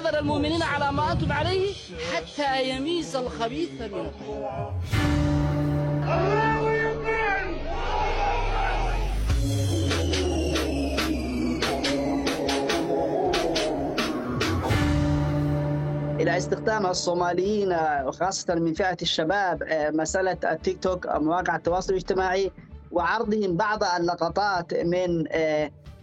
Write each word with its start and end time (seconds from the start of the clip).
يذر 0.00 0.18
المؤمنين 0.18 0.62
على 0.62 0.92
ما 0.92 1.12
أنتم 1.12 1.32
عليه 1.32 1.74
حتى 2.14 2.70
يميز 2.70 3.16
الخبيث 3.16 3.70
من 3.80 4.00
الطيب 4.00 4.46
إلى 16.20 16.36
استخدام 16.36 16.86
الصوماليين 16.86 17.72
وخاصة 18.04 18.54
من 18.54 18.74
فئة 18.74 18.96
الشباب 19.02 19.62
مسألة 19.94 20.36
التيك 20.44 20.82
توك 20.82 21.06
مواقع 21.06 21.56
التواصل 21.56 21.92
الاجتماعي 21.92 22.50
وعرضهم 22.92 23.56
بعض 23.56 23.84
اللقطات 23.84 24.74
من 24.74 25.24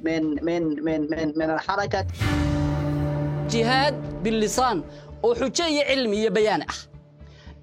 من 0.03 0.45
من 0.45 0.83
من 0.83 1.01
من, 1.11 1.33
من 1.35 1.49
الحركة. 1.49 2.05
جهاد 3.47 4.23
باللسان 4.23 4.83
وحجه 5.23 5.83
علمي 5.89 6.29
بيان 6.29 6.61
آه 6.61 6.67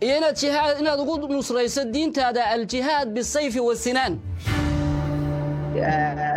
iyo 0.05 0.17
inaad 0.19 0.37
jihaad 0.43 0.81
inaad 0.81 0.99
ugu 1.01 1.29
nusrayso 1.33 1.85
diintaada 1.85 2.47
aljihaad 2.55 3.09
bisayfi 3.15 3.61
wasinaan 3.61 4.15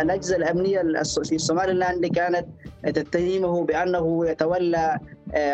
الأجهزة 0.02 0.36
الأمنية 0.36 0.82
في 1.24 1.38
سوماليلاند 1.38 2.06
كانت 2.06 2.46
تتهمه 2.84 3.64
بأنه 3.64 4.28
يتولى 4.30 4.98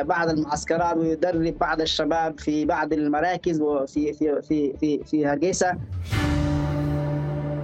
بعض 0.03 0.29
المعسكرات 0.29 0.97
ويدرب 0.97 1.59
بعض 1.59 1.81
الشباب 1.81 2.41
في 2.41 2.65
بعض 2.65 2.93
المراكز 2.93 3.61
وفي 3.61 4.13
في 4.13 4.43
في 4.43 4.73
في 4.81 5.05
في 5.05 5.27
هرقيسة 5.27 5.79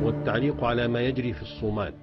والتعليق 0.02 0.64
على 0.64 0.88
ما 0.88 1.00
يجري 1.00 1.32
في 1.32 1.42
الصومال. 1.42 1.94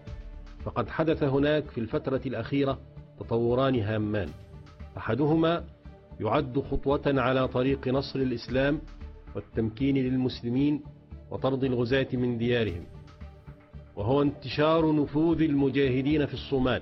فقد 0.65 0.89
حدث 0.89 1.23
هناك 1.23 1.63
في 1.69 1.77
الفترة 1.77 2.21
الأخيرة 2.25 2.79
تطوران 3.19 3.79
هامان. 3.79 4.29
أحدهما 4.97 5.63
يعد 6.19 6.59
خطوة 6.59 7.01
على 7.05 7.47
طريق 7.47 7.87
نصر 7.87 8.19
الإسلام 8.19 8.81
والتمكين 9.35 9.97
للمسلمين 9.97 10.83
وطرد 11.31 11.63
الغزاة 11.63 12.07
من 12.13 12.37
ديارهم. 12.37 12.85
وهو 13.95 14.21
انتشار 14.21 14.95
نفوذ 14.95 15.41
المجاهدين 15.41 16.25
في 16.25 16.33
الصومال 16.33 16.81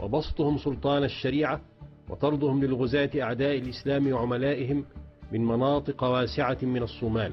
وبسطهم 0.00 0.58
سلطان 0.58 1.04
الشريعة 1.04 1.60
وطردهم 2.08 2.64
للغزاة 2.64 3.10
أعداء 3.20 3.58
الإسلام 3.58 4.12
وعملائهم 4.12 4.84
من 5.32 5.44
مناطق 5.44 6.04
واسعة 6.04 6.58
من 6.62 6.82
الصومال. 6.82 7.32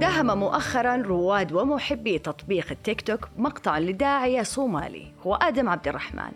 داهم 0.00 0.38
مؤخرا 0.38 0.96
رواد 0.96 1.52
ومحبي 1.52 2.18
تطبيق 2.18 2.66
التيك 2.70 3.00
توك 3.00 3.28
مقطع 3.36 3.78
لداعية 3.78 4.42
صومالي 4.42 5.12
هو 5.22 5.34
آدم 5.34 5.68
عبد 5.68 5.88
الرحمن. 5.88 6.32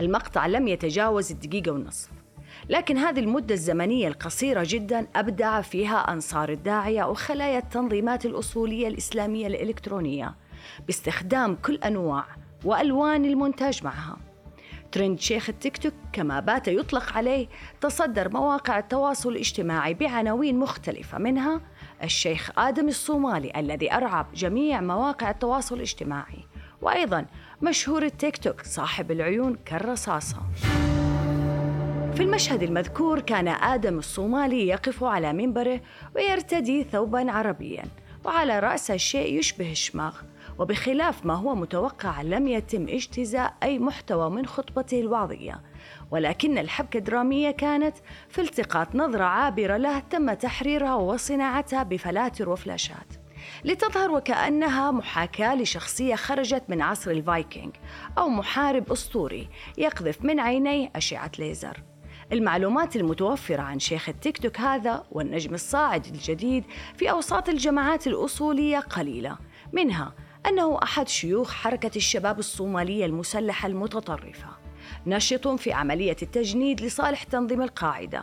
المقطع 0.00 0.46
لم 0.46 0.68
يتجاوز 0.68 1.32
الدقيقة 1.32 1.72
والنصف. 1.72 2.10
لكن 2.68 2.96
هذه 2.96 3.20
المدة 3.20 3.54
الزمنية 3.54 4.08
القصيرة 4.08 4.62
جدا 4.66 5.06
أبدع 5.16 5.60
فيها 5.60 6.12
أنصار 6.12 6.48
الداعية 6.48 7.04
وخلايا 7.04 7.58
التنظيمات 7.58 8.26
الأصولية 8.26 8.88
الإسلامية 8.88 9.46
الإلكترونية 9.46 10.34
باستخدام 10.86 11.56
كل 11.56 11.74
أنواع 11.74 12.24
وألوان 12.64 13.24
المونتاج 13.24 13.84
معها. 13.84 14.16
ترند 14.92 15.20
شيخ 15.20 15.48
التيك 15.48 15.76
توك 15.76 15.92
كما 16.12 16.40
بات 16.40 16.68
يطلق 16.68 17.12
عليه 17.12 17.48
تصدر 17.80 18.28
مواقع 18.28 18.78
التواصل 18.78 19.28
الاجتماعي 19.28 19.94
بعناوين 19.94 20.58
مختلفة 20.58 21.18
منها 21.18 21.60
الشيخ 22.02 22.50
آدم 22.58 22.88
الصومالي 22.88 23.52
الذي 23.56 23.92
أرعب 23.92 24.26
جميع 24.34 24.80
مواقع 24.80 25.30
التواصل 25.30 25.76
الاجتماعي. 25.76 26.44
وأيضا 26.82 27.26
مشهور 27.62 28.02
التيك 28.02 28.36
توك 28.36 28.62
صاحب 28.62 29.10
العيون 29.10 29.56
كالرصاصة. 29.64 30.36
في 32.14 32.22
المشهد 32.22 32.62
المذكور 32.62 33.20
كان 33.20 33.48
آدم 33.48 33.98
الصومالي 33.98 34.68
يقف 34.68 35.04
على 35.04 35.32
منبره 35.32 35.80
ويرتدي 36.16 36.84
ثوبا 36.84 37.32
عربيا 37.32 37.84
وعلى 38.24 38.58
رأسه 38.58 38.96
شيء 38.96 39.38
يشبه 39.38 39.70
الشماغ. 39.70 40.14
وبخلاف 40.58 41.26
ما 41.26 41.34
هو 41.34 41.54
متوقع 41.54 42.22
لم 42.22 42.48
يتم 42.48 42.82
اجتزاء 42.88 43.54
أي 43.62 43.78
محتوى 43.78 44.30
من 44.30 44.46
خطبته 44.46 45.00
الوعظية. 45.00 45.60
ولكن 46.10 46.58
الحبكة 46.58 46.98
الدرامية 46.98 47.50
كانت 47.50 47.96
في 48.28 48.40
التقاط 48.40 48.94
نظرة 48.94 49.24
عابرة 49.24 49.76
له 49.76 49.98
تم 49.98 50.32
تحريرها 50.32 50.94
وصناعتها 50.94 51.82
بفلاتر 51.82 52.48
وفلاشات. 52.48 53.06
لتظهر 53.64 54.10
وكأنها 54.10 54.90
محاكاة 54.90 55.54
لشخصية 55.54 56.14
خرجت 56.14 56.62
من 56.68 56.82
عصر 56.82 57.10
الفايكنج 57.10 57.76
أو 58.18 58.28
محارب 58.28 58.92
أسطوري 58.92 59.48
يقذف 59.78 60.24
من 60.24 60.40
عينيه 60.40 60.90
أشعة 60.96 61.30
ليزر. 61.38 61.82
المعلومات 62.32 62.96
المتوفرة 62.96 63.62
عن 63.62 63.78
شيخ 63.78 64.08
التيك 64.08 64.38
توك 64.38 64.60
هذا 64.60 65.04
والنجم 65.12 65.54
الصاعد 65.54 66.06
الجديد 66.06 66.64
في 66.96 67.10
أوساط 67.10 67.48
الجماعات 67.48 68.06
الأصولية 68.06 68.78
قليلة 68.78 69.38
منها 69.72 70.14
أنه 70.46 70.78
أحد 70.82 71.08
شيوخ 71.08 71.52
حركة 71.52 71.90
الشباب 71.96 72.38
الصومالية 72.38 73.06
المسلحة 73.06 73.66
المتطرفة. 73.66 74.55
نشط 75.06 75.48
في 75.48 75.72
عملية 75.72 76.16
التجنيد 76.22 76.80
لصالح 76.80 77.22
تنظيم 77.22 77.62
القاعدة 77.62 78.22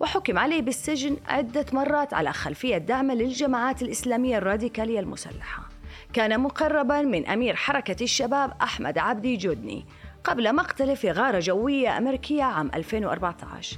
وحكم 0.00 0.38
عليه 0.38 0.62
بالسجن 0.62 1.16
عدة 1.28 1.66
مرات 1.72 2.14
على 2.14 2.32
خلفية 2.32 2.78
دعمه 2.78 3.14
للجماعات 3.14 3.82
الإسلامية 3.82 4.38
الراديكالية 4.38 5.00
المسلحة. 5.00 5.68
كان 6.12 6.40
مقربا 6.40 7.02
من 7.02 7.26
أمير 7.26 7.56
حركة 7.56 8.02
الشباب 8.02 8.52
أحمد 8.62 8.98
عبدي 8.98 9.36
جودني 9.36 9.86
قبل 10.24 10.54
مقتله 10.54 10.94
في 10.94 11.10
غارة 11.10 11.38
جوية 11.38 11.98
أمريكية 11.98 12.42
عام 12.42 12.70
2014 12.74 13.76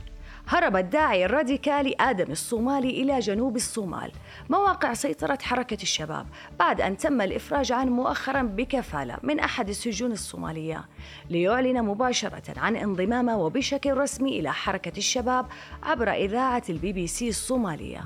هرب 0.51 0.77
الداعي 0.77 1.25
الراديكالي 1.25 1.95
آدم 2.01 2.33
الصومالي 2.33 2.91
إلى 2.91 3.19
جنوب 3.19 3.57
الصومال. 3.57 4.13
مواقع 4.51 4.95
سيطرة 4.95 5.39
حركة 5.43 5.83
الشباب 5.83 6.27
بعد 6.59 6.81
أن 6.81 6.97
تم 6.97 7.21
الإفراج 7.21 7.73
عنه 7.73 7.91
مؤخرا 7.91 8.43
بكفالة 8.43 9.17
من 9.23 9.41
أحد 9.41 9.69
السجون 9.69 10.13
الصومالية. 10.13 10.85
ليعلن 11.31 11.83
مباشرة 11.83 12.43
عن 12.57 12.77
انضمامه 12.77 13.37
وبشكل 13.37 13.97
رسمي 13.97 14.41
إلى 14.41 14.53
حركة 14.53 14.99
الشباب 14.99 15.47
عبر 15.83 16.11
إذاعة 16.11 16.63
البي 16.69 16.93
بي 16.93 17.07
سي 17.07 17.29
الصومالية. 17.29 18.05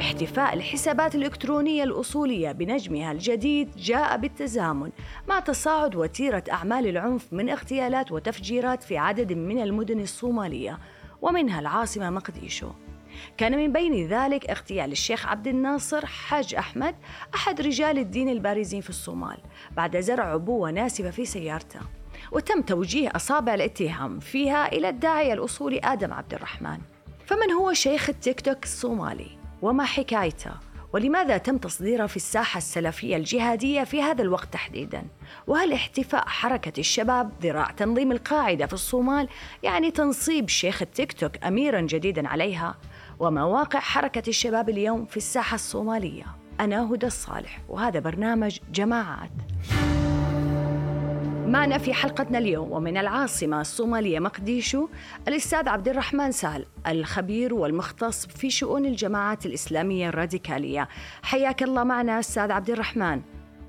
احتفاء 0.00 0.54
الحسابات 0.54 1.14
الإلكترونية 1.14 1.84
الأصولية 1.84 2.52
بنجمها 2.52 3.12
الجديد 3.12 3.76
جاء 3.76 4.16
بالتزامن 4.16 4.90
مع 5.28 5.40
تصاعد 5.40 5.96
وتيرة 5.96 6.44
أعمال 6.52 6.86
العنف 6.86 7.32
من 7.32 7.50
اغتيالات 7.50 8.12
وتفجيرات 8.12 8.82
في 8.82 8.98
عدد 8.98 9.32
من 9.32 9.62
المدن 9.62 10.00
الصومالية 10.00 10.78
ومنها 11.22 11.60
العاصمة 11.60 12.10
مقديشو. 12.10 12.70
كان 13.36 13.56
من 13.56 13.72
بين 13.72 14.08
ذلك 14.08 14.50
اغتيال 14.50 14.92
الشيخ 14.92 15.26
عبد 15.26 15.46
الناصر 15.46 16.06
حاج 16.06 16.54
أحمد 16.54 16.94
أحد 17.34 17.60
رجال 17.60 17.98
الدين 17.98 18.28
البارزين 18.28 18.80
في 18.80 18.90
الصومال 18.90 19.38
بعد 19.76 20.00
زرع 20.00 20.24
عبوة 20.24 20.70
ناسفة 20.70 21.10
في 21.10 21.24
سيارته. 21.24 21.80
وتم 22.32 22.62
توجيه 22.62 23.10
أصابع 23.16 23.54
الاتهام 23.54 24.20
فيها 24.20 24.72
إلى 24.72 24.88
الداعية 24.88 25.32
الأصولي 25.32 25.80
آدم 25.84 26.12
عبد 26.12 26.34
الرحمن. 26.34 26.78
فمن 27.26 27.50
هو 27.52 27.72
شيخ 27.72 28.08
التيك 28.08 28.40
توك 28.40 28.64
الصومالي؟ 28.64 29.39
وما 29.62 29.84
حكايته 29.84 30.52
ولماذا 30.92 31.38
تم 31.38 31.58
تصديره 31.58 32.06
في 32.06 32.16
الساحة 32.16 32.58
السلفية 32.58 33.16
الجهادية 33.16 33.84
في 33.84 34.02
هذا 34.02 34.22
الوقت 34.22 34.52
تحديدا؟ 34.52 35.02
وهل 35.46 35.72
احتفاء 35.72 36.28
حركة 36.28 36.80
الشباب 36.80 37.30
ذراع 37.42 37.70
تنظيم 37.70 38.12
القاعدة 38.12 38.66
في 38.66 38.72
الصومال 38.72 39.28
يعني 39.62 39.90
تنصيب 39.90 40.48
شيخ 40.48 40.82
التيك 40.82 41.12
توك 41.12 41.44
أميرا 41.44 41.80
جديدا 41.80 42.28
عليها؟ 42.28 42.74
ومواقع 43.18 43.80
حركة 43.80 44.28
الشباب 44.28 44.68
اليوم 44.68 45.06
في 45.06 45.16
الساحة 45.16 45.54
الصومالية 45.54 46.24
أنا 46.60 46.94
هدى 46.94 47.06
الصالح 47.06 47.60
وهذا 47.68 48.00
برنامج 48.00 48.58
جماعات 48.72 49.30
معنا 51.50 51.78
في 51.78 51.94
حلقتنا 51.94 52.38
اليوم 52.38 52.72
ومن 52.72 52.96
العاصمة 52.96 53.60
الصومالية 53.60 54.18
مقديشو 54.18 54.88
الأستاذ 55.28 55.68
عبد 55.68 55.88
الرحمن 55.88 56.32
سال 56.32 56.66
الخبير 56.86 57.54
والمختص 57.54 58.26
في 58.26 58.50
شؤون 58.50 58.86
الجماعات 58.86 59.46
الإسلامية 59.46 60.08
الراديكالية. 60.08 60.88
حياك 61.22 61.62
الله 61.62 61.84
معنا 61.84 62.18
أستاذ 62.20 62.50
عبد 62.50 62.70
الرحمن. 62.70 63.20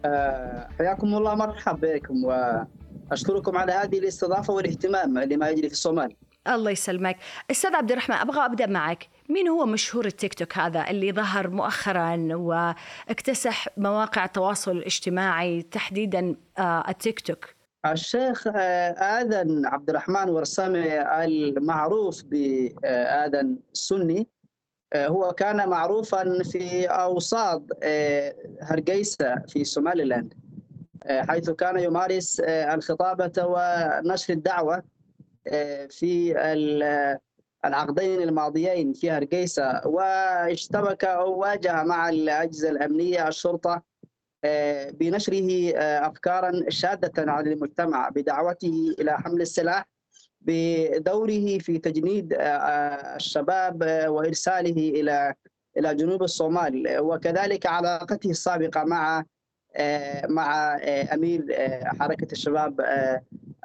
أه 0.06 0.68
حياكم 0.78 1.08
الله 1.08 1.36
مرحبا 1.36 1.96
بكم 1.96 2.24
وأشكركم 2.24 3.58
على 3.58 3.72
هذه 3.72 4.00
الاستضافة 4.00 4.54
والاهتمام 4.54 5.20
لما 5.20 5.50
يجري 5.50 5.68
في 5.68 5.74
الصومال 5.74 6.16
الله 6.48 6.72
يسلمك. 6.72 7.18
أستاذ 7.52 7.76
عبد 7.76 7.92
الرحمن 7.92 8.16
أبغى 8.16 8.46
أبدأ 8.46 8.68
معك. 8.68 9.08
مين 9.30 9.48
هو 9.48 9.66
مشهور 9.66 10.06
التيك 10.06 10.34
توك 10.34 10.58
هذا 10.58 10.90
اللي 10.90 11.12
ظهر 11.12 11.50
مؤخرا 11.50 12.28
واكتسح 12.32 13.68
مواقع 13.78 14.26
التواصل 14.26 14.72
الاجتماعي 14.72 15.62
تحديدا 15.62 16.36
التيك 16.60 17.20
توك؟ 17.20 17.61
الشيخ 17.86 18.48
آذن 18.48 19.66
عبد 19.66 19.90
الرحمن 19.90 20.30
ورسامي 20.30 21.02
المعروف 21.02 22.24
بآذن 22.24 23.58
السني 23.74 24.28
هو 24.96 25.32
كان 25.32 25.70
معروفا 25.70 26.44
في 26.44 26.86
أوساط 26.86 27.64
هرقيسة 28.62 29.36
في 29.48 29.64
سوماليلاند 29.64 30.34
حيث 31.10 31.50
كان 31.50 31.80
يمارس 31.80 32.40
الخطابة 32.40 33.32
ونشر 33.46 34.34
الدعوة 34.34 34.84
في 35.90 36.36
العقدين 37.66 38.22
الماضيين 38.22 38.94
في 38.94 39.12
هرقيسة 39.12 39.82
واشتبك 39.88 41.06
أو 41.06 41.40
واجه 41.40 41.84
مع 41.84 42.10
الأجهزة 42.10 42.70
الأمنية 42.70 43.28
الشرطة 43.28 43.91
بنشره 44.94 45.74
أفكارا 45.78 46.52
شادة 46.70 47.32
على 47.32 47.54
المجتمع 47.54 48.10
بدعوته 48.10 48.96
إلى 49.00 49.18
حمل 49.18 49.42
السلاح 49.42 49.86
بدوره 50.42 51.58
في 51.58 51.78
تجنيد 51.78 52.36
الشباب 53.16 54.06
وإرساله 54.08 54.90
إلى 54.90 55.34
إلى 55.78 55.96
جنوب 55.96 56.24
الصومال. 56.24 57.00
وكذلك 57.00 57.66
علاقته 57.66 58.30
السابقة 58.30 58.84
مع 58.84 59.24
مع 60.30 60.78
أمير 61.14 61.46
حركة 62.00 62.28
الشباب 62.32 62.82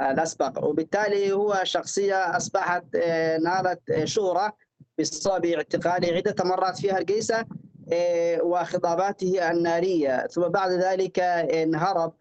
الأسبق. 0.01 0.65
وبالتالي 0.65 1.33
هو 1.33 1.61
شخصية 1.63 2.37
أصبحت 2.37 2.97
نالت 3.45 4.05
شهرة 4.05 4.57
بسبب 4.99 5.47
اعتقاله 5.47 6.17
عدة 6.17 6.45
مرات 6.45 6.79
في 6.79 6.93
هرقيسه 6.93 7.45
وخطاباته 8.43 9.51
النارية. 9.51 10.27
ثم 10.27 10.43
بعد 10.49 10.71
ذلك 10.71 11.19
انهرب 11.21 12.13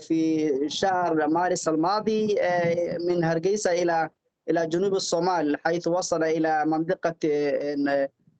في 0.00 0.50
شهر 0.66 1.28
مارس 1.28 1.68
الماضي 1.68 2.36
من 3.06 3.24
هرقيسه 3.24 3.72
إلى 3.72 4.10
إلى 4.50 4.66
جنوب 4.66 4.94
الصومال 4.94 5.56
حيث 5.64 5.88
وصل 5.88 6.22
إلى 6.24 6.64
منطقة 6.66 7.16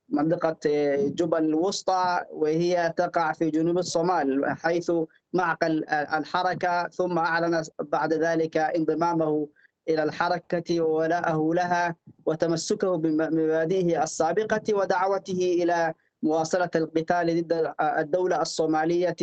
منطقة 0.09 0.59
جبل 0.97 1.45
الوسطى 1.45 2.21
وهي 2.31 2.95
تقع 2.97 3.33
في 3.33 3.51
جنوب 3.51 3.79
الصومال 3.79 4.57
حيث 4.59 4.93
معقل 5.33 5.85
الحركة. 5.89 6.89
ثم 6.89 7.19
أعلن 7.19 7.63
بعد 7.81 8.13
ذلك 8.13 8.57
انضمامه 8.57 9.49
إلى 9.89 10.03
الحركة 10.03 10.81
وولاءه 10.81 11.51
لها 11.55 11.97
وتمسكه 12.27 12.97
بمبادئه 12.97 14.03
السابقة 14.03 14.63
ودعوته 14.75 15.57
إلى 15.63 15.95
مواصلة 16.23 16.71
القتال 16.77 17.45
ضد 17.45 17.73
الدولة 17.81 18.43
الصومالية 18.43 19.17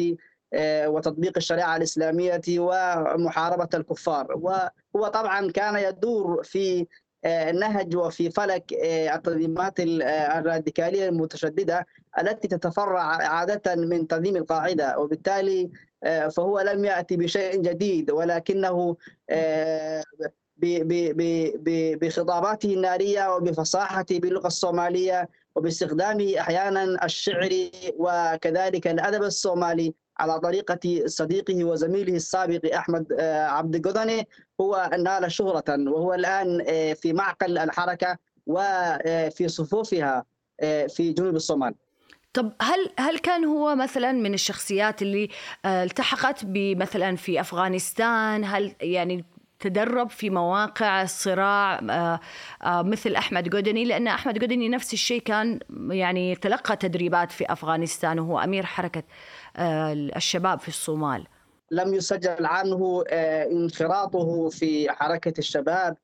وتطبيق 0.87 1.33
الشريعة 1.37 1.77
الإسلامية 1.77 2.41
ومحاربة 2.57 3.69
الكفار. 3.73 4.27
وهو 4.35 5.07
طبعا 5.07 5.51
كان 5.51 5.75
يدور 5.75 6.43
في 6.43 6.87
نهج 7.53 7.95
وفي 7.95 8.29
فلك 8.29 8.73
التنظيمات 8.83 9.73
الراديكالية 9.79 11.09
المتشددة 11.09 11.87
التي 12.19 12.47
تتفرع 12.47 13.01
عادة 13.03 13.75
من 13.75 14.07
تنظيم 14.07 14.35
القاعدة. 14.35 14.99
وبالتالي 14.99 15.69
فهو 16.35 16.59
لم 16.59 16.85
يأتي 16.85 17.17
بشيء 17.17 17.61
جديد 17.61 18.11
ولكنه 18.11 18.97
بخطاباته 22.01 22.73
النارية 22.73 23.35
وبفصاحته 23.35 24.19
باللغة 24.19 24.47
الصومالية 24.47 25.29
وباستخدامه 25.55 26.39
أحيانا 26.39 27.05
الشعر 27.05 27.49
وكذلك 27.97 28.87
الأدب 28.87 29.23
الصومالي 29.23 29.93
على 30.19 30.39
طريقة 30.39 31.03
صديقه 31.05 31.63
وزميله 31.63 32.15
السابق 32.15 32.75
أحمد 32.75 33.13
عبد 33.21 33.87
قدني 33.87 34.27
هو 34.61 34.89
نال 34.99 35.31
شهرة 35.31 35.63
وهو 35.69 36.13
الآن 36.13 36.63
في 36.93 37.13
معقل 37.13 37.57
الحركة 37.57 38.17
وفي 38.47 39.47
صفوفها 39.47 40.25
في 40.87 41.13
جنوب 41.17 41.35
الصومال. 41.35 41.73
طب 42.33 42.51
هل 42.61 42.89
هل 42.99 43.17
كان 43.19 43.45
هو 43.45 43.75
مثلا 43.75 44.11
من 44.11 44.33
الشخصيات 44.33 45.01
اللي 45.01 45.29
التحقت 45.65 46.45
بمثلا 46.45 47.15
في 47.15 47.39
أفغانستان؟ 47.39 48.43
هل 48.45 48.75
يعني 48.81 49.25
تدرب 49.59 50.09
في 50.09 50.29
مواقع 50.29 51.01
الصراع 51.01 51.79
مثل 52.65 53.15
أحمد 53.15 53.55
قدني 53.55 53.85
لأن 53.85 54.07
أحمد 54.07 54.43
قدني 54.43 54.69
نفس 54.69 54.93
الشيء 54.93 55.21
كان 55.21 55.59
يعني 55.89 56.35
تلقى 56.35 56.75
تدريبات 56.77 57.31
في 57.31 57.45
أفغانستان 57.53 58.19
وهو 58.19 58.39
أمير 58.39 58.65
حركة 58.65 59.03
الشباب 60.15 60.59
في 60.59 60.67
الصومال. 60.67 61.27
لم 61.71 61.93
يسجل 61.93 62.45
عنه 62.45 63.03
انخراطه 63.51 64.49
في 64.49 64.91
حركة 64.91 65.33
الشباب 65.39 65.97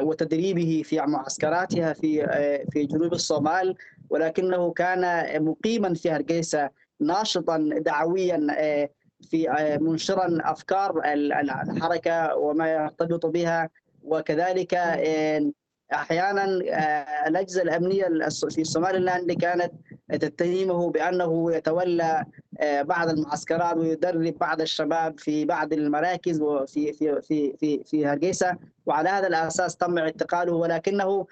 وتدريبه 0.00 0.82
في 0.84 1.00
معسكراتها 1.00 1.92
في 1.92 2.26
في 2.72 2.84
جنوب 2.84 3.12
الصومال 3.12 3.76
ولكنه 4.10 4.72
كان 4.72 5.26
مقيما 5.44 5.94
في 5.94 6.10
هرقيسه 6.10 6.70
ناشطا 7.00 7.70
دعويا 7.78 8.46
في 9.30 9.48
منشرا 9.80 10.38
افكار 10.40 11.02
الحركة 11.04 12.36
وما 12.36 12.68
يرتبط 12.68 13.26
بها. 13.26 13.68
وكذلك 14.04 14.74
أحيانا 15.94 16.44
الأجهزة 17.26 17.62
الأمنية 17.62 18.08
في 18.50 18.64
سوماليلاند 18.64 19.32
كانت 19.32 19.72
تتهمه 20.12 20.90
بأنه 20.90 21.52
يتولى 21.54 22.24
بعض 22.62 23.08
المعسكرات 23.08 23.76
ويدرب 23.76 24.38
بعض 24.40 24.60
الشباب 24.60 25.18
في 25.20 25.44
بعض 25.44 25.72
المراكز 25.72 26.40
وفي 26.40 26.92
في 26.92 27.20
في 27.20 27.56
في 27.56 27.84
في 27.84 28.06
هرقيسه 28.06 28.56
وعلى 28.86 29.08
هذا 29.08 29.26
الأساس 29.26 29.76
تم 29.76 29.98
اعتقاله 29.98 30.52
ولكنه 30.52 31.26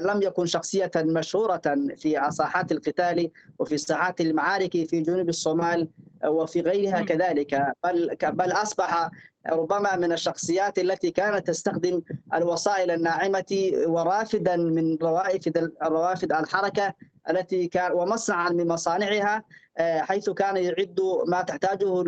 لم 0.00 0.22
يكن 0.22 0.46
شخصية 0.46 0.90
مشهورة 0.96 1.62
في 1.96 2.28
ساحات 2.30 2.72
القتال 2.72 3.30
وفي 3.58 3.78
ساحات 3.78 4.20
المعارك 4.20 4.70
في 4.72 5.00
جنوب 5.00 5.28
الصومال. 5.28 5.88
وفي 6.26 6.60
غيرها 6.60 7.02
كذلك. 7.02 7.72
بل 7.84 8.16
بل 8.22 8.52
أصبح 8.52 9.10
ربما 9.52 9.96
من 9.96 10.12
الشخصيات 10.12 10.78
التي 10.78 11.10
كانت 11.10 11.46
تستخدم 11.46 12.02
الوسائل 12.34 12.90
الناعمة 12.90 13.72
ورافدا 13.86 14.56
من 14.56 14.96
روافد 15.02 15.72
روافد 15.82 16.32
الحركة 16.32 16.94
التي 17.30 17.66
كان 17.66 17.92
ومصنعا 17.92 18.50
من 18.50 18.68
مصانعها 18.68 19.42
حيث 19.78 20.30
كان 20.30 20.56
يعد 20.56 21.00
ما 21.26 21.42
تحتاجه 21.42 22.00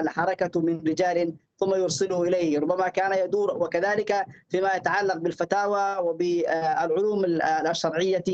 الحركة 0.00 0.60
من 0.60 0.78
رجال 0.88 1.34
ثم 1.60 1.74
يرسله 1.74 2.22
إليه، 2.22 2.58
ربما 2.58 2.88
كان 2.88 3.24
يدور 3.24 3.62
وكذلك 3.62 4.26
فيما 4.48 4.74
يتعلق 4.74 5.16
بالفتاوى 5.16 5.96
وبالعلوم 6.08 7.24
الشرعية 7.70 8.24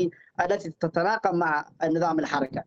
التي 0.41 0.73
تتناقض 0.79 1.35
مع 1.35 1.65
نظام 1.83 2.19
الحركة. 2.19 2.63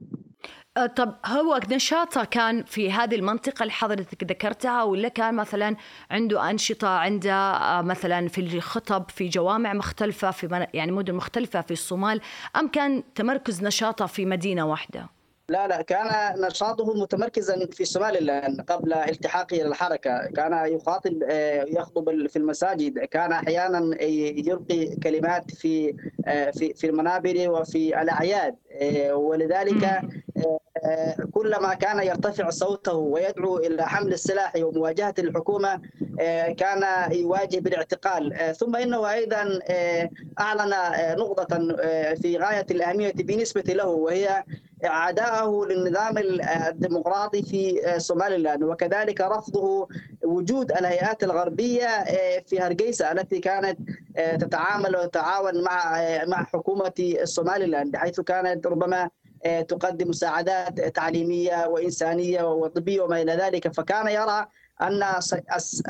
طب 0.97 1.15
هو 1.27 1.61
نشاطه 1.71 2.25
كان 2.25 2.65
في 2.65 2.93
هذه 2.93 3.15
المنطقة 3.15 3.62
اللي 3.62 3.73
حضرتك 3.73 4.25
ذكرتها 4.25 4.83
ولا 4.83 5.09
كان 5.09 5.35
مثلا 5.35 5.76
عنده 6.11 6.50
أنشطة 6.50 6.88
عنده 6.88 7.59
مثلا 7.83 8.28
في 8.28 8.40
الخطب 8.40 9.11
في 9.11 9.28
جوامع 9.28 9.73
مختلفة 9.73 10.31
في 10.31 10.67
يعني 10.75 10.93
مدن 10.93 11.14
مختلفة 11.14 11.61
في 11.61 11.71
الصومال 11.71 12.21
أم 12.57 12.69
كان 12.69 13.02
تمركز 13.14 13.64
نشاطه 13.64 14.07
في 14.07 14.26
مدينة 14.26 14.67
واحدة؟ 14.67 15.09
لا 15.50 15.69
لا 15.69 15.83
كان 15.83 16.40
نشاطه 16.47 17.02
متمركزا 17.02 17.67
في 17.73 17.81
الصومال 17.81 18.31
قبل 18.69 18.93
التحاقه 18.93 19.57
إلى 19.57 19.69
الحركة، 19.69 20.26
كان 20.37 20.75
يخاطب 20.75 21.23
يخطب 21.69 22.26
في 22.26 22.37
المساجد، 22.37 22.99
كان 22.99 23.33
أحيانا 23.33 24.02
يلقي 24.02 24.97
كلمات 24.97 25.50
في 25.50 25.93
في 26.59 26.75
في 26.75 26.87
المنابر 26.87 27.50
وفي 27.50 28.02
الأعياد. 28.02 28.57
ولذلك 29.12 30.00
كلما 31.32 31.75
كان 31.75 32.02
يرتفع 32.02 32.50
صوته 32.50 32.94
ويدعو 32.94 33.58
إلى 33.58 33.87
حمل 33.87 34.12
السلاح 34.12 34.52
ومواجهة 34.56 35.14
الحكومة 35.18 35.80
كان 36.56 37.12
يواجه 37.12 37.58
بالاعتقال. 37.58 38.54
ثم 38.56 38.76
إنه 38.76 39.12
أيضا 39.12 39.58
أعلن 40.40 40.75
نقطة 41.18 41.76
في 42.14 42.38
غاية 42.38 42.66
الأهمية 42.70 43.12
بالنسبة 43.12 43.60
له 43.60 43.87
وهي 43.87 44.44
عداءه 44.84 45.64
للنظام 45.64 46.18
الديمقراطي 46.68 47.42
في 47.42 47.94
سوماليلاند. 47.98 48.62
وكذلك 48.62 49.20
رفضه 49.20 49.88
وجود 50.25 50.72
الهيئات 50.72 51.25
الغربية 51.25 52.04
في 52.46 52.60
هرقيسه 52.60 53.12
التي 53.12 53.38
كانت 53.38 53.78
تتعامل 54.40 54.96
وتتعاون 54.96 55.62
مع 55.62 56.00
مع 56.26 56.44
حكومة 56.44 57.16
سوماليلاند 57.25 57.96
حيث 57.96 58.20
كانت 58.20 58.58
ربما 58.67 59.11
تقدم 59.69 60.09
مساعدات 60.09 60.81
تعليمية 60.81 61.67
وإنسانية 61.67 62.43
وطبية 62.43 63.00
وما 63.00 63.23
إلى 63.23 63.33
ذلك 63.33 63.73
فكان 63.73 64.07
يرى 64.09 64.47
أن 64.83 65.03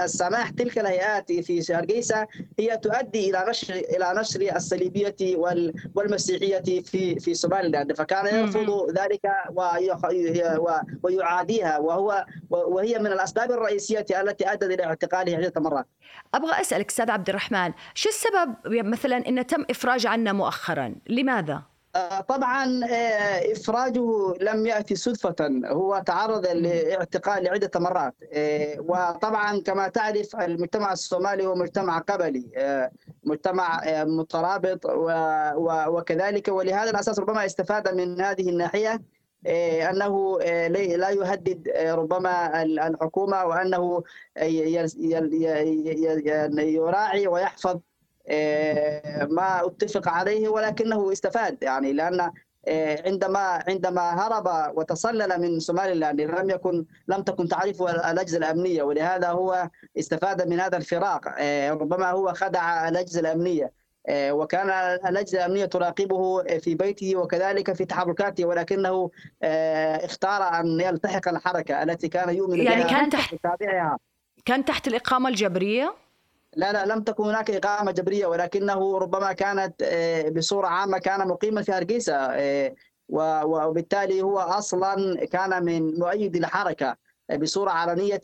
السماح 0.01 0.51
تلك 0.51 0.79
الهيئات 0.79 1.33
في 1.33 1.75
هرقيسه 1.75 2.27
هي 2.59 2.77
تؤدي 2.77 3.31
إلى 3.31 3.45
نشر 3.49 3.75
إلى 3.75 4.15
نشر 4.17 4.57
الصليبية 4.57 5.17
والمسيحية 5.95 6.83
في 6.83 7.21
في 7.21 7.35
سوماليلاند 7.35 7.93
فكان 7.93 8.35
يرفض 8.35 8.91
ذلك 8.91 9.21
ويعاديها 11.03 11.79
وهو 11.79 12.27
وهي 12.51 12.99
من 12.99 13.07
الأسباب 13.07 13.53
الرئيسية 13.53 14.07
التي 14.11 14.53
أدت 14.53 14.65
إلى 14.65 14.85
اعتقاله 14.85 15.37
عده 15.37 15.61
مرات. 15.61 15.87
أبغى 16.35 16.61
أسألك 16.61 16.91
أستاذ 16.91 17.11
عبد 17.11 17.29
الرحمن، 17.29 17.73
شو 17.95 18.09
السبب 18.09 18.55
مثلا 18.67 19.29
إن 19.29 19.47
تم 19.47 19.65
إفراج 19.71 20.07
عنا 20.07 20.33
مؤخرا؟ 20.33 20.95
لماذا؟ 21.09 21.63
طبعا 22.29 22.81
آه، 22.85 23.53
إفراجه 23.53 24.35
لم 24.41 24.67
يأتي 24.67 24.97
صدفة. 24.97 25.35
هو 25.67 26.03
تعرض 26.07 26.47
لاعتقال 26.47 27.45
لعده 27.45 27.71
مرات. 27.81 28.15
آه، 28.33 28.77
وطبعا 28.81 29.61
كما 29.61 29.89
تعرف 29.89 30.37
المجتمع 30.37 30.93
الصومالي 30.93 31.47
هو 31.47 31.55
مجتمع 31.55 31.99
قبلي 31.99 32.51
آه، 32.57 32.91
مجتمع 33.25 33.81
مترابط 34.05 34.81
وكذلك. 35.89 36.49
ولهذا 36.49 36.91
الأساس 36.91 37.19
ربما 37.19 37.47
استفاد 37.47 37.95
من 37.95 38.21
هذه 38.21 38.49
الناحية 38.49 39.03
أنه 39.91 40.39
لا 40.97 41.11
يهدد 41.11 41.69
ربما 41.79 42.63
ال- 42.63 42.81
الحكومة 42.81 43.45
وأنه 43.45 44.03
يراعي 46.59 47.27
ويحفظ 47.27 47.81
ما 49.31 49.67
أتفق 49.67 50.09
عليه 50.09 50.49
ولكنه 50.49 51.13
استفاد. 51.13 51.63
يعني 51.63 51.93
لأن 51.93 52.31
آه، 52.69 53.03
عندما 53.07 53.63
عندما 53.69 54.01
هرب 54.01 54.77
وتسلل 54.79 55.41
من 55.41 55.61
سوماليلاند 55.61 56.21
لم 56.21 56.51
يكن 56.51 56.85
لم 57.09 57.23
تكن 57.23 57.49
تعرفه 57.49 57.91
الأجهزة 58.11 58.39
الأمنية 58.39 58.83
ولهذا 58.83 59.29
هو 59.29 59.69
استفاد 59.99 60.49
من 60.49 60.61
هذا 60.61 60.77
الفراق 60.77 61.21
آه، 61.39 61.71
ربما 61.71 62.11
هو 62.11 62.33
خدع 62.35 62.89
الأجهزة 62.89 63.21
الأمنية. 63.21 63.73
آه، 64.09 64.33
وكان 64.33 64.71
الأجهزة 65.09 65.39
الأمنية 65.39 65.65
تراقبه 65.65 66.43
في 66.59 66.75
بيته 66.75 67.17
وكذلك 67.17 67.73
في 67.73 67.85
تحركاته 67.85 68.45
ولكنه 68.45 69.11
آه، 69.43 70.05
اختار 70.05 70.43
أن 70.61 70.81
يلتحق 70.81 71.29
الحركة 71.29 71.83
التي 71.83 72.09
كان 72.09 72.35
يؤمن 72.35 72.59
يعني 72.63 72.83
بها 72.83 72.91
كان 72.91 73.11
تحت- 73.11 73.35
كان 74.45 74.65
تحت 74.65 74.89
الإقامة 74.89 75.29
الجبرية؟ 75.29 75.95
لا 76.57 76.73
لا 76.73 76.87
لم 76.87 77.03
تكن 77.03 77.25
هناك 77.25 77.51
إقامة 77.51 77.91
جبرية 77.93 78.27
ولكنه 78.27 78.99
ربما 78.99 79.33
كانت 79.33 79.83
آه، 79.83 80.29
بصورة 80.29 80.67
عامة 80.67 80.99
كان 80.99 81.29
مقيما 81.29 81.63
في 81.63 81.73
هرقيسة 81.73 82.15
آه، 82.15 82.75
وبالتالي 83.45 84.23
هو 84.23 84.39
أصلا 84.39 85.27
كان 85.27 85.65
من 85.65 85.99
مؤيد 85.99 86.37
الحركة 86.37 86.97
آه، 87.31 87.37
بصورة 87.37 87.71
علنية 87.71 88.21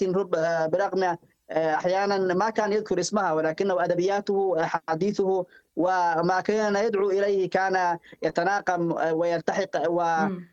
برغم 0.66 1.16
أحيانا 1.50 2.34
ما 2.34 2.50
كان 2.50 2.72
يذكر 2.72 3.00
اسمها 3.00 3.32
ولكنه 3.32 3.84
أدبياته 3.84 4.66
حديثه 4.66 5.46
وما 5.76 6.40
كان 6.40 6.76
يدعو 6.76 7.10
إليه 7.10 7.50
كان 7.50 7.98
يتناقم 8.22 8.92
ويلتحق. 9.12 9.70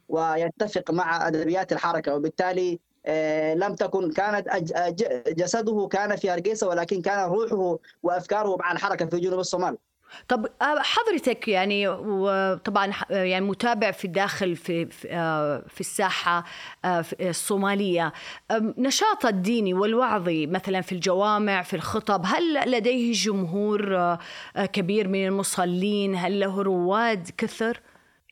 ويتفق 0.10 0.92
مع 0.92 1.28
أدبيات 1.28 1.72
الحركة 1.72 2.16
وبالتالي 2.16 2.80
لم 3.56 3.76
تكن 3.76 4.12
كانت 4.12 4.48
جسده 5.28 5.88
كان 5.92 6.16
في 6.16 6.30
هرقيسه 6.30 6.68
ولكن 6.68 7.02
كان 7.02 7.30
روحه 7.30 7.78
وأفكاره 8.04 8.58
مع 8.60 8.72
الحركة 8.72 9.06
في 9.06 9.20
جنوب 9.20 9.40
الصومال. 9.40 9.78
طب 10.28 10.46
آه، 10.62 10.80
حضرتك 10.80 11.48
يعني 11.48 11.88
وطبعا 11.88 12.94
يعني 13.10 13.46
متابع 13.46 13.92
في 13.92 14.06
الداخل 14.06 14.56
في 14.56 14.86
في, 14.86 15.08
آه، 15.12 15.64
الساحة 15.80 16.44
آه، 16.86 17.06
الصومالية. 17.22 18.14
نشاط 18.52 19.26
الديني 19.26 19.74
والوعظي 19.74 20.48
مثلا 20.48 20.82
في 20.82 20.92
الجوامع 20.92 21.62
في 21.62 21.76
الخطب 21.76 22.22
هل 22.26 22.72
لديه 22.72 23.12
جمهور 23.14 23.98
آه، 23.98 24.20
آه، 24.56 24.66
كبير 24.66 25.08
من 25.08 25.28
المصلين؟ 25.28 26.16
هل 26.16 26.40
له 26.40 26.62
رواد 26.62 27.30
كثر؟ 27.38 27.82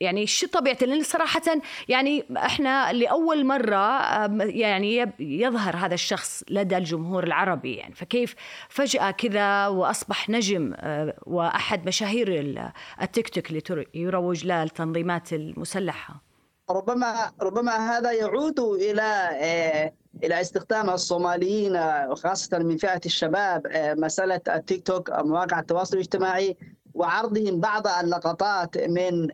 يعني 0.02 0.28
شو 0.28 0.48
طبيعته 0.48 0.86
لأن 0.86 1.04
صراحة 1.04 1.42
يعني 1.90 2.26
إحنا 2.38 2.94
لأول 2.94 3.46
مرة 3.46 4.00
يعني 4.44 5.14
يظهر 5.20 5.76
هذا 5.76 5.94
الشخص 5.94 6.44
لدى 6.50 6.78
الجمهور 6.78 7.24
العربي 7.24 7.76
يعني. 7.76 7.96
فكيف 7.96 8.36
فجأة 8.70 9.12
كذا 9.12 9.68
وأصبح 9.68 10.30
نجم 10.30 10.74
آه، 10.76 11.14
وأحد 11.26 11.88
مشاهير 11.88 12.28
ال- 12.40 12.72
التيك 13.02 13.30
توك 13.30 13.50
اللي 13.50 13.86
يروج 13.94 14.46
لها 14.46 14.64
التنظيمات 14.64 15.34
المسلحة. 15.34 16.22
ربما 16.70 17.32
ربما 17.42 17.98
هذا 17.98 18.12
يعود 18.12 18.60
إلى 18.60 19.02
آه، 19.42 19.94
إلى 20.24 20.42
استخدام 20.42 20.90
الصوماليين 20.90 21.76
آه، 21.76 22.10
وخاصة 22.10 22.58
من 22.60 22.78
فئة 22.78 23.02
الشباب 23.06 23.62
مسألة 23.98 24.42
التيك 24.48 24.88
توك 24.88 25.12
مواقع 25.12 25.60
التواصل 25.60 25.94
الاجتماعي 25.98 26.58
وعرضهم 26.94 27.60
بعض 27.60 27.88
اللقطات 27.88 28.78
من 28.78 29.28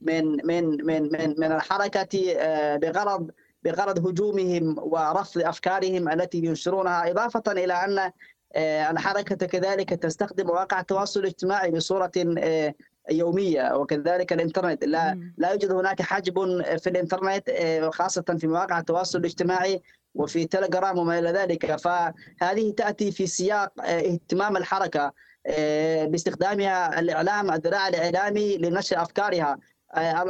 من 0.00 0.46
من 0.46 0.86
من 0.86 1.02
من 1.02 1.34
من 1.38 1.52
الحركة 1.52 2.34
آه، 2.38 2.76
بغرض 2.76 3.30
بغرض 3.62 4.06
هجومهم 4.06 4.76
ورفض 4.78 5.40
أفكارهم 5.40 6.08
التي 6.08 6.38
ينشرونها 6.38 7.10
إضافة 7.10 7.42
إلى 7.52 7.72
أن 7.72 8.10
آه، 8.56 8.90
الحركه 8.90 9.46
كذلك 9.46 9.90
تستخدم 9.90 10.46
مواقع 10.46 10.80
التواصل 10.80 11.20
الاجتماعي 11.20 11.70
بصورة 11.70 12.12
آه، 12.38 12.74
يومية 13.10 13.76
وكذلك 13.76 14.32
الإنترنت. 14.32 14.84
لا. 14.84 15.32
لا 15.38 15.50
يوجد 15.50 15.72
هناك 15.72 16.02
حجب 16.02 16.62
في 16.78 16.90
الإنترنت 16.90 17.48
آه، 17.48 17.90
خاصة 17.90 18.22
في 18.38 18.46
مواقع 18.46 18.78
التواصل 18.78 19.18
الاجتماعي 19.18 19.82
وفي 20.14 20.44
تليجرام 20.46 20.98
وما 20.98 21.18
إلى 21.18 21.30
ذلك. 21.30 21.76
فهذه 21.76 22.70
تأتي 22.76 23.12
في 23.12 23.26
سياق 23.26 23.72
آه، 23.80 24.12
اهتمام 24.12 24.56
الحركة 24.56 25.12
آه، 25.46 26.04
باستخدامها 26.04 27.00
الإعلام 27.00 27.50
الذراع 27.50 27.88
الإعلامي 27.88 28.56
لنشر 28.58 29.02
أفكارها. 29.02 29.58
آه، 29.94 30.22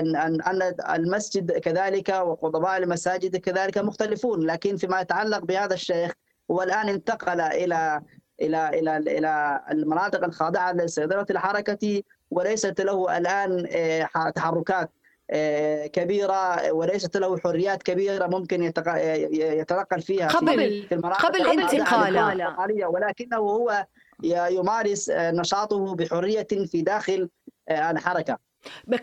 أن 0.00 0.16
أن 0.16 0.40
أن 0.42 0.74
المسجد 0.94 1.52
كذلك 1.52 2.08
وخطباء 2.08 2.76
المساجد 2.76 3.36
كذلك 3.36 3.78
مختلفون. 3.78 4.46
لكن 4.46 4.76
فيما 4.76 5.00
يتعلق 5.00 5.38
بهذا 5.38 5.74
الشيخ 5.74 6.12
هو 6.50 6.62
الآن 6.62 6.88
انتقل 6.88 7.40
إلى 7.40 8.00
إلى 8.40 8.68
إلى 8.68 8.96
إلى 8.96 9.60
المناطق 9.70 10.24
الخاضعة 10.24 10.72
لسيطره 10.72 11.26
الحركة 11.30 12.02
وليست 12.30 12.80
له 12.80 13.16
الآن 13.18 13.66
آه، 13.72 14.30
تحركات 14.34 14.90
آه، 15.30 15.86
كبيرة 15.86 16.72
وليست 16.72 17.16
له 17.16 17.38
حريات 17.38 17.82
كبيرة 17.82 18.26
ممكن 18.26 18.62
يتنقل 18.62 20.00
فيها 20.02 20.28
في- 20.28 20.36
قبل- 20.36 20.86
في 20.88 20.94
قبل 20.94 21.80
الخاضعة. 21.80 22.32
انتقاله. 22.32 22.88
ولكنه 22.88 23.36
هو 23.36 23.86
يمارس 24.22 25.10
آه، 25.10 25.30
نشاطه 25.30 25.94
بحرية 25.94 26.46
في 26.70 26.82
داخل 26.82 27.28
آه، 27.68 27.90
الحركه 27.90 28.38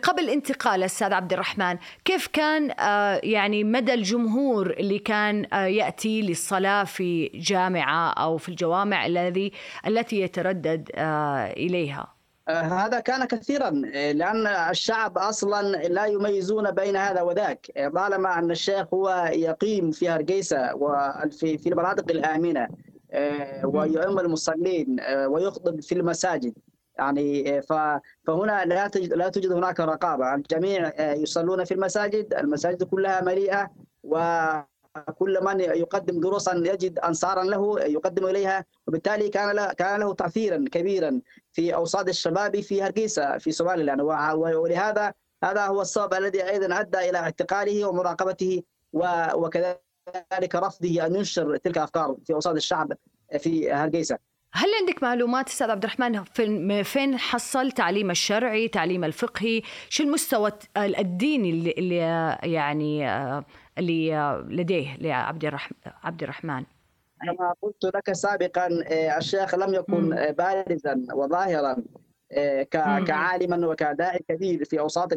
قبل 0.02 0.30
انتقال 0.30 0.82
أستاذ 0.82 1.12
عبد 1.12 1.32
الرحمن 1.32 1.78
كيف 2.04 2.26
كان 2.26 2.70
آه، 2.70 3.20
يعني 3.22 3.64
مدى 3.64 3.94
الجمهور 3.94 4.70
اللي 4.70 4.98
كان 4.98 5.46
آه، 5.52 5.64
يأتي 5.64 6.22
للصلاة 6.22 6.84
في 6.84 7.26
جامعة 7.34 8.10
أو 8.12 8.36
في 8.36 8.48
الجوامع 8.48 9.06
الذي 9.06 9.52
التي 9.86 10.20
يتردد 10.20 10.90
آه، 10.94 11.52
إليها؟ 11.52 12.14
آه، 12.48 12.60
هذا 12.62 13.00
كان 13.00 13.24
كثيرا 13.24 13.82
آه، 13.94 14.12
لأن 14.12 14.46
الشعب 14.46 15.18
أصلا 15.18 15.62
لا 15.88 16.04
يميزون 16.04 16.70
بين 16.70 16.96
هذا 16.96 17.22
وذاك. 17.22 17.66
آه، 17.76 17.88
طالما 17.88 18.38
أن 18.38 18.50
الشيخ 18.50 18.94
هو 18.94 19.30
يقيم 19.32 19.90
في 19.90 20.08
هرقيسه 20.08 20.74
وفي 20.74 21.58
في 21.58 21.68
المناطق 21.68 22.04
الآمنة. 22.10 22.60
آه، 22.60 22.68
ويؤم 23.64 24.18
المصلين 24.18 25.00
آه، 25.00 25.28
ويخطب 25.28 25.80
في 25.80 25.92
المساجد. 25.94 26.54
يعني 26.98 27.58
آه، 27.58 27.60
فهنا 28.26 28.64
لا 28.64 28.88
تجد 28.88 29.12
لا 29.14 29.28
توجد 29.28 29.52
هناك 29.52 29.80
رقابة. 29.80 30.34
الجميع 30.34 30.92
آه، 30.96 31.12
يصلون 31.14 31.64
في 31.64 31.74
المساجد 31.74 32.34
المساجد 32.34 32.82
كلها 32.82 33.20
مليئة 33.20 33.70
وكل 34.02 35.38
من 35.44 35.60
يقدم 35.60 36.20
دروسا 36.20 36.52
يجد 36.56 36.98
أنصارا 36.98 37.44
له 37.44 37.80
يقدم 37.80 38.26
إليها. 38.26 38.64
وبالتالي 38.86 39.28
كان 39.28 39.50
له 39.56 39.72
كان 39.72 40.00
له 40.00 40.14
تاثيرا 40.14 40.64
كبيرا 40.72 41.20
في 41.52 41.74
اوساط 41.74 42.08
الشباب 42.08 42.60
في 42.60 42.82
هرقيسه 42.82 43.38
في 43.38 43.52
سوماليلاند 43.52 44.00
وع- 44.00 44.32
ولهذا 44.32 45.12
هذا 45.44 45.66
هو 45.66 45.82
السبب 45.82 46.14
الذي 46.14 46.48
أيضا 46.50 46.80
أدى 46.80 46.98
إلى 47.10 47.18
اعتقاله 47.18 47.88
ومراقبته 47.88 48.62
و- 48.92 49.26
وكذلك 50.06 50.54
رفضه 50.54 51.06
أن 51.06 51.14
ينشر 51.14 51.56
تلك 51.56 51.76
الافكار 51.76 52.16
في 52.24 52.32
أوساط 52.32 52.54
الشعب 52.54 52.92
في 53.38 53.72
هرقيسه. 53.72 54.18
هل 54.56 54.68
عندك 54.80 55.02
معلومات 55.02 55.48
أستاذ 55.48 55.70
عبد 55.70 55.84
الرحمن 55.84 56.24
فين 56.24 56.82
فين 56.82 57.18
حصل 57.18 57.72
تعليم 57.72 58.10
الشرعي 58.10 58.68
تعليم 58.68 59.04
الفقهي 59.04 59.62
شو 59.88 60.02
المستوى 60.02 60.52
الديني 60.76 61.50
اللي, 61.50 61.98
يعني 62.42 63.08
اللي 63.78 64.44
لديه 64.48 64.96
لعبد 64.96 65.44
الرحمن 65.44 65.76
عبد 66.02 66.22
الرحمن 66.22 66.64
كما 67.22 67.54
قلت 67.62 67.84
لك 67.84 68.12
سابقا 68.12 68.68
آه، 68.86 69.18
الشيخ 69.18 69.54
لم 69.54 69.74
يكن 69.74 70.10
بارزا 70.32 71.06
وظاهرا 71.14 71.76
آه،. 72.32 72.62
كعالما 73.06 73.66
وكداعي 73.66 74.18
كبير 74.28 74.64
في 74.64 74.80
أوساط 74.80 75.12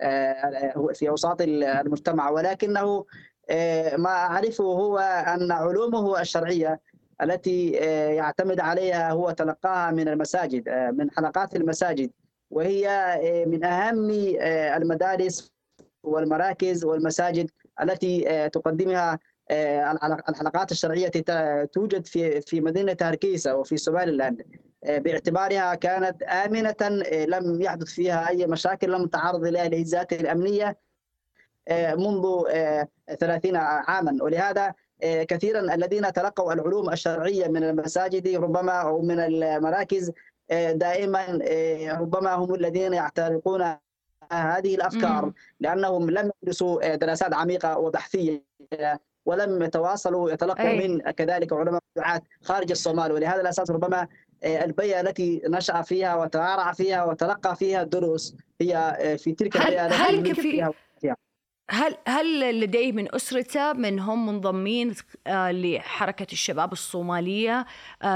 آه، 0.00 0.90
في 0.94 1.08
أوساط 1.08 1.36
المجتمع 1.40 2.30
ولكنه 2.30 3.04
ما 3.96 4.08
أعرفه 4.10 4.64
هو 4.64 4.98
أن 4.98 5.52
علومه 5.52 6.20
الشرعية 6.20 6.80
التي 7.22 7.78
آه، 7.82 8.08
يعتمد 8.10 8.60
عليها 8.60 9.12
هو 9.12 9.30
تلقاها 9.30 9.90
من 9.90 10.08
المساجد 10.08 10.68
آه، 10.68 10.90
من 10.90 11.10
حلقات 11.10 11.56
المساجد. 11.56 12.10
وهي 12.50 12.88
آه، 12.88 13.44
من 13.44 13.64
آه، 14.40 14.76
المدارس 14.76 15.52
والمراكز 16.02 16.84
والمساجد 16.84 17.50
التي 17.82 18.30
آه، 18.30 18.46
تقدمها 18.46 19.18
آه، 19.50 19.92
الحلق- 19.92 20.28
الحلقات 20.30 20.72
الشرعية 20.72 21.08
ت- 21.08 21.70
توجد 21.72 22.06
في 22.06 22.40
في 22.40 22.60
مدينة 22.60 22.96
هركيسه 23.02 23.56
وفي 23.56 23.76
سوماليلاند 23.76 24.42
باعتبارها 24.88 25.74
كانت 25.74 26.22
آمنة 26.22 26.74
لم 27.26 27.62
يحدث 27.62 27.86
فيها 27.88 28.28
أي 28.28 28.46
مشاكل 28.46 28.92
لم 28.92 29.06
تعرض 29.06 29.44
لها 29.44 29.66
الهزات 29.66 30.12
الأمنية. 30.12 30.76
منذ 31.70 32.42
30 33.20 33.56
عاما. 33.56 34.24
ولهذا 34.24 34.74
كثيرا 35.02 35.60
الذين 35.60 36.12
تلقوا 36.12 36.52
العلوم 36.52 36.90
الشرعية 36.90 37.48
من 37.48 37.64
المساجد 37.64 38.28
ربما 38.36 38.72
أو 38.72 39.02
من 39.02 39.20
المراكز 39.20 40.12
دائما 40.72 41.38
ربما 42.00 42.34
هم 42.34 42.54
الذين 42.54 42.92
يعتنقون 42.92 43.74
هذه 44.32 44.74
الأفكار. 44.74 45.32
لأنهم 45.60 46.10
لم 46.10 46.30
يدرسوا 46.42 46.94
دراسات 46.94 47.34
عميقة 47.34 47.78
وبحثية 47.78 48.42
ولم 49.26 49.62
يتواصلوا 49.62 50.30
يتلقوا 50.30 50.72
من 50.72 51.00
كذلك 51.00 51.52
علماء 51.52 51.80
دعاة 51.96 52.22
خارج 52.42 52.70
الصومال. 52.70 53.12
ولهذا 53.12 53.40
الأساس 53.40 53.70
ربما 53.70 54.08
البيئة 54.44 55.00
التي 55.00 55.42
نشأ 55.48 55.82
فيها 55.82 56.16
وترعرع 56.16 56.72
فيها 56.72 57.04
وتلقى 57.04 57.56
فيها 57.56 57.82
الدروس 57.82 58.36
هي 58.60 58.96
في 59.18 59.32
تلك 59.32 59.56
البيئة 59.56 59.86
هل 59.86 60.26
هل 60.26 60.34
في 60.34 60.72
هل 61.70 61.96
هل 62.06 62.60
لديه 62.60 62.92
من 62.92 63.14
أسرته 63.14 63.72
من 63.72 63.98
هم 63.98 64.26
منضمين 64.26 64.94
لحركة 65.28 66.26
الشباب 66.32 66.72
الصومالية 66.72 67.66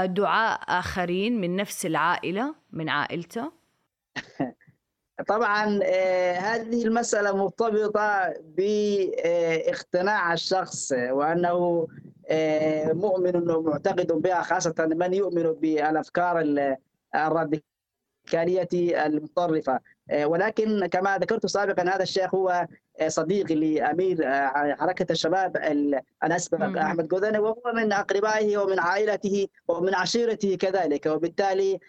دعاء 0.05 0.59
آخرين 0.67 1.41
من 1.41 1.55
نفس 1.55 1.85
العائلة 1.85 2.55
من 2.71 2.89
عائلته؟ 2.89 3.51
طبعا 5.27 5.65
هذه 6.33 6.85
المسألة 6.85 7.37
مرتبطة 7.37 8.33
باقتناع 8.57 10.33
الشخص 10.33 10.91
وأنه 10.91 11.87
مؤمن 12.93 13.49
ومعتقد 13.51 14.07
بها 14.07 14.41
خاصة 14.41 14.75
من 14.79 15.13
يؤمن 15.13 15.43
بالأفكار 15.43 16.41
الراديكالية 18.33 19.05
المتطرفة. 19.05 19.79
ولكن 20.23 20.85
كما 20.85 21.17
ذكرت 21.17 21.45
سابقا 21.45 21.83
هذا 21.83 22.03
الشيخ 22.03 22.35
هو 22.35 22.67
صديق 23.07 23.51
لأمير 23.51 24.17
حركة 24.75 25.11
الشباب 25.11 25.57
الأسبق 26.23 26.79
أحمد 26.81 27.07
جوذني 27.07 27.39
وهو 27.39 27.61
من 27.75 27.91
أقربائه 27.93 28.57
ومن 28.57 28.79
عائلته 28.79 29.47
ومن 29.67 29.95
عشيرته 29.95 30.55
كذلك. 30.55 31.05
وبالتالي 31.05 31.79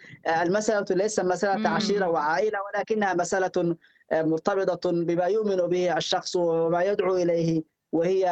المسألة 0.41 0.85
ليس 0.89 1.19
مسألة 1.19 1.69
عشيرة 1.69 2.09
وعائلة 2.09 2.59
ولكنها 2.61 3.13
مسألة 3.13 3.75
مرتبطة 4.13 4.91
بما 4.91 5.25
يؤمن 5.25 5.57
به 5.57 5.97
الشخص 5.97 6.35
وما 6.35 6.83
يدعو 6.83 7.15
إليه 7.15 7.74
وهي 7.95 8.25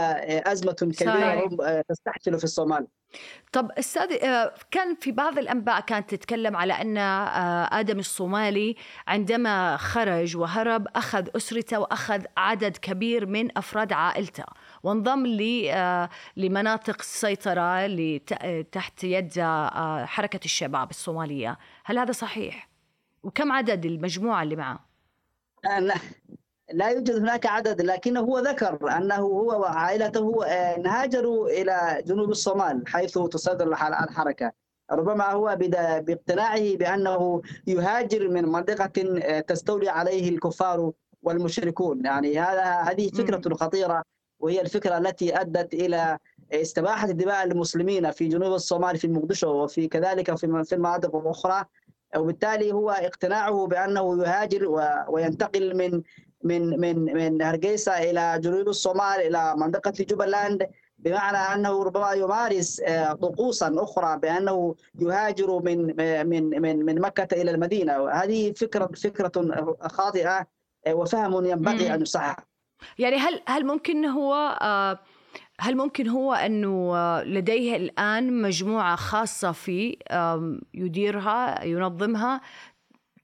أزمة 0.47 0.73
كبيرة 0.73 1.81
تستحصل 1.89 2.37
في 2.37 2.43
الصومال. 2.43 2.87
طب 3.51 3.71
أستاذ 3.71 4.17
كان 4.71 4.95
في 4.95 5.11
بعض 5.11 5.37
الأنباء 5.37 5.79
كانت 5.79 6.15
تتكلم 6.15 6.55
على 6.55 6.73
أن 6.73 6.97
آدم 7.77 7.99
الصومالي 7.99 8.75
عندما 9.07 9.77
خرج 9.77 10.37
وهرب 10.37 10.87
أخذ 10.95 11.27
أسرته 11.35 11.79
وأخذ 11.79 12.21
عدد 12.37 12.77
كبير 12.77 13.25
من 13.25 13.57
أفراد 13.57 13.93
عائلته 13.93 14.43
وانضم 14.83 15.25
لمناطق 16.37 16.97
السيطره 16.99 18.17
تحت 18.71 19.03
يد 19.03 19.41
حركة 20.05 20.45
الشباب 20.45 20.89
الصومالية، 20.89 21.57
هل 21.85 21.99
هذا 21.99 22.11
صحيح؟ 22.11 22.69
وكم 23.23 23.51
عدد 23.51 23.85
المجموعة 23.85 24.43
اللي 24.43 24.55
معه؟ 24.55 24.85
لا 26.71 26.89
يوجد 26.89 27.15
هناك 27.15 27.45
عدد 27.45 27.81
لكنه 27.81 28.19
هو 28.19 28.39
ذكر 28.39 28.97
أنه 28.97 29.15
هو 29.15 29.61
وعائلته 29.61 30.45
هاجروا 30.85 31.49
إلى 31.49 32.03
جنوب 32.07 32.29
الصومال 32.29 32.87
حيث 32.87 33.17
تصدر 33.17 33.67
الحركة. 33.67 34.51
ربما 34.91 35.31
هو 35.31 35.57
باقتناعه 36.07 36.75
بأنه 36.75 37.41
يهاجر 37.67 38.29
من 38.29 38.45
منطقة 38.45 38.85
تستولي 39.39 39.89
عليه 39.89 40.29
الكفار 40.29 40.91
والمشركون. 41.21 42.05
يعني 42.05 42.39
هذا 42.39 42.63
هذه 42.63 43.09
فكرة 43.09 43.55
خطيرة 43.55 44.03
وهي 44.39 44.61
الفكرة 44.61 44.97
التي 44.97 45.41
أدت 45.41 45.73
إلى 45.73 46.17
استباحة 46.51 47.07
دماء 47.07 47.43
المسلمين 47.43 48.11
في 48.11 48.27
جنوب 48.27 48.53
الصومال 48.53 48.97
في 48.97 49.07
مقدشو 49.07 49.63
وفي 49.63 49.87
كذلك 49.87 50.35
في 50.35 50.63
في 50.63 50.75
المناطق 50.75 51.15
الأخرى. 51.15 51.65
وبالتالي 52.17 52.71
هو 52.71 52.91
اقتناعه 52.91 53.67
بأنه 53.67 54.23
يهاجر 54.23 54.67
وينتقل 55.09 55.77
من 55.77 56.01
من 56.43 56.79
من 56.79 56.99
من 57.03 57.41
هرقيسة 57.41 57.91
إلى 58.11 58.39
جنوب 58.43 58.67
الصومال 58.69 59.19
إلى 59.27 59.53
منطقة 59.57 59.93
جوبلاند 60.09 60.67
بمعنى 60.97 61.37
أنه 61.37 61.83
ربما 61.83 62.11
يمارس 62.11 62.81
طقوسا 63.21 63.75
أخرى 63.77 64.19
بأنه 64.19 64.75
يهاجر 64.99 65.59
من 65.59 65.95
من 66.29 66.61
من 66.61 66.85
من 66.85 67.01
مكة 67.01 67.41
إلى 67.41 67.51
المدينة. 67.51 68.09
هذه 68.09 68.51
فكرة 68.53 68.85
فكرة 69.03 69.31
خاطئة 69.81 70.47
وفهم 70.89 71.45
ينبغي 71.45 71.93
أن 71.93 72.01
يصحح. 72.01 72.35
يعني 72.99 73.15
هل 73.17 73.41
هل 73.47 73.65
ممكن 73.65 74.05
هو 74.05 74.33
هل 75.59 75.77
ممكن 75.77 76.07
هو 76.07 76.33
أنه 76.33 76.93
لديه 77.23 77.75
الآن 77.75 78.41
مجموعة 78.41 78.95
خاصة 78.95 79.51
فيه 79.51 79.95
يديرها 80.73 81.63
ينظمها 81.63 82.41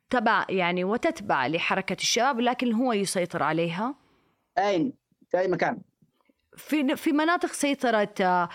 تبع 0.10 0.46
يعني 0.50 0.84
وتتبع 0.84 1.48
لحركة 1.48 1.94
الشباب 1.94 2.40
لكن 2.40 2.74
هو 2.74 2.94
يسيطر 2.94 3.44
عليها 3.44 3.96
أين؟ 4.58 4.94
في 5.30 5.40
أي 5.40 5.48
مكان؟ 5.48 5.82
في 6.58 6.96
في 6.96 7.12
مناطق 7.12 7.52
سيطرة 7.52 8.50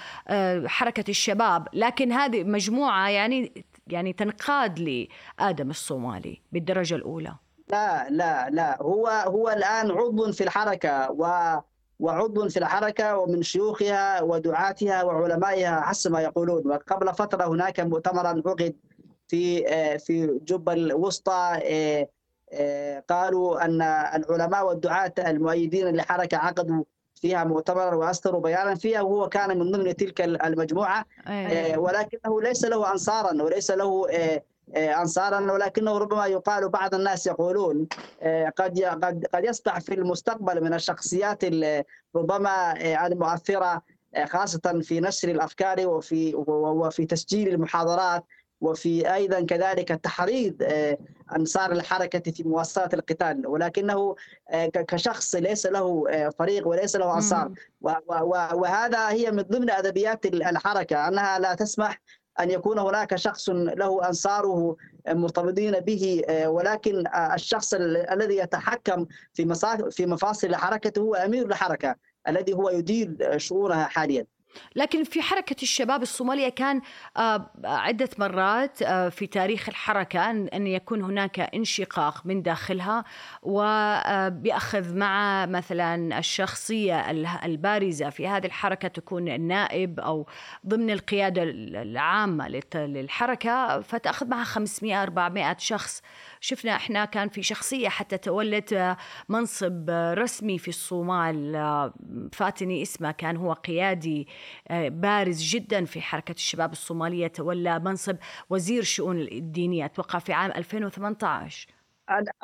حركة 0.67 1.05
الشباب 1.09 1.69
لكن 1.73 2.13
هذه 2.13 2.45
مجموعة 2.45 3.09
يعني 3.09 3.65
يعني 3.87 4.13
تنقاد 4.13 4.79
لآدم 4.79 5.71
الصومالي 5.71 6.43
بالدرجة 6.53 6.95
الأولى 6.95 7.35
لا 7.69 8.11
لا 8.11 8.51
لا 8.51 8.83
هو 8.83 9.07
هو 9.07 9.49
الآن 9.49 9.91
عضو 9.91 10.33
في 10.33 10.45
الحركة 10.45 11.11
و 11.11 11.27
وعضو 11.99 12.49
في 12.49 12.59
الحركة 12.59 13.17
ومن 13.19 13.43
شيوخها 13.43 14.23
ودعاتها 14.23 15.03
وعلمائها 15.03 15.81
حسب 15.81 16.13
ما 16.13 16.21
يقولون 16.21 16.67
وقبل 16.67 17.15
فترة 17.15 17.49
هناك 17.49 17.81
مؤتمرا 17.81 18.29
عقد 18.29 18.75
في 19.29 19.65
في 19.99 20.39
جوبا 20.45 20.73
الوسطى 20.73 21.59
قالوا 23.11 23.65
أن 23.65 23.83
العلماء 23.83 24.67
والدعاة 24.67 25.13
المؤيدين 25.19 25.87
للحركه 25.87 26.37
عقدوا 26.39 26.85
فيها 27.15 27.45
مؤتمرا 27.45 27.95
وأصدروا 27.95 28.41
بيانا 28.41 28.75
فيها 28.75 29.01
وهو 29.03 29.29
كان 29.29 29.59
من 29.59 29.71
ضمن 29.73 29.97
تلك 29.97 30.21
المجموعة. 30.21 31.05
ولكنه 31.77 32.41
ليس 32.43 32.65
له 32.65 32.93
انصارا 32.93 33.43
وليس 33.43 33.71
له 33.71 34.07
انصارا 34.77 35.53
ولكنه 35.53 35.99
ربما 35.99 36.27
يقال 36.27 36.69
بعض 36.69 36.95
الناس 36.95 37.27
يقولون 37.27 37.87
قد 38.57 38.81
قد 38.83 39.27
قد 39.35 39.45
يصبح 39.45 39.79
في 39.81 39.95
المستقبل 39.95 40.65
من 40.65 40.75
الشخصيات 40.75 41.45
ربما 42.17 42.73
المؤثرة 43.07 43.83
خاصة 44.25 44.81
في 44.83 45.01
نشر 45.01 45.29
الأفكار 45.29 45.87
وفي 45.89 46.35
وفي 46.49 47.07
تسجيل 47.07 47.49
المحاضرات. 47.49 48.25
وفي 48.61 49.15
أيضا 49.15 49.41
كذلك 49.41 49.89
تحريض 49.89 50.63
أنصار 51.37 51.73
الحركة 51.73 52.33
في 52.33 52.43
مواصله 52.43 52.89
القتال. 52.95 53.47
ولكنه 53.47 54.17
كشخص 54.89 55.35
ليس 55.35 55.67
له 55.67 56.05
فريق 56.39 56.69
وليس 56.69 56.97
له 56.97 57.15
أنصار. 57.15 57.53
وهذا 58.55 59.11
هي 59.11 59.31
من 59.31 59.43
ضمن 59.43 59.71
أدبيات 59.71 60.27
الحركة 60.27 61.09
أنها 61.09 61.39
لا 61.39 61.55
تسمح 61.55 62.01
أن 62.41 62.51
يكون 62.51 62.79
هناك 62.79 63.17
شخص 63.17 63.49
له 63.51 64.09
أنصاره 64.09 64.77
مرتبطين 65.09 65.81
به 65.81 66.23
ولكن 66.47 67.05
الشخص 67.35 67.75
الذي 67.75 68.37
يتحكم 68.37 69.07
في 69.35 69.55
في 69.91 70.07
مفاصل 70.07 70.47
الحركه 70.47 71.01
هو 71.01 71.15
أمير 71.15 71.47
الحركة 71.47 71.97
الذي 72.29 72.53
هو 72.53 72.71
يدير 72.71 73.39
شؤونها 73.39 73.85
حاليا. 73.85 74.27
لكن 74.77 75.05
في 75.05 75.23
حركة 75.23 75.57
الشباب 75.63 76.03
الصومالية 76.03 76.49
كان 76.49 76.81
عدة 77.65 78.09
مرات 78.19 78.85
في 78.85 79.27
تاريخ 79.27 79.69
الحركة 79.69 80.31
أن 80.31 80.67
يكون 80.67 81.03
هناك 81.03 81.41
انشقاق 81.41 82.27
من 82.27 82.43
داخلها 82.43 83.05
وبيأخذ 83.43 84.95
مع 84.95 85.47
مثلا 85.47 86.19
الشخصية 86.19 87.11
البارزة 87.45 88.11
في 88.11 88.29
هذه 88.29 88.47
الحركة 88.47 88.89
تكون 88.89 89.29
النائب 89.29 90.01
أو 90.01 90.27
ضمن 90.67 90.91
القيادة 90.91 91.43
العامة 91.43 92.49
للحركة 92.75 93.81
فتأخذ 93.81 94.29
معها 94.29 94.45
500 94.45 95.03
400 95.03 95.57
شخص 95.59 96.03
شفنا 96.45 96.77
إحنا 96.77 97.05
كان 97.05 97.29
في 97.29 97.43
شخصية 97.43 97.89
حتى 97.89 98.19
تولت 98.19 98.97
منصب 99.29 99.91
رسمي 99.91 100.59
في 100.59 100.69
الصومال 100.69 101.53
فاتني 102.33 102.83
اسمه 102.83 103.11
كان 103.11 103.37
هو 103.37 103.53
قيادي 103.53 104.29
بارز 104.71 105.43
جدا 105.43 105.85
في 105.85 106.01
حركة 106.01 106.33
الشباب 106.33 106.73
الصومالية 106.73 107.27
تولى 107.27 107.79
منصب 107.79 108.17
وزير 108.51 108.83
شؤون 108.83 109.21
الدينية 109.21 109.85
أتوقع 109.85 110.19
في 110.19 110.33
عام 110.33 110.51
2018 110.51 111.69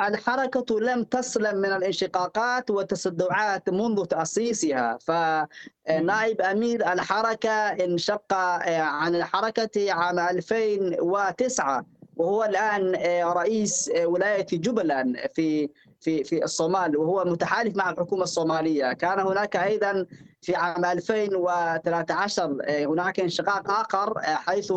الحركة 0.01 0.81
لم 0.81 1.05
تسلم 1.05 1.57
من 1.57 1.73
الانشقاقات 1.73 2.71
والتصدعات 2.71 3.71
منذ 3.71 4.05
تأسيسها 4.05 4.99
فنائب 5.01 6.41
أمير 6.41 6.93
الحركة 6.93 7.51
انشق 7.69 8.33
عن 8.33 9.15
الحركة 9.15 9.93
عام 9.93 10.19
2009 10.19 12.00
وهو 12.21 12.45
الآن 12.45 12.95
رئيس 13.33 13.91
ولاية 14.05 14.47
جبلان 14.53 15.17
في 15.35 15.69
في 16.01 16.25
في 16.25 16.45
الصومال 16.45 16.97
وهو 16.97 17.25
متحالف 17.25 17.77
مع 17.77 17.91
الحكومة 17.91 18.23
الصومالية، 18.23 18.93
كان 18.93 19.21
هناك 19.21 19.57
أيضا 19.57 20.07
في 20.43 20.55
عام 20.55 20.85
2013 20.85 22.57
هناك 22.69 23.21
انشقاق 23.21 23.71
آخر 23.71 24.15
حيث 24.21 24.73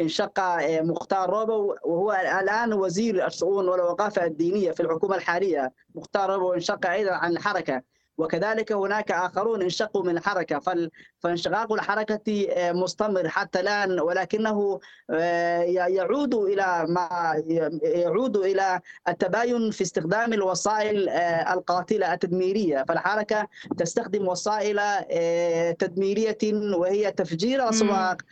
انشق 0.00 0.40
مختار 0.82 1.30
روبو 1.30 1.74
وهو 1.84 2.12
الآن 2.42 2.72
وزير 2.72 3.26
الشؤون 3.26 3.68
والاوقاف 3.68 4.18
الدينية 4.18 4.72
في 4.72 4.80
الحكومة 4.80 5.16
الحالية، 5.16 5.72
مختار 5.94 6.30
روبو 6.30 6.52
انشق 6.52 6.86
أيضا 6.86 7.12
عن 7.12 7.32
الحركه 7.32 7.82
وكذلك 8.18 8.72
هناك 8.72 9.10
آخرون 9.10 9.62
انشقوا 9.62 10.02
من 10.02 10.16
الحركة. 10.16 10.60
فانشقاق 11.20 11.72
الحركة 11.72 12.48
مستمر 12.72 13.28
حتى 13.28 13.60
الآن 13.60 14.00
ولكنه 14.00 14.80
يعود 15.88 16.34
إلى 16.34 16.86
ما 16.88 17.42
يعود 17.82 18.36
إلى 18.36 18.80
التباين 19.08 19.70
في 19.70 19.82
استخدام 19.82 20.32
الوسائل 20.32 21.08
القاتلة 21.08 22.12
التدميرية. 22.12 22.84
فالحركة 22.88 23.48
تستخدم 23.78 24.28
وسائل 24.28 24.80
تدميرية 25.74 26.38
وهي 26.52 27.12
تفجير 27.12 27.64
الاسواق 27.64 28.22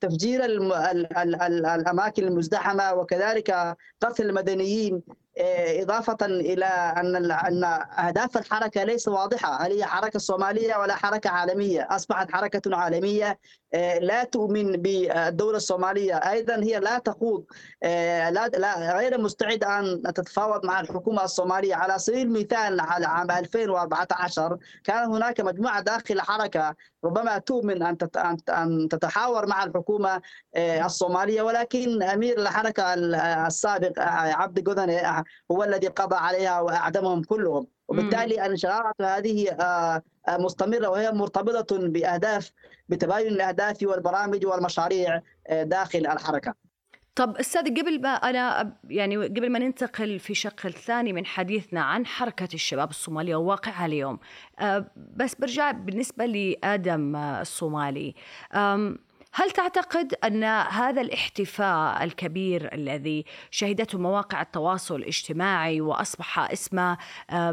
تفجير 0.00 0.44
الأماكن 0.44 2.24
المزدحمة 2.24 2.94
وكذلك 2.94 3.76
قتل 4.00 4.26
المدنيين. 4.26 5.02
إضافة 5.38 6.16
إلى 6.22 6.64
أن 6.66 7.16
أن 7.32 7.64
أهداف 7.98 8.36
الحركة 8.36 8.84
ليس 8.84 9.08
واضحة. 9.08 9.62
هل 9.66 9.72
هي 9.72 9.84
حركة 9.84 10.18
صومالية 10.18 10.76
ولا 10.76 10.94
حركة 10.94 11.30
عالمية؟ 11.30 11.88
أصبحت 11.90 12.32
حركة 12.32 12.76
عالمية 12.76 13.38
لا 14.00 14.24
تؤمن 14.24 14.72
بالدولة 14.72 15.56
الصومالية. 15.56 16.14
أيضا 16.14 16.54
هي 16.54 16.80
لا 16.80 16.98
تخوض 16.98 17.44
لا, 17.82 18.48
لا 18.48 18.96
غير 18.98 19.20
مستعدة 19.20 19.78
أن 19.78 20.02
تتفاوض 20.14 20.66
مع 20.66 20.80
الحكومة 20.80 21.24
الصومالية. 21.24 21.74
على 21.74 21.98
سبيل 21.98 22.26
المثال 22.26 22.80
على 22.80 23.06
عام 23.06 23.30
2014 23.30 24.58
كان 24.84 25.10
هناك 25.10 25.40
مجموعة 25.40 25.80
داخل 25.80 26.14
الحركة 26.14 26.74
ربما 27.04 27.38
تؤمن 27.38 27.82
أن 27.82 27.96
أن 28.48 28.88
تتحاور 28.90 29.46
مع 29.46 29.64
الحكومة 29.64 30.20
الصومالية 30.56 31.42
ولكن 31.42 32.02
أمير 32.02 32.38
الحركة 32.38 32.94
السابق 33.46 33.92
عبد 33.98 34.68
قذني 34.68 35.24
هو 35.52 35.64
الذي 35.64 35.86
قضى 35.86 36.16
عليها 36.16 36.60
وأعدمهم 36.60 37.22
كلهم. 37.22 37.66
وبالتالي 37.88 38.34
الانشغالات 38.34 38.94
هذه 39.02 39.46
مستمرة 40.28 40.88
وهي 40.88 41.12
مرتبطة 41.12 41.78
بأهداف 41.78 42.50
بتباين 42.88 43.26
الأهداف 43.26 43.82
والبرامج 43.82 44.46
والمشاريع 44.46 45.22
داخل 45.50 46.06
الحركة. 46.06 46.54
طب 47.14 47.36
أستاذ 47.36 47.80
قبل 47.80 48.02
ما 48.02 48.08
أنا 48.08 48.72
يعني 48.88 49.16
قبل 49.16 49.50
ما 49.50 49.58
ننتقل 49.58 50.18
في 50.18 50.34
شق 50.34 50.66
الثاني 50.66 51.12
من 51.12 51.26
حديثنا 51.26 51.80
عن 51.80 52.06
حركة 52.06 52.48
الشباب 52.54 52.90
الصوماليه 52.90 53.36
وواقعها 53.36 53.86
اليوم 53.86 54.18
بس 55.16 55.34
برجع 55.34 55.70
بالنسبة 55.70 56.26
لآدم 56.26 57.16
الصومالي. 57.16 58.14
هل 59.38 59.50
تعتقد 59.50 60.14
أن 60.24 60.44
هذا 60.44 61.00
الاحتفاء 61.00 62.04
الكبير 62.04 62.74
الذي 62.74 63.24
شهدته 63.50 63.98
مواقع 63.98 64.42
التواصل 64.42 64.96
الاجتماعي 64.96 65.80
وأصبح 65.80 66.38
اسمه 66.38 66.98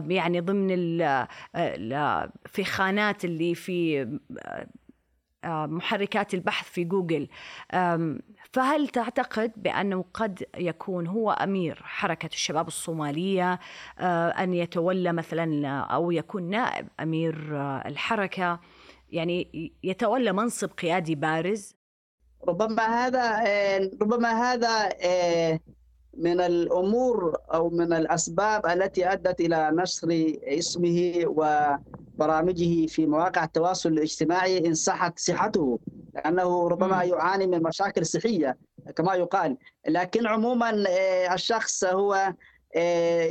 يعني 0.08 0.40
ضمن 0.40 0.68
في 2.46 2.64
خانات 2.64 3.26
اللي 3.26 3.56
في 3.56 4.08
محركات 5.46 6.34
البحث 6.34 6.70
في 6.70 6.84
جوجل 6.84 7.28
فهل 8.52 8.88
تعتقد 8.88 9.52
بأنه 9.56 10.06
قد 10.14 10.46
يكون 10.58 11.08
هو 11.08 11.32
أمير 11.32 11.82
حركة 11.84 12.30
الشباب 12.34 12.68
الصومالية 12.68 13.60
أن 14.40 14.54
يتولى 14.54 15.14
مثلا 15.14 15.68
أو 15.80 16.12
يكون 16.12 16.50
نائب 16.50 16.88
أمير 17.00 17.36
الحركة؟ 17.86 18.60
يعني 19.14 19.72
يتولى 19.84 20.34
منصب 20.34 20.70
قيادي 20.70 21.16
بارز؟ 21.16 21.76
ربما 22.48 22.84
هذا 22.84 23.40
ربما 24.02 24.32
هذا 24.32 24.90
من 26.18 26.42
الأمور 26.42 27.38
أو 27.54 27.70
من 27.70 27.94
الأسباب 27.94 28.66
التي 28.66 29.12
أدت 29.14 29.42
إلى 29.42 29.72
نشر 29.74 30.08
اسمه 30.44 31.24
وبرامجه 31.26 32.86
في 32.86 33.06
مواقع 33.06 33.44
التواصل 33.44 33.90
الاجتماعي 33.90 34.68
إن 34.68 34.74
صحت 34.74 35.20
صحته 35.20 35.80
لأنه 36.16 36.68
ربما 36.68 37.04
يعاني 37.04 37.48
من 37.48 37.64
مشاكل 37.64 38.06
صحية 38.06 38.58
كما 38.96 39.14
يقال. 39.14 39.58
لكن 39.88 40.28
عموما 40.28 40.86
الشخص 41.34 41.84
هو 41.84 42.34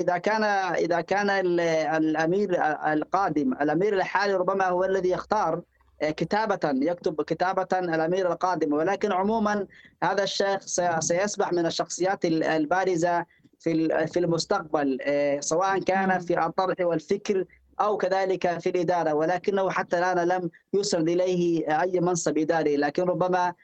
إذا 0.01 0.18
كان 0.18 0.45
إذا 0.75 1.01
كان 1.01 1.31
الأمير 1.31 2.62
القادم 2.92 3.53
الأمير 3.53 3.95
الحالي 3.95 4.35
ربما 4.35 4.68
هو 4.68 4.85
الذي 4.85 5.11
يختار 5.11 5.62
كتابة 6.11 6.61
يكتب 6.65 7.23
كتابة 7.23 7.67
الأمير 7.73 8.33
القادم. 8.33 8.73
ولكن 8.73 9.12
عموما 9.12 9.67
هذا 10.03 10.23
الشخص 10.23 10.81
سيصبح 10.99 11.53
من 11.53 11.67
الشخصيات 11.67 12.25
البارزة 12.25 13.27
في 13.59 14.07
في 14.07 14.19
المستقبل 14.19 14.99
سواء 15.41 15.79
كان 15.79 16.19
في 16.19 16.47
الطرح 16.47 16.77
والفكر 16.81 17.45
أو 17.81 17.97
كذلك 17.97 18.59
في 18.59 18.69
الإدارة. 18.69 19.15
ولكنه 19.15 19.71
حتى 19.71 19.99
الآن 19.99 20.29
لم 20.29 20.51
يسرد 20.75 21.09
إليه 21.09 21.81
أي 21.83 22.01
منصب 22.01 22.38
إداري. 22.38 22.77
لكن 22.77 23.03
ربما 23.03 23.55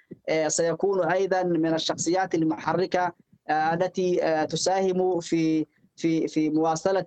سيكون 0.47 1.05
أيضا 1.05 1.43
من 1.43 1.75
الشخصيات 1.75 2.35
المحركة 2.35 3.13
التي 3.51 4.21
تساهم 4.51 5.21
في 5.21 5.67
في 5.97 6.29
في 6.29 6.51
مواصلة 6.51 7.07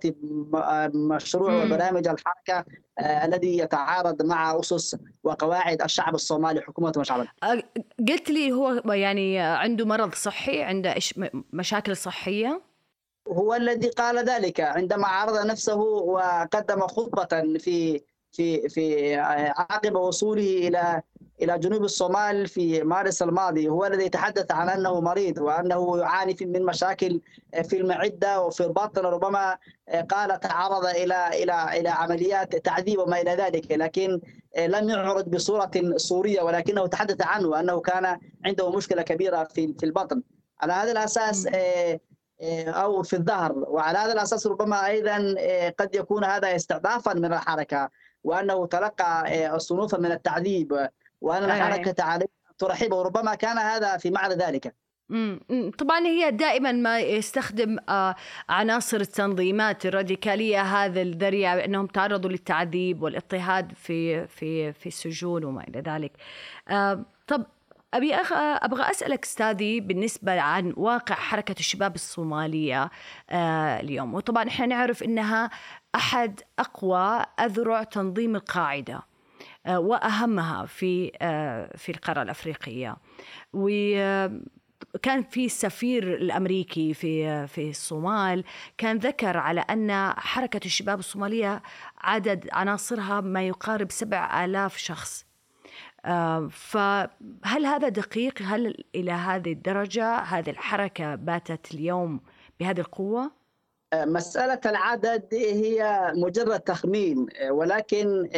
مشروع 0.94 1.64
وبرامج 1.64 2.08
الحركة 2.08 2.64
الذي 3.00 3.58
يتعارض 3.58 4.22
مع 4.22 4.60
أسس 4.60 4.96
وقواعد 5.24 5.82
الشعب 5.82 6.14
الصومالي 6.14 6.60
حكومة 6.60 6.92
وشعبا. 6.96 7.28
قلت 8.08 8.30
لي 8.30 8.52
هو 8.52 8.92
يعني 8.92 9.38
عنده 9.38 9.86
مرض 9.86 10.14
صحي 10.14 10.62
عنده 10.62 10.94
مشاكل 11.52 11.96
صحية؟ 11.96 12.62
هو 13.28 13.54
الذي 13.54 13.88
قال 13.88 14.18
ذلك 14.18 14.60
عندما 14.60 15.06
عرض 15.06 15.46
نفسه 15.46 15.76
وقدم 15.76 16.80
خطبة 16.80 17.58
في 17.58 18.00
في 18.32 18.68
في 18.68 19.16
عقب 19.56 19.96
وصوله 19.96 20.68
إلى 20.68 21.02
إلى 21.42 21.58
جنوب 21.58 21.84
الصومال 21.84 22.48
في 22.48 22.82
مارس 22.82 23.22
الماضي. 23.22 23.68
هو 23.68 23.84
الذي 23.84 24.08
تحدث 24.08 24.52
عن 24.52 24.68
أنه 24.68 25.00
مريض 25.00 25.38
وأنه 25.38 25.98
يعاني 25.98 26.36
من 26.40 26.64
مشاكل 26.64 27.20
في 27.62 27.76
المعدة 27.76 28.40
وفي 28.40 28.64
البطن. 28.64 29.02
ربما 29.02 29.58
قال 30.10 30.40
تعرض 30.40 30.86
إلى 30.86 31.28
إلى 31.42 31.80
إلى 31.80 31.88
عمليات 31.88 32.56
تعذيب 32.56 32.98
وما 32.98 33.20
إلى 33.20 33.30
ذلك. 33.30 33.72
لكن 33.72 34.20
لم 34.58 34.88
يعرض 34.88 35.30
بصورة 35.30 35.70
صورية 35.96 36.42
ولكنه 36.42 36.86
تحدث 36.86 37.22
عنه 37.22 37.60
أنه 37.60 37.80
كان 37.80 38.18
عنده 38.44 38.70
مشكلة 38.70 39.02
كبيرة 39.02 39.44
في 39.44 39.74
في 39.78 39.86
البطن. 39.86 40.22
على 40.60 40.72
هذا 40.72 40.92
الأساس 40.92 41.48
أو 42.66 43.02
في 43.02 43.16
الظهر. 43.16 43.52
وعلى 43.56 43.98
هذا 43.98 44.12
الأساس 44.12 44.46
ربما 44.46 44.86
أيضا 44.86 45.34
قد 45.78 45.94
يكون 45.94 46.24
هذا 46.24 46.56
استعطافا 46.56 47.14
من 47.14 47.32
الحركة. 47.32 47.90
وأنه 48.24 48.66
تلقى 48.66 49.24
صنوفا 49.58 49.98
من 49.98 50.12
التعذيب 50.12 50.88
وان 51.20 51.44
الحركة 51.44 52.04
عليه 52.04 52.26
ترحبه 52.58 52.96
وربما 52.96 53.34
كان 53.34 53.58
هذا 53.58 53.96
في 53.96 54.10
معنى 54.10 54.34
ذلك. 54.34 54.74
طبعا 55.78 56.06
هي 56.06 56.30
دائما 56.30 56.72
ما 56.72 57.00
يستخدم 57.00 57.76
عناصر 58.48 58.96
التنظيمات 58.96 59.86
الراديكالية 59.86 60.62
هذا 60.62 61.02
الذريعه 61.02 61.54
انهم 61.54 61.86
تعرضوا 61.86 62.30
للتعذيب 62.30 63.02
والاضطهاد 63.02 63.72
في 63.72 64.26
في 64.26 64.72
في 64.72 64.86
السجون 64.86 65.44
وما 65.44 65.64
إلى 65.68 65.80
ذلك. 65.80 66.12
طب 67.26 67.46
أبي. 67.94 68.14
أبغى 68.14 68.90
أسألك 68.90 69.24
أستاذي 69.24 69.80
بالنسبة 69.80 70.40
عن 70.40 70.74
واقع 70.76 71.14
حركة 71.14 71.54
الشباب 71.58 71.94
الصومالية 71.94 72.90
آه 73.30 73.80
اليوم 73.80 74.14
وطبعا 74.14 74.48
إحنا 74.48 74.66
نعرف 74.66 75.02
إنها 75.02 75.50
أحد 75.94 76.40
أقوى 76.58 77.24
أذرع 77.40 77.82
تنظيم 77.82 78.36
القاعدة 78.36 79.02
آه 79.66 79.78
وأهمها 79.78 80.66
في 80.66 81.12
آه 81.22 81.76
في 81.76 81.92
القارة 81.92 82.22
الأفريقية 82.22 82.96
وكان 83.52 85.22
في 85.30 85.44
السفير 85.44 86.14
الأمريكي 86.14 86.94
في 86.94 87.46
في 87.46 87.70
الصومال 87.70 88.44
كان 88.78 88.98
ذكر 88.98 89.36
على 89.36 89.60
أن 89.60 90.12
حركة 90.16 90.60
الشباب 90.64 90.98
الصومالية 90.98 91.62
عدد 91.98 92.48
عناصرها 92.52 93.20
ما 93.20 93.42
يقارب 93.46 93.90
سبع 93.90 94.44
آلاف 94.44 94.76
شخص 94.76 95.26
فهل 96.50 97.66
هذا 97.66 97.88
دقيق؟ 97.88 98.42
هل 98.42 98.84
إلى 98.94 99.12
هذه 99.12 99.52
الدرجة 99.52 100.16
هذه 100.16 100.50
الحركة 100.50 101.14
باتت 101.14 101.74
اليوم 101.74 102.20
بهذه 102.60 102.80
القوة؟ 102.80 103.41
مسألة 103.94 104.60
العدد 104.66 105.28
هي 105.32 106.12
مجرد 106.14 106.60
تخمين 106.60 107.26
ولكن 107.50 108.28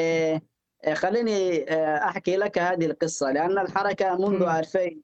خليني 0.95 1.64
أحكي 1.97 2.37
لك 2.37 2.59
هذه 2.59 2.87
القصة 2.87 3.31
لأن 3.31 3.59
الحركة 3.59 4.17
منذ 4.17 4.43
2000 4.43 5.01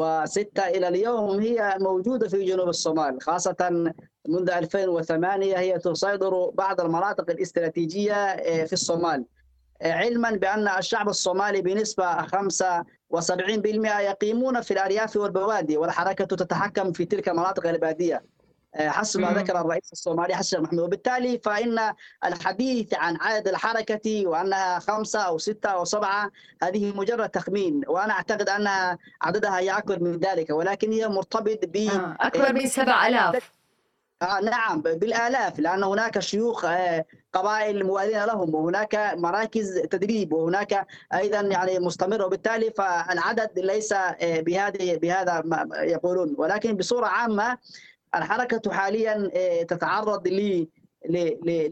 وستة 0.00 0.68
إلى 0.68 0.88
اليوم 0.88 1.40
هي 1.40 1.76
موجودة 1.80 2.28
في 2.28 2.44
جنوب 2.44 2.68
الصومال 2.68 3.22
خاصة 3.22 3.92
منذ 4.28 4.50
2008 4.50 5.58
هي 5.58 5.78
تصادر 5.78 6.50
بعض 6.50 6.80
المناطق 6.80 7.30
الاستراتيجية 7.30 8.14
آه، 8.14 8.64
في 8.64 8.72
الصومال. 8.72 9.24
آه، 9.82 9.92
علما 9.92 10.30
بأن 10.30 10.68
الشعب 10.68 11.08
الصومالي 11.08 11.62
بنسبة 11.62 12.26
75% 12.26 14.00
يقيمون 14.00 14.60
في 14.60 14.70
الأرياف 14.70 15.16
والبوادي 15.16 15.76
والحركة 15.76 16.24
تتحكم 16.24 16.92
في 16.92 17.04
تلك 17.04 17.28
المناطق 17.28 17.66
البادية. 17.66 18.14
آه، 18.16 18.22
حسب 18.76 19.20
ما 19.20 19.32
ذكر 19.32 19.60
الرئيس 19.60 19.92
الصومالي 19.92 20.34
حسن 20.34 20.62
محمود. 20.62 20.80
وبالتالي 20.80 21.38
فإن 21.38 21.94
الحديث 22.24 22.94
عن 22.94 23.16
عدد 23.20 23.48
الحركة 23.48 24.26
وأنها 24.26 24.78
خمسة 24.78 25.20
أو 25.20 25.38
ستة 25.38 25.68
أو 25.68 25.84
سبعة 25.84 26.30
هذه 26.62 26.96
مجرد 26.96 27.28
تخمين 27.28 27.82
وأنا 27.88 28.12
أعتقد 28.12 28.48
أن 28.48 28.96
عددها 29.22 29.60
يأكل 29.60 30.00
من 30.04 30.18
ذلك 30.18 30.50
ولكن 30.50 30.92
هي 30.92 31.08
مرتبط 31.08 31.58
ب 31.64 31.76
آه. 31.76 32.16
أكبر 32.20 32.52
من 32.52 32.66
7000 32.66 33.52
آه 34.22 34.40
نعم 34.40 34.80
بالآلاف 34.80 35.58
لأن 35.58 35.84
هناك 35.84 36.18
شيوخ 36.18 36.64
آه 36.64 37.04
قبائل 37.32 37.86
موالين 37.86 38.24
لهم 38.24 38.54
وهناك 38.54 39.14
مراكز 39.16 39.78
تدريب 39.78 40.32
وهناك 40.32 40.86
أيضا 41.14 41.40
يعني 41.40 41.78
مستمر 41.78 42.22
وبالتالي 42.22 42.70
فالعدد 42.70 43.58
ليس 43.58 43.92
آه 43.92 44.16
بهذه 44.40 44.96
بهذا 44.96 45.42
ما 45.44 45.68
يقولون. 45.72 46.34
ولكن 46.38 46.76
بصورة 46.76 47.06
عامة 47.06 47.58
الحركة 48.14 48.72
حاليا 48.72 49.30
آه، 49.34 49.62
تتعرض 49.62 50.28
ل 50.28 50.66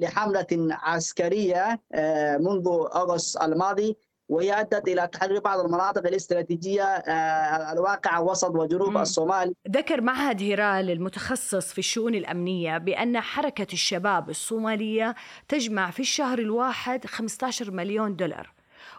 لحملة 0.00 0.46
عسكرية 0.70 1.80
آه، 1.94 2.36
منذ 2.36 2.66
أغسطس 2.94 3.36
الماضي 3.36 3.96
وهي 4.28 4.60
أدت 4.60 4.88
إلى 4.88 5.06
تحرير 5.06 5.40
بعض 5.40 5.60
المناطق 5.60 6.06
الاستراتيجية 6.06 6.84
آه، 6.84 7.72
الواقعة 7.72 8.22
وسط 8.22 8.50
وجنوب. 8.50 8.96
الصومال 8.96 9.54
ذكر 9.70 10.00
معهد 10.00 10.42
هيرال 10.42 10.90
المتخصص 10.90 11.72
في 11.72 11.78
الشؤون 11.78 12.14
الأمنية 12.14 12.78
بأن 12.78 13.20
حركة 13.20 13.72
الشباب 13.72 14.30
الصومالية 14.30 15.14
تجمع 15.48 15.90
في 15.90 16.00
الشهر 16.00 16.38
الواحد 16.38 17.06
15 17.06 17.70
مليون 17.70 18.16
دولار 18.16 18.56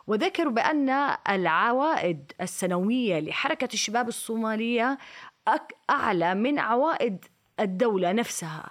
وذكر 0.08 0.50
بأن 0.50 0.90
العوائد 1.30 2.32
السنوية 2.42 3.20
لحركة 3.20 3.70
الشباب 3.74 4.08
الصومالية 4.08 4.98
أعلى 5.90 6.36
من 6.36 6.60
عوائد 6.60 7.26
الدولة 7.60 8.12
نفسها. 8.12 8.70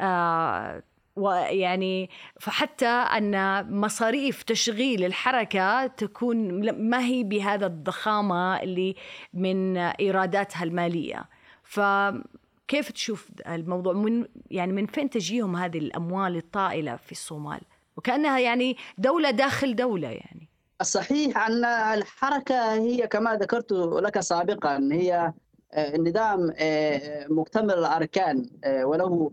آه 0.00 0.82
ويعني 1.16 2.10
فحتى 2.40 2.86
أن 2.86 3.66
مصاريف 3.80 4.42
تشغيل 4.42 5.04
الحركة 5.04 5.86
تكون 5.86 6.72
ما 6.88 7.00
هي 7.00 7.24
بهذا 7.24 7.66
الضخامة 7.66 8.62
اللي 8.62 8.94
من 9.34 9.76
إيراداتها 9.76 10.64
المالية. 10.64 11.24
فكيف 11.62 12.92
تشوف 12.92 13.30
الموضوع؟ 13.48 13.92
من 13.92 14.26
يعني 14.50 14.72
من 14.72 14.86
فين 14.86 15.10
تجيهم 15.10 15.56
هذه 15.56 15.78
الأموال 15.78 16.36
الطائلة 16.36 16.96
في 16.96 17.12
الصومال؟ 17.12 17.60
وكأنها 17.96 18.38
يعني 18.38 18.76
دولة 18.98 19.30
داخل 19.30 19.76
دولة 19.76 20.08
يعني. 20.08 20.48
الصحيح 20.80 21.46
أن 21.46 21.64
الحركة 21.64 22.72
هي 22.72 23.06
كما 23.06 23.34
ذكرت 23.34 23.72
لك 23.72 24.20
سابقا 24.20 24.88
هي 24.92 25.32
النظام 25.74 26.52
آه، 26.58 27.26
مكتمل 27.28 27.74
الأركان 27.74 28.50
آه، 28.64 28.84
وله 28.84 29.30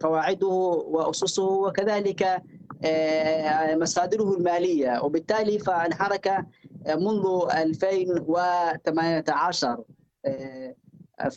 قواعده 0.00 0.46
وأسسه 0.86 1.44
وكذلك 1.44 2.42
مصادره 3.80 4.34
المالية. 4.34 5.00
وبالتالي 5.04 5.58
فالحركه 5.58 6.46
منذ 6.86 7.48
2018 7.52 9.84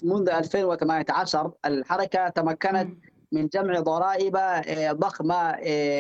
منذ 0.04 0.30
2018 0.30 1.52
الحركة 1.66 2.30
تمكنت 2.30 2.98
من 3.32 3.48
جمع 3.48 3.80
ضرائب 3.80 4.38
ضخمة 4.92 5.52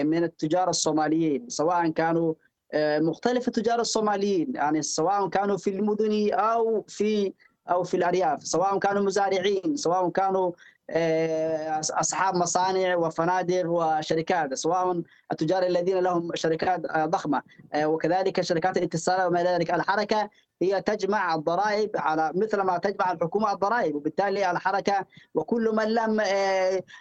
من 0.04 0.24
التجار 0.24 0.70
الصوماليين 0.70 1.50
سواء 1.50 1.90
كانوا 1.90 2.34
مختلف 2.76 3.48
التجار 3.48 3.80
الصوماليين 3.80 4.56
يعني 4.56 4.82
سواء 4.82 5.30
كانوا 5.30 5.58
في 5.58 5.70
المدن 5.70 6.34
أو 6.34 6.86
في 6.88 7.34
أو 7.70 7.84
في 7.84 7.98
الأرياف 7.98 8.44
سواء 8.44 8.80
كانوا 8.80 9.02
مزارعين 9.02 9.76
سواء 9.76 10.10
كانوا 10.10 10.52
آه، 10.94 11.80
أصحاب 11.80 12.36
مصانع 12.36 12.96
وفنادق 12.96 13.70
وشركات 13.70 14.54
سواء 14.54 15.02
التجار 15.32 15.64
الذين 15.64 16.00
لهم 16.00 16.36
شركات 16.36 16.86
آه، 16.86 17.06
ضخمة. 17.06 17.42
آه، 17.74 17.86
وكذلك 17.86 18.42
شركات 18.42 18.78
الاتصال 18.78 19.28
وما 19.28 19.44
ذلك. 19.44 19.72
الحركة 19.72 20.30
هي 20.62 20.82
تجمع 20.82 21.36
الضرائب 21.36 21.92
على 21.96 22.32
مثل 22.36 22.62
ما 22.62 22.78
تجمع 22.78 23.12
الحكومة 23.12 23.54
الضرائب. 23.54 23.96
وبالتالي 23.96 24.52
الحركة 24.52 25.06
وكل 25.36 25.72
من 25.76 25.94
لم 25.94 26.22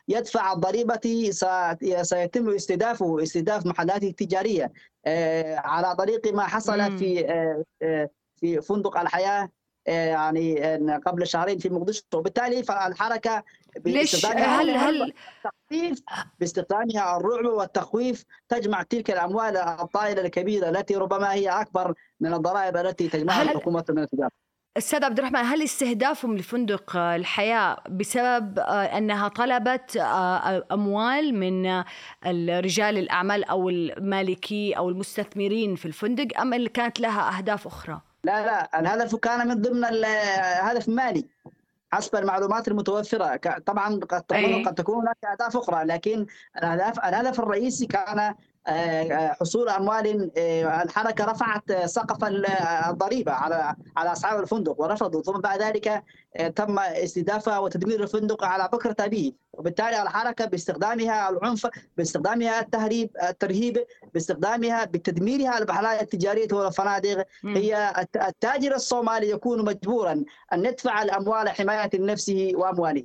يدفع 0.09 0.53
الضريبة 0.53 1.31
سيتم 2.03 2.51
استهدافه 2.55 3.23
استهداف 3.23 3.67
محلاته 3.67 4.09
التجاريه 4.09 4.73
على 5.57 5.97
طريق 5.97 6.35
ما 6.35 6.43
حصل 6.43 6.99
في 6.99 7.25
في 8.37 8.61
فندق 8.61 8.99
الحياة. 8.99 9.49
يعني 9.87 10.77
قبل 11.07 11.27
شهرين 11.27 11.59
في 11.59 11.69
مقدشو 11.69 12.03
وبالتالي 12.15 12.63
فالحركة 12.63 13.43
ليش؟ 13.87 14.27
هل 14.27 14.71
هل 14.71 15.13
باستخدامها 16.41 17.17
الرعب 17.17 17.45
والتخويف 17.45 18.25
تجمع 18.49 18.83
تلك 18.83 19.11
الأموال 19.11 19.57
الطائلة 19.57 20.23
الكبيرة 20.23 20.69
التي 20.69 20.97
ربما 20.97 21.33
هي 21.33 21.49
أكبر 21.49 21.95
من 22.21 22.35
الضرائب 22.35 22.77
التي 22.77 23.09
تجمعها 23.09 23.43
الحكومة 23.43 23.85
من 23.89 24.03
التجارة. 24.03 24.31
أستاذ 24.77 25.05
عبد 25.05 25.19
الرحمن 25.19 25.41
هل 25.41 25.63
استهدافهم 25.63 26.37
لفندق 26.37 26.97
الحياة 26.97 27.77
بسبب 27.89 28.59
آه، 28.59 28.99
أنها 28.99 29.29
طلبت 29.29 29.97
آه، 29.97 30.67
أموال 30.73 31.35
من 31.35 31.85
رجال 32.61 32.99
الأعمال 32.99 33.45
أو 33.45 33.69
المالكي 33.69 34.73
أو 34.73 34.89
المستثمرين 34.89 35.75
في 35.75 35.87
الفندق 35.87 36.41
أم 36.41 36.55
اللي 36.55 36.69
كانت 36.69 37.01
لها 37.01 37.39
أهداف 37.39 37.67
أخرى؟ 37.67 38.01
لا 38.25 38.47
لا 38.47 38.81
الهدف 38.81 39.17
كان 39.17 39.49
من 39.49 39.63
ضمن 39.63 39.85
الهدف 39.85 40.89
مالي 40.89 41.27
حسب 41.93 42.17
المعلومات 42.17 42.69
المتوفرة. 42.69 43.37
طبعا 43.67 44.01
قد 44.01 44.23
تكون 44.23 44.69
قد 44.69 44.75
تكون 44.75 44.97
هناك 44.97 45.17
أهداف 45.33 45.57
أخرى 45.57 45.85
لكن 45.85 46.27
الهدف 46.59 46.99
الهدف 46.99 47.41
الرئيسي 47.41 47.87
كان 47.87 48.35
حصول 49.41 49.69
أموال 49.69 50.31
آه، 50.39 50.83
الحركة 50.83 51.25
رفعت 51.25 51.73
سقف 51.73 52.25
الضريبة 52.89 53.33
على 53.33 53.75
على 53.97 54.13
اصحاب 54.13 54.41
الفندق 54.41 54.81
ورفضوا. 54.81 55.23
ثم 55.23 55.41
بعد 55.41 55.63
ذلك 55.63 56.05
آه، 56.37 56.49
تم 56.49 56.79
استهدافها 56.79 57.59
وتدمير 57.59 58.03
الفندق 58.03 58.45
على 58.45 58.69
بكرة 58.73 58.97
أبيه. 59.01 59.33
وبالتالي 59.53 60.03
الحركة 60.03 60.45
باستخدامها 60.45 61.31
العنف 61.31 61.67
باستخدامها 61.97 62.61
التهريب 62.61 63.11
الترهيب 63.29 63.85
باستخدامها 64.15 64.85
بتدميرها 64.85 65.59
البحلايا 65.59 66.03
التجارية 66.03 66.49
والفنادق. 66.53 67.27
هي 67.45 67.93
التاجر 68.29 68.75
الصومالي 68.75 69.31
يكون 69.31 69.65
مجبورا 69.65 70.25
أن 70.53 70.65
يدفع 70.65 71.03
الأموال 71.03 71.49
حماية 71.49 71.91
نفسه 71.95 72.53
وأمواله. 72.55 73.05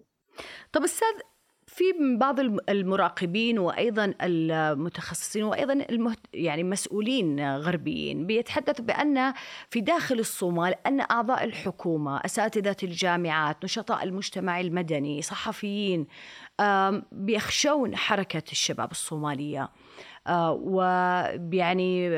طب 0.73 0.83
أستاذ 0.83 1.34
في 1.75 1.83
بعض 2.17 2.39
المراقبين 2.69 3.59
وأيضا 3.59 4.13
المتخصصين 4.21 5.43
وأيضا 5.43 5.73
المهت... 5.73 6.19
يعني 6.33 6.63
مسؤولين 6.63 7.55
غربيين 7.57 8.27
بيتحدثوا 8.27 8.85
بأن 8.85 9.33
في 9.69 9.81
داخل 9.81 10.19
الصومال 10.19 10.75
أن 10.87 10.99
أعضاء 10.99 11.43
الحكومة، 11.43 12.21
أساتذة 12.25 12.75
الجامعات، 12.83 13.63
نشطاء 13.63 14.03
المجتمع 14.03 14.59
المدني، 14.59 15.21
صحفيين 15.21 16.07
بيخشون 17.11 17.95
حركة 17.95 18.43
الشباب 18.51 18.91
الصومالية. 18.91 19.69
آه، 20.27 20.51
ويعني 20.51 22.09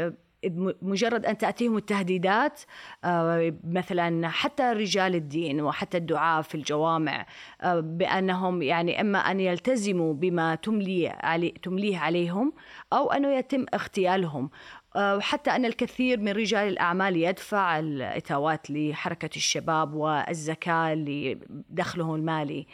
مجرد 0.82 1.26
أن 1.26 1.38
تأتيهم 1.38 1.78
التهديدات 1.78 2.62
آه، 3.04 3.54
مثلا 3.64 4.28
حتى 4.28 4.64
رجال 4.64 5.16
الدين 5.16 5.62
وحتى 5.62 5.98
الدعاة 5.98 6.42
في 6.42 6.56
الجوامع 6.56 7.26
آه، 7.62 7.80
بأنهم 7.80 8.62
يعني 8.62 9.02
إما 9.02 9.20
أن 9.20 9.40
يلتزموا 9.40 10.14
بما 10.14 10.56
تملي 10.56 11.08
علي 11.08 11.50
تمليه 11.50 11.98
عليهم 11.98 12.54
أو 12.94 13.12
أنه 13.12 13.28
يتم 13.28 13.66
اغتيالهم. 13.74 14.50
وحتى 14.96 15.52
أن 15.52 15.66
الكثير 15.66 16.20
من 16.20 16.32
رجال 16.32 16.68
الأعمال 16.68 17.16
يدفع 17.16 17.80
الإتاوات 17.80 18.72
لحركة 18.72 19.30
الشباب 19.36 19.94
والزكاة 19.94 20.96
لدخله 20.96 22.16
المالي. 22.16 22.68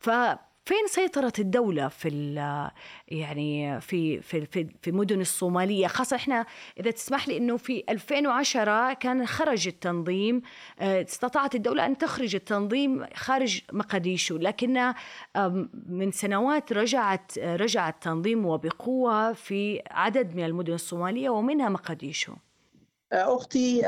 ف 0.00 0.10
فين 0.64 0.86
سيطرة 0.86 1.32
الدولة 1.38 1.88
في 1.88 2.08
يعني 3.08 3.80
في 3.80 4.20
في 4.20 4.46
في, 4.46 4.68
في 4.82 4.92
مدن 4.92 5.20
الصومالية؟ 5.20 5.86
خاصة 5.86 6.16
إحنا 6.16 6.46
إذا 6.80 6.90
تسمح 6.90 7.28
لي 7.28 7.36
إنه 7.36 7.56
في 7.56 7.84
2010 7.88 8.92
كان 8.92 9.26
خرج 9.26 9.68
التنظيم 9.68 10.42
آه، 10.80 11.02
استطاعت 11.02 11.54
الدولة 11.54 11.86
أن 11.86 11.98
تخرج 11.98 12.34
التنظيم 12.34 13.06
خارج 13.14 13.60
مقديشو 13.72 14.36
لكن 14.36 14.92
من 15.86 16.10
سنوات 16.12 16.72
رجعت 16.72 17.38
رجع 17.38 17.88
التنظيم 17.88 18.46
وبقوة 18.46 19.32
في 19.32 19.82
عدد 19.90 20.34
من 20.36 20.44
المدن 20.44 20.72
الصومالية 20.72 21.30
ومنها 21.30 21.68
مقديشو. 21.68 22.32
أختي 23.12 23.82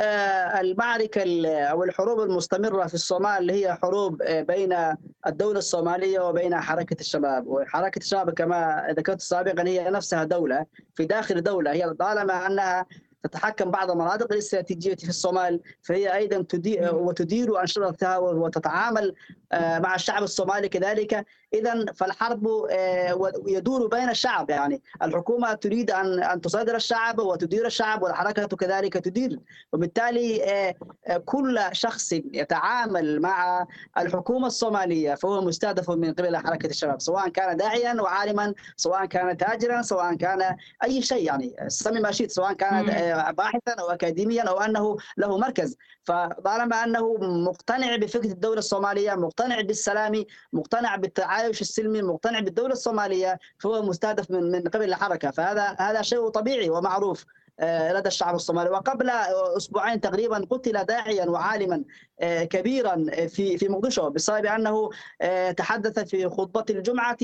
المعركة 0.61 1.47
أو 1.49 1.85
الحروب 1.85 2.21
المستمرة 2.21 2.87
في 2.87 2.95
الصومال 2.95 3.39
اللي 3.39 3.53
هي 3.53 3.75
حروب 3.75 4.23
بين 4.23 4.77
الدولة 5.27 5.59
الصومالية 5.59 6.21
وبين 6.21 6.61
حركة 6.61 6.97
الشباب. 7.01 7.47
وحركة 7.47 7.99
الشباب 7.99 8.31
كما 8.31 8.87
ذكرت 8.99 9.21
سابقا 9.21 9.69
هي 9.69 9.91
نفسها 9.91 10.25
دولة 10.25 10.67
في 10.95 11.05
داخل 11.05 11.43
دولة. 11.43 11.73
هي 11.73 11.95
طالما 11.95 12.47
أنها 12.47 12.87
تتحكم 13.23 13.71
بعض 13.71 13.91
المناطق 13.91 14.33
الاستراتيجية 14.33 14.95
في 14.95 15.09
الصومال 15.09 15.61
فهي 15.83 16.17
أيضا 16.17 16.43
تدير 16.49 16.95
وتدير 16.95 17.61
أنشطتها 17.61 18.19
وتتعامل 18.19 19.15
آه، 19.53 19.79
مع 19.79 19.95
الشعب 19.95 20.23
الصومالي 20.23 20.69
كذلك. 20.69 21.27
إذا 21.55 21.85
فالحرب 21.95 22.47
آه، 22.71 23.33
يدور 23.47 23.87
بين 23.87 24.11
الشعب 24.11 24.51
يعني. 24.51 24.83
الحكومة 25.03 25.55
تريد 25.55 25.91
أن 25.91 26.23
أن 26.23 26.41
تصادر 26.41 26.77
الشعب 26.77 27.19
وتدير 27.19 27.67
الشعب 27.67 28.03
والحركة 28.03 28.47
كذلك 28.47 28.95
تدير. 28.95 29.41
وبالتالي 29.73 30.45
آه، 30.45 30.75
كل 31.17 31.61
شخص 31.73 32.13
يتعامل 32.13 33.21
مع 33.21 33.67
الحكومة 33.99 34.47
الصومالية 34.47 35.15
فهو 35.15 35.41
مستهدف 35.41 35.91
من 35.91 36.15
قبل 36.15 36.37
حركة 36.37 36.67
الشباب 36.67 37.01
سواء 37.01 37.29
كان 37.29 37.57
داعيا 37.57 38.01
وعالما 38.01 38.55
سواء 38.77 39.05
كان 39.05 39.37
تاجرا 39.37 39.83
سواء 39.83 40.15
كان 40.15 40.57
أي 40.85 41.03
شيء 41.03 41.27
يعني. 41.27 41.55
سمي 41.69 42.01
ما 42.01 42.11
شئت 42.11 42.31
سواء 42.31 42.53
كان 42.53 43.12
باحثا 43.15 43.73
أو 43.81 43.91
اكاديميا 43.91 44.43
أو 44.43 44.61
أنه 44.61 44.97
له 45.17 45.39
مركز. 45.39 45.77
فطالما 46.05 46.85
أنه 46.85 47.15
مقتنع 47.21 47.97
بفكرة 47.97 48.33
الدولة 48.33 48.59
الصومالية 48.59 49.15
مقتنع 49.15 49.61
بالسلام 49.61 50.25
مقتنع 50.53 50.97
بالتعايش 50.97 51.61
السلمي 51.61 52.03
مقتنع 52.03 52.41
بالدولة 52.41 52.73
الصومالية 52.73 53.39
فهو 53.59 53.83
مستهدف 53.83 54.31
من 54.31 54.51
من 54.51 54.63
قبل 54.69 54.85
الحركة. 54.85 55.31
فهذا 55.31 55.77
هذا 55.79 56.03
شيء 56.03 56.29
طبيعي 56.29 56.71
ومعروف. 56.71 57.25
لدى 57.61 58.09
الشعب 58.09 58.35
الصومالي. 58.35 58.71
وقبل 58.71 59.11
أسبوعين 59.57 60.01
تقريبا 60.01 60.47
قتل 60.51 60.85
داعيا 60.85 61.27
وعالما 61.27 61.85
آه، 62.21 62.45
كبيرا 62.45 63.05
في 63.29 63.59
في 63.59 63.69
مقدشو 63.69 64.11
بسبب 64.11 64.47
أنه 64.47 64.91
آه، 65.21 65.51
تحدث 65.51 65.99
في 65.99 66.29
خطبة 66.29 66.65
الجمعة 66.71 67.17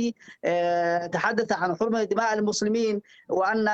تحدث 1.08 1.52
عن 1.52 1.76
حرمة 1.76 2.04
دماء 2.04 2.34
المسلمين 2.34 3.00
وأن 3.28 3.68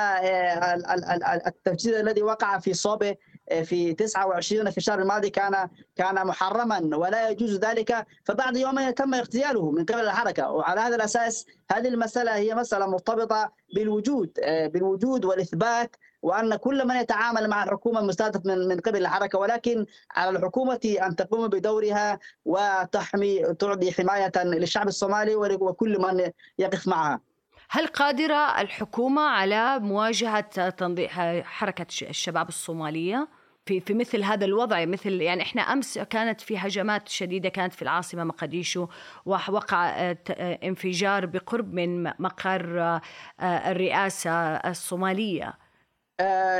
التفجير 1.47 1.99
الذي 1.99 2.21
وقع 2.21 2.59
في 2.59 2.73
صوبة 2.73 3.15
في 3.63 3.93
29 3.93 4.71
في 4.71 4.77
الشهر 4.77 5.01
الماضي 5.01 5.29
كان 5.29 5.69
كان 5.95 6.27
محرما 6.27 6.97
ولا 6.97 7.29
يجوز 7.29 7.59
ذلك. 7.59 8.07
فبعد 8.23 8.57
يومين 8.57 8.95
تم 8.95 9.13
اغتياله 9.13 9.71
من 9.71 9.85
قبل 9.85 9.99
الحركة. 9.99 10.51
وعلى 10.51 10.81
هذا 10.81 10.95
الأساس 10.95 11.45
هذه 11.71 11.87
المسألة 11.87 12.35
هي 12.35 12.55
مسألة 12.55 12.85
مرتبطة 12.85 13.51
بالوجود 13.75 14.31
بالوجود 14.73 15.25
والإثبات 15.25 15.95
وأن 16.25 16.55
كل 16.55 16.87
من 16.87 16.95
يتعامل 16.95 17.49
مع 17.49 17.63
الحكومة 17.63 18.01
مستهدف 18.01 18.45
من 18.45 18.67
من 18.67 18.79
قبل 18.79 18.97
الحركة 18.97 19.39
ولكن 19.39 19.85
على 20.15 20.37
الحكومة 20.37 20.97
أن 21.03 21.15
تقوم 21.15 21.47
بدورها 21.47 22.19
وتحمي 22.45 23.53
تعطي 23.59 23.91
حماية 23.91 24.31
للشعب 24.43 24.87
الصومالي 24.87 25.35
وكل 25.35 26.01
من 26.01 26.31
يقف 26.59 26.87
معها. 26.87 27.19
هل 27.69 27.87
قادرة 27.87 28.61
الحكومة 28.61 29.21
على 29.21 29.79
مواجهة 29.79 30.69
تنظيم 30.69 31.07
حركة 31.43 31.87
الشباب 32.01 32.49
الصومالية؟ 32.49 33.27
في 33.65 33.79
في 33.79 33.93
مثل 33.93 34.23
هذا 34.23 34.45
الوضع 34.45 34.85
مثل 34.85 35.21
يعني 35.21 35.41
إحنا 35.41 35.61
أمس 35.61 35.97
كانت 35.97 36.41
في 36.41 36.57
هجمات 36.57 37.09
شديدة 37.09 37.49
كانت 37.49 37.73
في 37.73 37.81
العاصمة 37.81 38.23
مقديشو 38.23 38.87
ووقع 39.25 39.89
آه، 39.89 40.17
آه، 40.29 40.59
انفجار 40.63 41.25
بقرب 41.25 41.73
من 41.73 42.03
مقر 42.03 42.79
آه، 42.79 43.01
الرئاسة 43.71 44.31
الصومالية 44.55 45.64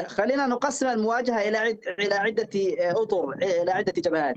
خلينا 0.07 0.47
نقسم 0.47 0.87
المواجهة 0.87 1.47
إلى 1.47 1.57
عد... 1.57 1.79
إلى 1.99 2.15
عدة 2.15 2.49
آه، 2.79 3.01
أطر 3.01 3.33
إلى 3.33 3.71
عدة 3.71 3.93
جبهات. 3.97 4.35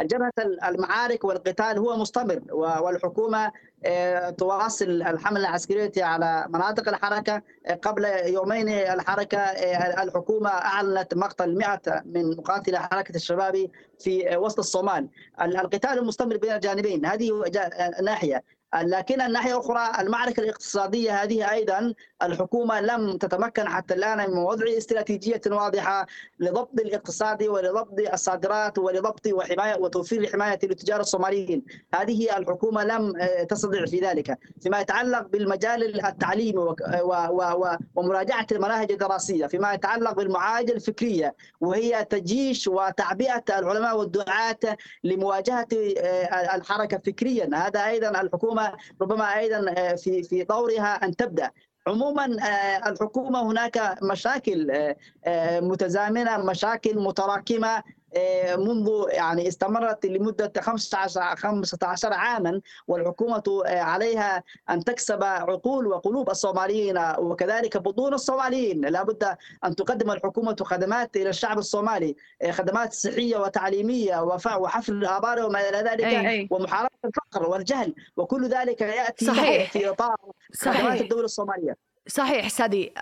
الجبهة 0.00 0.32
المعارك 0.64 1.24
والقتال 1.24 1.78
هو 1.78 1.96
مستمر 1.96 2.40
والحكومة 2.52 3.52
آه، 3.84 4.30
تواصل 4.30 4.84
الحملة 4.84 5.40
العسكرية 5.40 5.92
على 6.04 6.46
مناطق 6.48 6.88
الحركة. 6.88 7.42
قبل 7.82 8.04
يومين 8.24 8.68
الحركة 8.68 9.38
الحكومة 10.02 10.50
أعلنت 10.50 11.14
مقتل 11.14 11.58
100 11.58 11.80
من 12.04 12.36
مقاتلي 12.36 12.78
حركة 12.78 13.16
الشباب 13.16 13.66
في 13.98 14.36
وسط 14.36 14.58
الصومال. 14.58 15.08
القتال 15.42 16.04
مستمر 16.06 16.36
بين 16.36 16.52
الجانبين. 16.52 17.06
هذه 17.06 17.30
ناحية. 18.02 18.42
لكن 18.74 19.20
الناحية 19.20 19.52
الأخرى 19.52 20.02
المعركة 20.02 20.40
الاقتصادية 20.40 21.22
هذه 21.22 21.50
أيضا 21.50 21.94
الحكومة 22.22 22.80
لم 22.80 23.16
تتمكن 23.18 23.68
حتى 23.68 23.94
الآن 23.94 24.30
من 24.30 24.38
وضع 24.38 24.66
استراتيجية 24.78 25.40
واضحة 25.46 26.06
لضبط 26.40 26.80
الاقتصاد 26.80 27.42
ولضبط 27.42 28.12
الصادرات 28.12 28.78
ولضبط 28.78 29.26
وحماية 29.26 29.80
وتوفير 29.80 30.20
الحماية 30.20 30.58
للتجار 30.62 31.00
الصوماليين، 31.00 31.64
هذه 31.94 32.36
الحكومة 32.36 32.84
لم 32.84 33.16
آه، 33.16 33.42
تستطع 33.42 33.86
في 33.86 34.00
ذلك، 34.00 34.38
فيما 34.60 34.80
يتعلق 34.80 35.26
بالمجال 35.26 36.06
التعليمي 36.06 36.74
ومراجعة 37.96 38.46
المناهج 38.52 38.92
الدراسية، 38.92 39.46
فيما 39.46 39.72
يتعلق 39.72 40.12
بالمعالجه 40.12 40.72
الفكرية 40.72 41.34
وهي 41.60 42.04
تجيش 42.04 42.68
وتعبئة 42.68 43.44
العلماء 43.58 43.98
والدعاة 43.98 44.58
لمواجهة 45.04 45.68
آه، 45.98 46.56
الحركة 46.56 46.98
فكريا، 46.98 47.50
هذا 47.54 47.86
أيضا 47.86 48.20
الحكومة 48.20 48.59
ربما 49.02 49.38
أيضا 49.38 49.74
آه، 49.78 49.94
في 49.94 50.22
في 50.22 50.44
طورها 50.44 51.04
أن 51.04 51.16
تبدأ. 51.16 51.50
عموما 51.86 52.24
آه، 52.24 52.88
الحكومة 52.90 53.42
هناك 53.50 53.98
مشاكل 54.02 54.70
آه، 55.24 55.60
متزامنة 55.60 56.36
مشاكل 56.38 56.98
متراكمة. 56.98 57.82
منذ 58.56 59.04
يعني 59.08 59.48
استمرت 59.48 60.06
لمدة 60.06 60.52
15 60.60 61.36
15 61.36 62.12
عاما 62.12 62.60
والحكومة 62.88 63.62
آه، 63.66 63.80
عليها 63.80 64.42
أن 64.70 64.84
تكسب 64.84 65.22
عقول 65.22 65.86
وقلوب 65.86 66.30
الصوماليين 66.30 66.98
وكذلك 67.18 67.76
بطون 67.76 68.14
الصوماليين 68.14 68.80
لابد 68.80 69.36
أن 69.64 69.76
تقدم 69.76 70.10
الحكومة 70.10 70.56
خدمات 70.62 71.16
إلى 71.16 71.28
الشعب 71.28 71.58
الصومالي 71.58 72.16
آه، 72.42 72.50
خدمات 72.50 72.92
صحية 72.92 73.36
وتعليمية 73.36 74.22
وحفل 74.22 74.92
الآبار 74.92 75.44
وما 75.44 75.68
إلى 75.68 75.78
ذلك 75.78 76.04
أي 76.04 76.28
أي. 76.30 76.48
ومحاربة 76.50 76.90
الفقر 77.04 77.50
والجهل 77.50 77.94
وكل 78.16 78.48
ذلك 78.48 78.80
يأتي 78.80 79.24
صحيح. 79.26 79.72
في 79.72 79.90
إطار 79.90 80.16
خدمات 80.62 81.00
الدولة 81.00 81.24
الصومالية 81.24 81.89
صحيح 82.10 82.48
سادي 82.48 82.92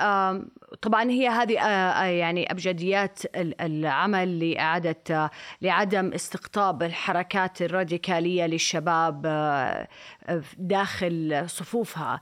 طبعا 0.82 1.10
هي 1.10 1.28
هذه 1.28 1.52
يعني 2.04 2.50
أبجديات 2.50 3.18
العمل 3.36 4.38
لإعادة 4.38 5.30
لعدم 5.62 6.12
استقطاب 6.12 6.82
الحركات 6.82 7.62
الراديكالية 7.62 8.46
للشباب 8.46 9.22
داخل 10.58 11.44
صفوفها. 11.46 12.20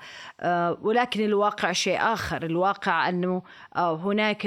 ولكن 0.80 1.24
الواقع 1.24 1.72
شيء 1.72 1.98
آخر. 2.00 2.42
الواقع 2.42 3.08
أنه 3.08 3.42
هناك 3.76 4.44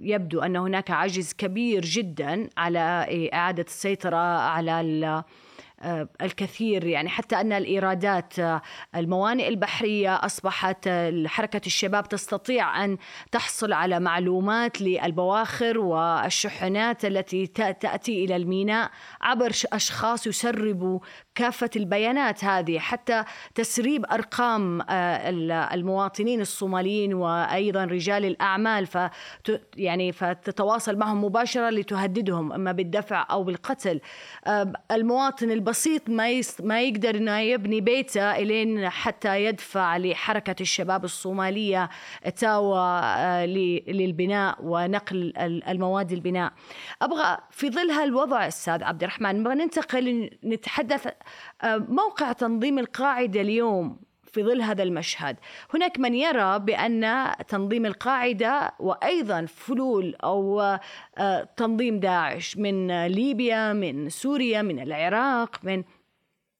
يبدو 0.00 0.40
أن 0.40 0.56
هناك 0.56 0.90
عجز 0.90 1.32
كبير 1.32 1.84
جدا 1.84 2.48
على 2.56 3.28
إعادة 3.32 3.62
السيطرة 3.62 4.38
على 4.38 4.80
الكثير. 6.22 6.86
يعني 6.86 7.08
حتى 7.08 7.40
أن 7.40 7.52
الإيرادات 7.52 8.38
آه، 8.38 8.62
الموانئ 8.94 9.48
البحرية 9.48 10.14
أصبحت 10.14 10.86
آه، 10.86 11.24
حركة 11.26 11.60
الشباب 11.66 12.08
تستطيع 12.08 12.84
أن 12.84 12.98
تحصل 13.32 13.72
على 13.72 14.00
معلومات 14.00 14.80
للبواخر 14.80 15.78
والشحنات 15.78 17.04
التي 17.04 17.46
تأتي 17.46 18.24
إلى 18.24 18.36
الميناء 18.36 18.90
عبر 19.20 19.52
أشخاص 19.72 20.26
يسربوا 20.26 21.00
كافة 21.38 21.70
البيانات 21.76 22.44
هذه 22.44 22.78
حتى 22.78 23.24
تسريب 23.54 24.04
أرقام 24.12 24.82
المواطنين 25.72 26.40
الصوماليين 26.40 27.14
وأيضا 27.14 27.84
رجال 27.84 28.24
الأعمال 28.24 28.86
ف 28.86 28.98
يعني 29.76 30.12
فتتواصل 30.12 30.96
معهم 30.96 31.24
مباشرة 31.24 31.70
لتهددهم 31.70 32.52
إما 32.52 32.72
بالدفع 32.72 33.26
أو 33.30 33.44
بالقتل 33.44 34.00
المواطن 34.90 35.50
البسيط 35.50 36.10
ما. 36.10 36.40
ما 36.60 36.82
يقدر 36.82 37.16
إنه 37.16 37.38
يبني 37.38 37.80
بيته 37.80 38.36
إلين 38.36 38.88
حتى 38.88 39.44
يدفع 39.44 39.96
لحركة 39.96 40.56
الشباب 40.60 41.04
الصومالية 41.04 41.88
تاوى 42.36 43.00
آه، 43.04 43.46
للبناء 43.46 44.58
ونقل 44.62 45.32
المواد 45.68 46.12
البناء 46.12 46.52
أبغى 47.02 47.38
في 47.50 47.70
ظل 47.70 47.90
هالوضع 47.90 48.48
أستاذ 48.48 48.82
عبد 48.82 49.02
الرحمن 49.02 49.42
ننتقل 49.42 50.30
نتحدث 50.44 51.06
آه، 51.06 51.16
موقع 51.88 52.32
تنظيم 52.32 52.78
القاعدة 52.78 53.40
اليوم 53.40 53.98
في 54.32 54.44
ظل 54.44 54.62
هذا 54.62 54.82
المشهد. 54.82 55.36
هناك 55.74 55.98
من 55.98 56.14
يرى 56.14 56.58
بأن 56.58 57.32
تنظيم 57.48 57.86
القاعدة 57.86 58.74
وأيضا 58.78 59.46
فلول 59.46 60.14
أو 60.24 60.60
آه، 61.18 61.48
تنظيم 61.56 62.00
داعش 62.00 62.56
من 62.56 63.06
ليبيا 63.06 63.72
من 63.72 64.08
سوريا 64.08 64.62
من 64.62 64.80
العراق 64.80 65.56
من 65.62 65.84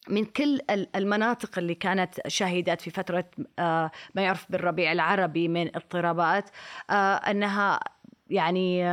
من 0.08 0.24
كل 0.24 0.60
المناطق 0.96 1.58
اللي 1.58 1.74
كانت 1.74 2.28
شهدت 2.28 2.80
في 2.80 2.90
فترة 2.90 3.24
آه، 3.58 3.90
ما 4.14 4.22
يعرف 4.22 4.46
بالربيع 4.50 4.92
العربي 4.92 5.48
من 5.48 5.76
اضطرابات 5.76 6.50
آه، 6.90 7.14
أنها 7.14 7.80
يعني 8.30 8.84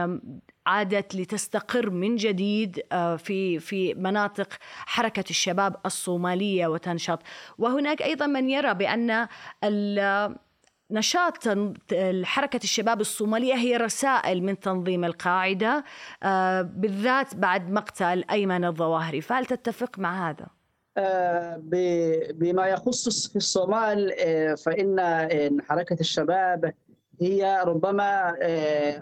عادت 0.65 1.15
لتستقر 1.15 1.89
من 1.89 2.15
جديد 2.15 2.81
في 3.17 3.59
في 3.59 3.93
مناطق 3.93 4.47
حركة 4.85 5.23
الشباب 5.29 5.75
الصومالية 5.85 6.67
وتنشط 6.67 7.19
وهناك 7.57 8.01
أيضا 8.01 8.25
من 8.25 8.49
يرى 8.49 8.73
بأن 8.73 9.27
نشاط 10.91 11.47
حركة 12.23 12.59
الشباب 12.63 13.01
الصومالية 13.01 13.53
هي 13.53 13.77
رسائل 13.77 14.43
من 14.43 14.59
تنظيم 14.59 15.05
القاعدة 15.05 15.83
بالذات 16.61 17.35
بعد 17.35 17.71
مقتل 17.71 18.23
أيمن 18.31 18.65
الظواهري 18.65 19.21
فهل 19.21 19.45
تتفق 19.45 19.99
مع 19.99 20.29
هذا؟ 20.29 20.47
بما 22.33 22.67
يخص 22.67 23.27
في 23.27 23.35
الصومال 23.35 24.13
فإن 24.57 24.99
حركة 25.69 25.97
الشباب 25.99 26.73
هي 27.21 27.61
ربما 27.65 28.35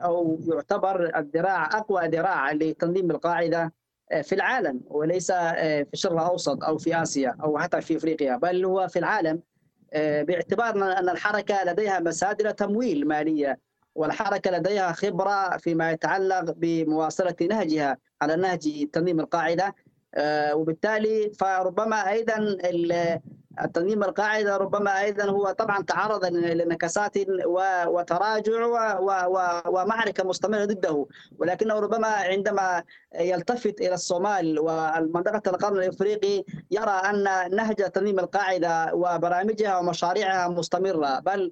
أو 0.03 0.39
يعتبر 0.47 1.17
الذراع 1.17 1.77
أقوى 1.77 2.07
ذراع 2.07 2.51
لتنظيم 2.51 3.11
القاعدة 3.11 3.73
في 4.23 4.35
العالم 4.35 4.81
وليس 4.87 5.31
في 5.31 5.87
الشرق 5.93 6.11
الأوسط 6.13 6.63
أو 6.63 6.77
في 6.77 7.01
آسيا 7.01 7.35
أو 7.43 7.57
حتى 7.59 7.81
في 7.81 7.97
إفريقيا 7.97 8.37
بل 8.37 8.65
هو 8.65 8.87
في 8.87 8.99
العالم. 8.99 9.39
باعتبار 9.95 10.69
ان 10.99 11.09
الحركة 11.09 11.63
لديها 11.63 11.99
مصادر 11.99 12.51
تمويل 12.51 13.07
مالية 13.07 13.59
والحركة 13.95 14.51
لديها 14.51 14.91
خبرة 14.91 15.57
فيما 15.57 15.91
يتعلق 15.91 16.51
بمواصلة 16.57 17.35
نهجها 17.41 17.97
على 18.21 18.35
نهج 18.35 18.87
تنظيم 18.93 19.19
القاعدة 19.19 19.75
وبالتالي 20.53 21.31
فربما 21.39 22.09
أيضا 22.09 22.57
التنظيم 23.61 24.03
القاعدة 24.03 24.57
ربما 24.57 25.01
أيضا 25.01 25.23
هو 25.23 25.51
طبعا 25.51 25.83
تعرض 25.83 26.25
لنكسات 26.25 27.17
وتراجع 27.87 28.67
ومعركة 29.67 30.23
مستمرة 30.23 30.65
ضده. 30.65 31.05
ولكنه 31.39 31.79
ربما 31.79 32.07
عندما 32.07 32.83
يلتفت 33.19 33.81
إلى 33.81 33.93
الصومال 33.93 34.59
ومنطقة 34.59 35.41
القرن 35.51 35.77
الإفريقي 35.77 36.43
يرى 36.71 36.91
أن 36.91 37.23
نهج 37.55 37.75
تنظيم 37.75 38.19
القاعدة 38.19 38.93
وبرامجها 38.93 39.77
ومشاريعها 39.77 40.47
مستمرة. 40.47 41.19
بل 41.19 41.51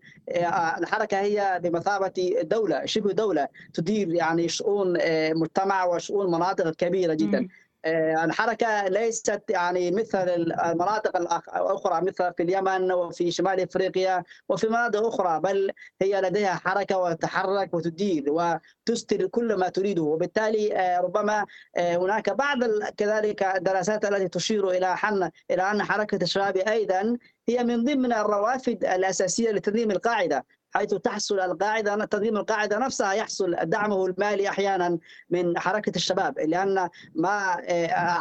الحركة 0.77 1.19
هي 1.19 1.59
بمثابة 1.63 2.35
دولة 2.43 2.85
شبه 2.85 3.11
دولة 3.11 3.47
تدير 3.73 4.13
يعني 4.13 4.49
شؤون 4.49 4.97
مجتمع 5.33 5.85
وشؤون 5.85 6.31
مناطق 6.31 6.69
كبيرة 6.69 7.13
جدا. 7.13 7.47
الحركة 7.85 8.87
ليست 8.87 9.41
يعني 9.49 9.91
مثل 9.91 10.29
المناطق 10.65 11.17
الأخرى 11.17 12.01
مثل 12.01 12.33
في 12.37 12.43
اليمن 12.43 12.91
وفي 12.91 13.31
شمال 13.31 13.59
إفريقيا 13.59 14.23
وفي 14.49 14.67
مناطق 14.67 15.05
أخرى 15.05 15.39
بل 15.39 15.71
هي 16.01 16.21
لديها 16.21 16.55
حركة 16.55 16.97
وتتحرك 16.97 17.73
وتدير 17.73 18.23
وتستر 18.27 19.27
كل 19.27 19.53
ما 19.55 19.69
تريده. 19.69 20.03
وبالتالي 20.03 20.97
ربما 21.03 21.45
هناك 21.77 22.29
بعض 22.29 22.57
كذلك 22.97 23.43
الدراسات 23.43 24.05
التي 24.05 24.27
تشير 24.27 24.69
إلى 24.69 24.97
حن 24.97 25.29
إلى 25.51 25.71
أن 25.71 25.83
حركة 25.83 26.23
الشباب 26.23 26.57
أيضا 26.57 27.17
هي 27.49 27.63
من 27.63 27.83
ضمن 27.83 28.13
الروافد 28.13 28.85
الأساسية 28.85 29.51
لتنظيم 29.51 29.91
القاعدة. 29.91 30.45
حيث 30.73 30.93
تحصل 30.93 31.39
القاعدة 31.39 32.05
تنظيم 32.05 32.37
القاعدة 32.37 32.77
نفسها 32.77 33.13
يحصل 33.13 33.55
دعمه 33.63 34.05
المالي 34.05 34.49
أحيانا 34.49 34.97
من 35.29 35.59
حركة 35.59 35.91
الشباب 35.95 36.39
لأن 36.39 36.89
ما 37.15 37.57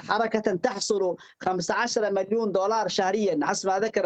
حركة 0.09 0.55
تحصل 0.55 1.17
15 1.41 2.13
مليون 2.13 2.53
دولار 2.53 2.89
شهريا 2.89 3.41
حسب 3.43 3.69
ما 3.69 3.79
ذكر 3.79 4.03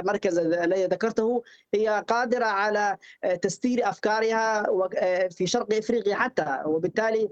المركز 0.00 0.38
الذي 0.38 0.84
ذكرته 0.86 1.42
هي 1.74 2.04
قادرة 2.08 2.44
على 2.44 2.96
تستير 3.42 3.88
أفكارها 3.88 4.66
في 5.30 5.46
شرق 5.46 5.74
إفريقيا 5.74 6.14
حتى 6.16 6.58
وبالتالي 6.66 7.28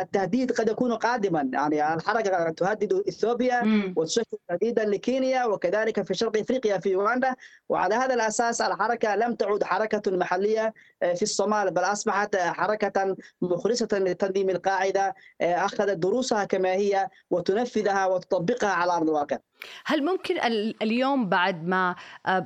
التهديد 0.00 0.52
قد 0.52 0.68
يكون 0.68 0.92
قادما. 0.92 1.48
يعني 1.52 1.94
الحركة 1.94 2.50
تهدد 2.50 2.92
إثيوبيا 3.08 3.92
وتشكل 3.96 4.38
تهديدا 4.48 4.84
لكينيا 4.84 5.44
وكذلك 5.44 6.02
في 6.02 6.14
شرق 6.14 6.38
إفريقيا 6.38 6.78
في 6.78 6.94
رواندا 6.94 7.34
وعلى 7.68 7.94
هذا 7.94 8.14
الأساس 8.14 8.60
الحركة 8.60 9.15
لم 9.16 9.34
تعد 9.34 9.64
حركة 9.64 10.16
محلية 10.16 10.74
في 11.00 11.22
الصومال 11.22 11.70
بل 11.70 11.82
أصبحت 11.82 12.36
حركة 12.36 13.16
مخلصة 13.42 13.88
لتنظيم 13.92 14.50
القاعدة 14.50 15.14
أخذت 15.40 15.96
دروسها 15.96 16.44
كما 16.44 16.72
هي 16.72 17.08
وتنفذها 17.30 18.06
وتطبقها 18.06 18.70
على 18.70 18.92
أرض 18.92 19.02
الواقع. 19.02 19.38
هل 19.86 20.04
ممكن 20.04 20.38
اليوم 20.82 21.28
بعد 21.28 21.66
ما 21.66 21.94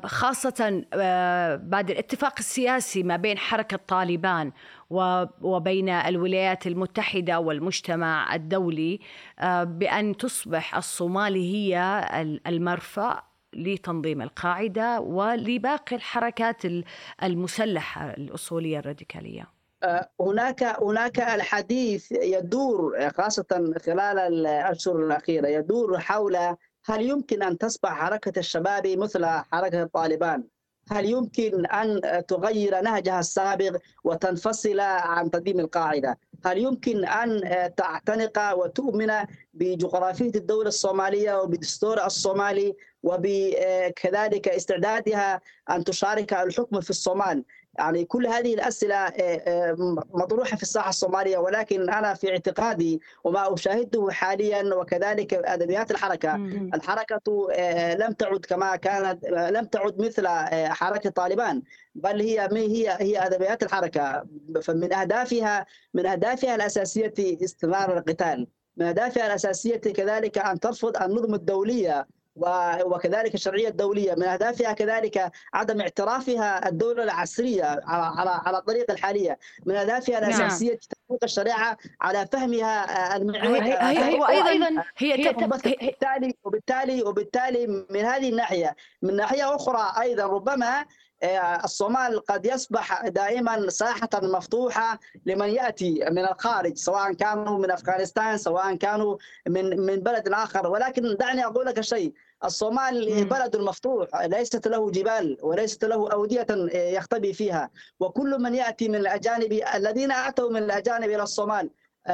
خاصة 0.05 0.85
بعد 1.57 1.91
الاتفاق 1.91 2.35
السياسي 2.39 3.03
ما 3.03 3.17
بين 3.17 3.39
حركة 3.39 3.81
طالبان 3.89 4.53
وبين 5.41 5.89
الولايات 5.89 6.67
المتحدة 6.67 7.41
والمجتمع 7.41 8.35
الدولي 8.35 9.01
بأن 9.63 10.17
تصبح 10.17 10.77
الصومال 10.77 11.35
هي 11.35 12.05
المرفأ 12.47 13.30
لتنظيم 13.55 14.23
القاعدة 14.23 15.01
ولباقي 15.01 15.97
الحركات 15.97 16.63
المسلحة 17.23 18.11
الأصولية 18.11 18.79
الراديكالية. 18.79 19.47
هناك 20.21 20.63
هناك 20.63 21.21
الحديث 21.21 22.13
يدور 22.13 23.11
خاصة 23.11 23.75
خلال 23.87 24.19
الأشهر 24.19 24.97
الأخيرة 25.07 25.49
يدور 25.49 25.99
حول 25.99 26.37
هل 26.85 27.03
يمكن 27.03 27.43
أن 27.43 27.59
تصبح 27.59 27.91
حركة 27.93 28.39
الشباب 28.39 28.87
مثل 28.87 29.27
حركة 29.27 29.83
الطالبان؟ 29.83 30.45
هل 30.93 31.05
يمكن 31.11 31.67
أن 31.67 32.01
تغير 32.27 32.81
نهجها 32.81 33.21
السابق 33.21 33.77
وتنفصل 34.05 34.81
عن 34.81 35.31
تنظيم 35.31 35.61
القاعدة؟ 35.61 36.19
هل 36.45 36.59
يمكن 36.59 37.05
أن 37.05 37.41
تعتنق 37.77 38.53
وتؤمن 38.55 39.13
بجغرافية 39.55 40.33
الدولة 40.35 40.69
الصومالية 40.69 41.41
وبدستور 41.41 42.05
الصومالي 42.07 42.75
وبكذلك 43.03 44.49
استعدادها 44.49 45.41
أن 45.71 45.85
تشارك 45.85 46.33
الحكم 46.33 46.81
في 46.81 46.91
الصومال؟ 46.91 47.45
يعني 47.79 48.05
كل 48.05 48.27
هذه 48.27 48.55
الأسئلة 48.55 49.13
مطروحة 50.15 50.57
في 50.57 50.63
الساحة 50.63 50.89
الصومالية 50.89 51.39
ولكن 51.39 51.91
أنا 51.91 52.15
في 52.15 52.31
اعتقادي 52.31 53.01
وما 53.25 53.55
أشاهده 53.55 54.09
حاليا 54.11 54.75
وكذلك 54.75 55.35
أدبيات 55.35 55.91
الحركة. 55.91 56.35
الحركة 56.75 57.21
لم 57.95 58.13
تعد 58.13 58.39
كما 58.49 58.77
كانت 58.77 59.25
لم 59.27 59.65
تعد 59.65 59.99
مثل 60.03 60.29
حركة 60.69 61.11
طالبان 61.11 61.63
بل 61.95 62.21
هي 62.21 62.49
هي 62.53 62.97
هي 63.01 63.27
أدبيات 63.27 63.63
الحركة. 63.63 64.27
فمن 64.63 64.93
أهدافها 64.93 65.67
من 65.95 66.07
أهدافها 66.07 66.55
الأساسية 66.55 67.15
استمرار 67.19 67.99
القتال. 67.99 68.47
من 68.77 68.87
أهدافها 68.87 69.27
الأساسية 69.27 69.77
كذلك 69.77 70.39
أن 70.39 70.61
ترفض 70.61 71.03
النظم 71.03 71.35
الدولية 71.35 72.07
وكذلك 72.85 73.35
الشرعية 73.35 73.69
الدولية. 73.69 74.15
من 74.15 74.23
أهدافها 74.23 74.73
كذلك 74.73 75.33
عدم 75.55 75.81
اعترافها 75.81 76.69
الدولة 76.69 77.03
العصريه 77.03 77.81
على 77.85 78.41
على 78.45 78.59
الطريقة 78.59 78.93
الحالية. 78.93 79.39
من 79.67 79.75
أهدافها 79.75 80.19
الاساسيه 80.19 80.79
تطبيق 80.79 81.25
الشريعة 81.25 81.77
على 82.01 82.27
فهمها 82.33 83.17
المعيار 83.17 84.21
وأيضا 84.21 84.85
هي 84.97 85.29
وبالتالي 85.29 86.35
وبالتالي 86.45 87.03
وبالتالي 87.03 87.87
من 87.91 88.01
هذه 88.01 88.29
الناحية. 88.29 88.77
من 89.03 89.17
ناحية 89.17 89.55
أخرى 89.55 89.93
أيضا 90.01 90.23
ربما 90.23 90.85
الصومال 91.65 92.21
قد 92.25 92.47
يصبح 92.47 93.09
دائما 93.09 93.69
ساحة 93.69 94.09
مفتوحة 94.23 95.01
لمن 95.27 95.49
يأتي 95.49 96.05
من 96.11 96.19
الخارج 96.19 96.77
سواء 96.77 97.13
كانوا 97.13 97.59
من 97.59 97.71
أفغانستان 97.71 98.39
سواء 98.39 98.75
كانوا 98.75 99.17
من 99.49 99.81
من 99.81 100.01
بلد 100.01 100.29
آخر. 100.29 100.67
ولكن 100.67 101.17
دعني 101.17 101.47
أقول 101.47 101.67
لك 101.67 101.81
شيء 101.81 102.13
الصومال 102.45 103.25
بلد 103.25 103.57
مفتوح 103.57 104.09
ليست 104.23 104.69
له 104.69 104.91
جبال 104.91 105.37
وليست 105.43 105.85
له 105.85 106.13
أودية 106.13 106.47
يختبي 106.75 107.33
فيها. 107.33 107.71
وكل 108.01 108.43
من 108.43 108.55
يأتي 108.55 108.89
من 108.89 108.97
الأجانب 108.97 109.61
الذين 109.75 110.13
أتوا 110.13 110.51
من 110.51 110.63
الأجانب 110.63 111.05
إلى 111.11 111.23
الصومال 111.23 111.71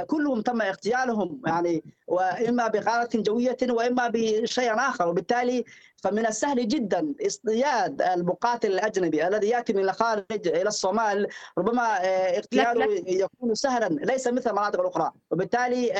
كلهم 0.07 0.41
تم 0.41 0.63
اغتيالهم. 0.63 1.43
يعني 1.47 1.85
وإما 2.07 2.69
بغارة 2.69 3.09
جوية 3.15 3.57
وإما 3.69 4.09
بشيء 4.09 4.75
آخر. 4.75 5.09
وبالتالي 5.09 5.65
فمن 5.97 6.27
السهل 6.27 6.69
جدا 6.69 7.15
اصطياد 7.27 8.03
المقاتل 8.03 8.73
الأجنبي 8.73 9.29
الذي 9.29 9.49
يأتي 9.49 9.73
من 9.73 9.89
الخارج 9.89 10.25
إلى 10.31 10.69
الصومال. 10.69 11.29
ربما 11.59 11.83
اغتياله 12.37 13.05
يكون 13.07 13.55
سهلا 13.55 13.87
ليس 13.87 14.27
مثل 14.29 14.51
المناطق 14.51 14.81
الأخرى. 14.81 15.13
وبالتالي 15.31 15.93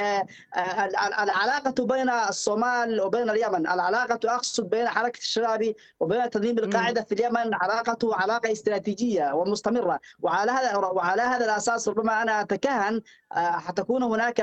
العلاقة 1.23 1.87
بين 1.87 2.11
الصومال 2.11 3.01
وبين 3.01 3.31
اليمن 3.31 3.67
العلاقة 3.67 4.21
أقصد 4.25 4.71
بين 4.71 4.89
حركة 4.89 5.19
الشباب 5.19 5.75
وبين 6.01 6.31
تنظيم 6.31 6.59
القاعدة 6.59 7.03
في 7.03 7.15
اليمن 7.15 7.55
علاقته 7.55 8.15
علاقة 8.15 8.53
استراتيجية 8.53 9.33
ومستمرة. 9.35 10.01
وعلى 10.23 10.53
هذا 10.53 10.77
وعلى 10.77 11.23
هذا 11.23 11.45
الأساس 11.45 11.89
ربما 11.89 12.23
أنا 12.23 12.41
أتكهن 12.41 13.03
حتكون 13.33 14.03
هناك 14.03 14.37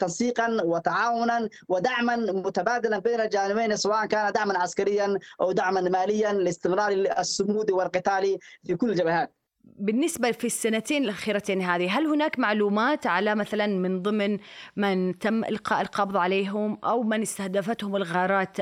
تنسيقا 0.00 0.48
وتعاونا 1.06 1.48
ودعما 1.68 2.16
متبادلا 2.16 2.98
بين 2.98 3.20
الجانبين 3.20 3.76
سواء 3.76 4.06
كان 4.06 4.32
دعما 4.32 4.58
عسكريا 4.58 5.18
أو 5.40 5.52
دعما 5.52 5.80
ماليا 5.80 6.32
لاستمرار 6.32 6.92
الصمود 7.18 7.70
والقتال 7.70 8.38
في 8.66 8.74
كل 8.76 8.90
الجبهات. 8.90 9.32
بالنسبة 9.78 10.30
في 10.30 10.46
السنتين 10.46 11.04
الأخيرتين 11.04 11.62
هذه 11.62 11.98
هل 11.98 12.06
هناك 12.06 12.38
معلومات 12.38 13.06
على 13.06 13.34
مثلا 13.34 13.66
من 13.66 14.02
ضمن 14.02 14.38
من 14.76 15.18
تم 15.18 15.44
إلقاء 15.44 15.80
القبض 15.80 16.16
عليهم 16.16 16.78
أو 16.84 17.02
من 17.02 17.22
استهدفتهم 17.22 17.96
الغارات 17.96 18.56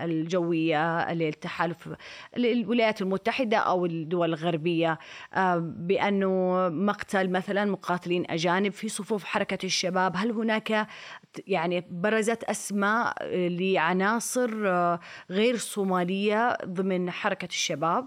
الجوية 0.00 1.12
للتحالف 1.12 1.88
الولايات 2.36 3.02
المتحدة 3.02 3.56
أو 3.56 3.86
الدول 3.86 4.28
الغربية 4.28 4.98
آه، 5.34 5.56
بأنه 5.58 6.54
مقتل 6.68 7.30
مثلا 7.30 7.64
مقاتلين 7.64 8.24
أجانب 8.30 8.72
في 8.72 8.88
صفوف 8.88 9.24
حركة 9.24 9.66
الشباب 9.66 10.12
هل 10.16 10.30
هناك 10.30 10.86
يعني 11.46 11.80
برزت 11.90 12.44
أسماء 12.44 13.14
لعناصر 13.48 14.50
آه، 14.66 15.00
غير 15.30 15.56
صومالية 15.56 16.56
ضمن 16.64 17.10
حركة 17.10 17.46
الشباب؟ 17.46 18.06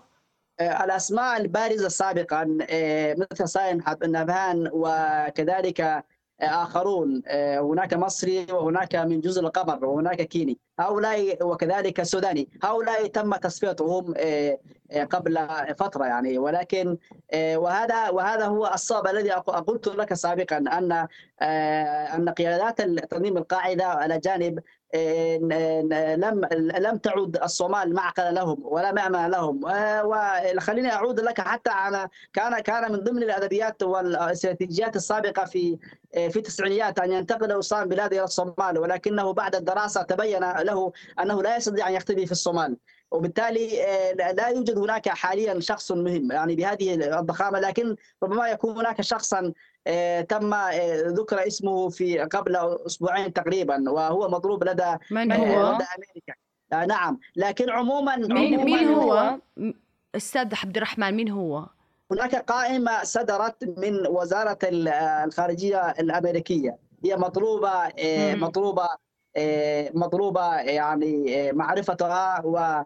آه، 0.59 0.84
الاسماء 0.84 1.41
البارزة 1.41 1.88
سابقا 1.88 2.57
آه، 2.69 3.15
مثل 3.32 3.47
ساين 3.47 3.84
نافان 4.09 4.69
وكذلك 4.73 5.82
آه، 5.82 6.03
آخرون 6.41 7.21
هناك 7.59 7.93
مصري 7.93 8.45
وهناك 8.51 8.95
من 8.95 9.21
جزر 9.21 9.43
القمر 9.45 9.85
وهناك 9.85 10.21
كيني. 10.21 10.57
هؤلاء 10.79 11.47
وكذلك 11.47 12.03
سوداني 12.03 12.49
هؤلاء 12.63 13.07
تم 13.07 13.35
تصفيتهم 13.35 14.13
قبل 15.11 15.47
فترة 15.77 16.05
يعني. 16.05 16.38
ولكن 16.38 16.97
وهذا 17.35 18.09
وهذا 18.09 18.45
هو 18.45 18.71
الصواب 18.73 19.07
الذي 19.07 19.31
قلت 19.31 19.88
لك 19.88 20.13
سابقا 20.13 20.57
أن 20.57 21.07
أن 22.15 22.29
قيادات 22.29 22.81
تنظيم 22.81 23.38
القاعدة 23.38 24.05
الاجانب 24.05 24.59
لم 24.93 26.47
لم 26.77 26.97
تعد 26.97 27.38
الصومال 27.43 27.93
معقلا 27.93 28.31
لهم 28.31 28.57
ولا 28.61 28.91
مأمن 28.91 29.29
لهم. 29.29 29.61
وخليني 30.05 30.93
أعود 30.93 31.19
لك 31.19 31.41
حتى 31.41 31.69
على 31.69 32.09
كان 32.33 32.59
كان 32.59 32.91
من 32.91 32.99
ضمن 32.99 33.23
الأدبيات 33.23 33.83
والاستراتيجيات 33.83 34.95
السابقة 34.95 35.45
في 35.45 35.77
في 36.13 36.35
التسعينيات 36.35 36.99
أن 36.99 37.11
ينتقل 37.11 37.53
وسام 37.53 37.89
بلاده 37.89 38.17
إلى 38.17 38.23
الصومال 38.23 38.77
ولكنه 38.77 39.33
بعد 39.33 39.55
الدراسة 39.55 40.01
تبين 40.01 40.39
له 40.39 40.91
أنه 41.19 41.43
لا 41.43 41.57
يستطيع 41.57 41.88
أن 41.88 41.93
يختفي 41.93 42.25
في 42.25 42.31
الصومال. 42.31 42.77
وبالتالي 43.11 43.67
لا 44.33 44.47
يوجد 44.47 44.77
هناك 44.77 45.09
حاليا 45.09 45.59
شخص 45.59 45.91
مهم 45.91 46.31
يعني 46.31 46.55
بهذه 46.55 47.19
الضخامة 47.19 47.59
لكن 47.59 47.95
ربما 48.23 48.47
يكون 48.49 48.77
هناك 48.77 49.01
شخصا 49.01 49.53
تم 50.21 50.53
آه، 50.53 51.03
ذكر 51.07 51.47
اسمه 51.47 51.89
في 51.89 52.19
قبل 52.19 52.55
أسبوعين 52.85 53.33
تقريبا 53.33 53.91
وهو 53.91 54.29
مضروب 54.29 54.63
لدى 54.63 54.97
من 55.11 55.31
هو؟ 55.31 55.75
لدى 55.75 55.85
أمريكا 55.97 56.33
آه، 56.73 56.85
نعم 56.85 57.19
لكن 57.35 57.69
عموما 57.69 58.15
مين, 58.15 58.38
عموماً 58.38 58.63
مين 58.63 58.88
هو؟ 58.88 59.38
أستاذ 60.15 60.55
عبد 60.63 60.77
الرحمن 60.77 61.11
مين 61.11 61.29
هو؟ 61.29 61.65
هناك 62.11 62.35
قائمة 62.35 63.03
صدرت 63.03 63.63
من 63.77 64.07
وزارة 64.07 64.57
الخارجية 64.63 65.89
الأمريكية 65.89 66.77
هي 67.05 67.17
مطلوبه 67.17 67.91
مطلوبه 68.35 68.88
مطلوبه 69.93 70.55
يعني 70.55 71.51
معرفتها 71.51 72.41
و 72.45 72.83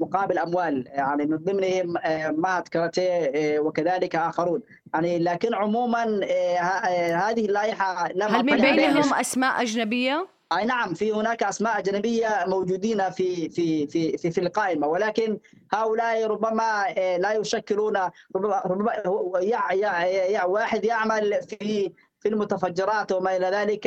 مقابل 0.00 0.38
أموال. 0.38 0.84
يعني 0.88 1.26
من 1.26 1.36
ضمنهم 1.36 1.94
مات 2.40 2.68
كاراتيه 2.68 3.58
وكذلك 3.58 4.16
آخرون. 4.16 4.60
يعني 4.94 5.18
لكن 5.18 5.54
عموما 5.54 6.20
آه، 6.24 6.56
آه، 6.58 7.16
هذه 7.16 7.46
اللائحة 7.46 8.08
لم 8.12 8.28
هل 8.28 8.44
من 8.46 8.56
بينهم 8.56 9.14
أسماء 9.14 9.62
أجنبية؟ 9.62 10.26
أي 10.58 10.64
نعم 10.64 10.94
في 10.94 11.12
هناك 11.12 11.42
أسماء 11.42 11.78
أجنبية 11.78 12.28
موجودين 12.46 13.10
في 13.10 13.48
في 13.48 13.86
في 13.86 14.16
في, 14.18 14.30
في 14.30 14.40
القائمة. 14.40 14.86
ولكن 14.86 15.38
هؤلاء 15.72 16.26
ربما 16.26 16.84
آه، 16.98 17.16
لا 17.16 17.32
يشكلون 17.32 17.96
ربما, 18.36 18.62
ربما 18.66 18.92
يع 19.40 19.72
يع 19.72 20.06
يع 20.06 20.44
واحد 20.44 20.84
يعمل 20.84 21.40
في 21.42 21.92
في 22.20 22.28
المتفجرات 22.28 23.12
وما 23.12 23.36
إلى 23.36 23.46
ذلك 23.46 23.86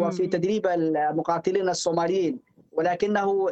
وفي 0.00 0.26
تدريب 0.26 0.66
المقاتلين 0.66 1.68
الصوماليين. 1.68 2.38
ولكنه 2.72 3.46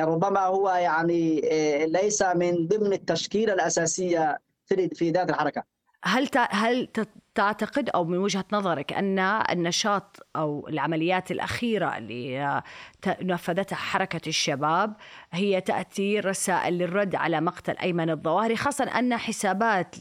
ربما 0.00 0.40
هو 0.40 0.70
يعني 0.70 1.40
ليس 1.86 2.22
من 2.22 2.68
ضمن 2.68 2.92
التشكيلة 2.92 3.52
الأساسية 3.52 4.38
في 4.66 5.10
ذات 5.10 5.30
الحركة. 5.30 5.62
هل 6.04 6.28
هل 6.50 6.88
تعتقد 7.34 7.88
أو 7.88 8.04
من 8.04 8.18
وجهة 8.18 8.44
نظرك 8.52 8.92
أن 8.92 9.18
النشاط 9.18 10.26
أو 10.36 10.68
العمليات 10.68 11.30
الأخيرة 11.30 11.96
اللي 11.98 12.62
نفذتها 13.06 13.76
حركة 13.76 14.28
الشباب 14.28 14.94
هي 15.32 15.60
تأتي 15.60 16.20
رسائل 16.20 16.78
للرد 16.78 17.14
على 17.14 17.40
مقتل 17.40 17.76
أيمن 17.76 18.10
الظواهري 18.10 18.56
خاصة 18.56 18.84
أن 18.84 19.16
حسابات 19.16 19.96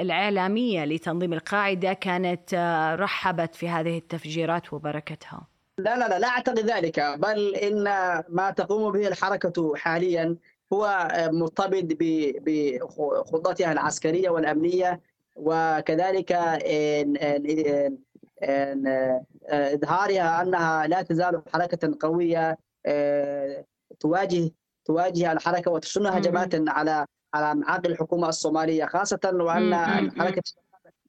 الإعلامية 0.00 0.84
لتنظيم 0.84 1.32
القاعدة 1.32 1.92
كانت 1.92 2.54
رحبت 3.00 3.54
في 3.54 3.68
هذه 3.68 3.98
التفجيرات 3.98 4.72
وبركتها؟ 4.72 5.53
لا 5.78 5.98
لا 5.98 6.08
لا 6.08 6.18
لا 6.18 6.28
أعتقد 6.28 6.58
ذلك 6.58 7.00
بل 7.00 7.54
إن 7.54 7.84
ما 8.28 8.50
تقوم 8.56 8.92
به 8.92 9.08
الحركة 9.08 9.74
حاليا 9.76 10.36
هو 10.72 11.08
مرتبط 11.32 11.84
بخطتها 12.46 13.72
العسكرية 13.72 14.30
والأمنية 14.30 15.00
وكذلك 15.36 16.32
إظهارها 19.52 20.42
أنها 20.42 20.86
لا 20.86 21.02
تزال 21.02 21.42
حركة 21.52 21.96
قوية 22.00 22.58
آه، 22.86 23.64
تواجه 24.00 24.50
تواجه 24.84 25.32
الحركة 25.32 25.70
وتشن 25.70 26.06
هجمات 26.06 26.68
على 26.68 27.06
على 27.34 27.54
معاقل 27.54 27.90
الحكومة 27.90 28.28
الصومالية 28.28 28.86
خاصة 28.86 29.20
وأن 29.34 29.74
حركه 30.18 30.42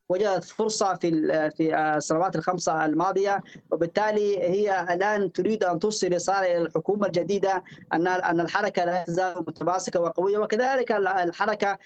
وجدت 0.09 0.43
فرصة 0.43 0.93
في 0.95 1.11
في 1.57 1.75
السنوات 1.75 2.35
الخمسة 2.35 2.85
الماضية 2.85 3.43
وبالتالي 3.71 4.39
هي 4.39 4.81
الآن 4.93 5.31
تريد 5.31 5.63
أن 5.63 5.79
توصل 5.79 6.13
رسالة 6.13 6.39
إلى 6.39 6.57
الحكومة 6.57 7.07
الجديدة 7.07 7.63
أن 7.93 8.07
أن 8.07 8.39
الحركة 8.39 8.85
لا 8.85 9.03
تزال 9.03 9.37
متماسكة 9.37 9.99
وقوية. 9.99 10.37
وكذلك 10.37 10.91
الحركة 10.91 11.77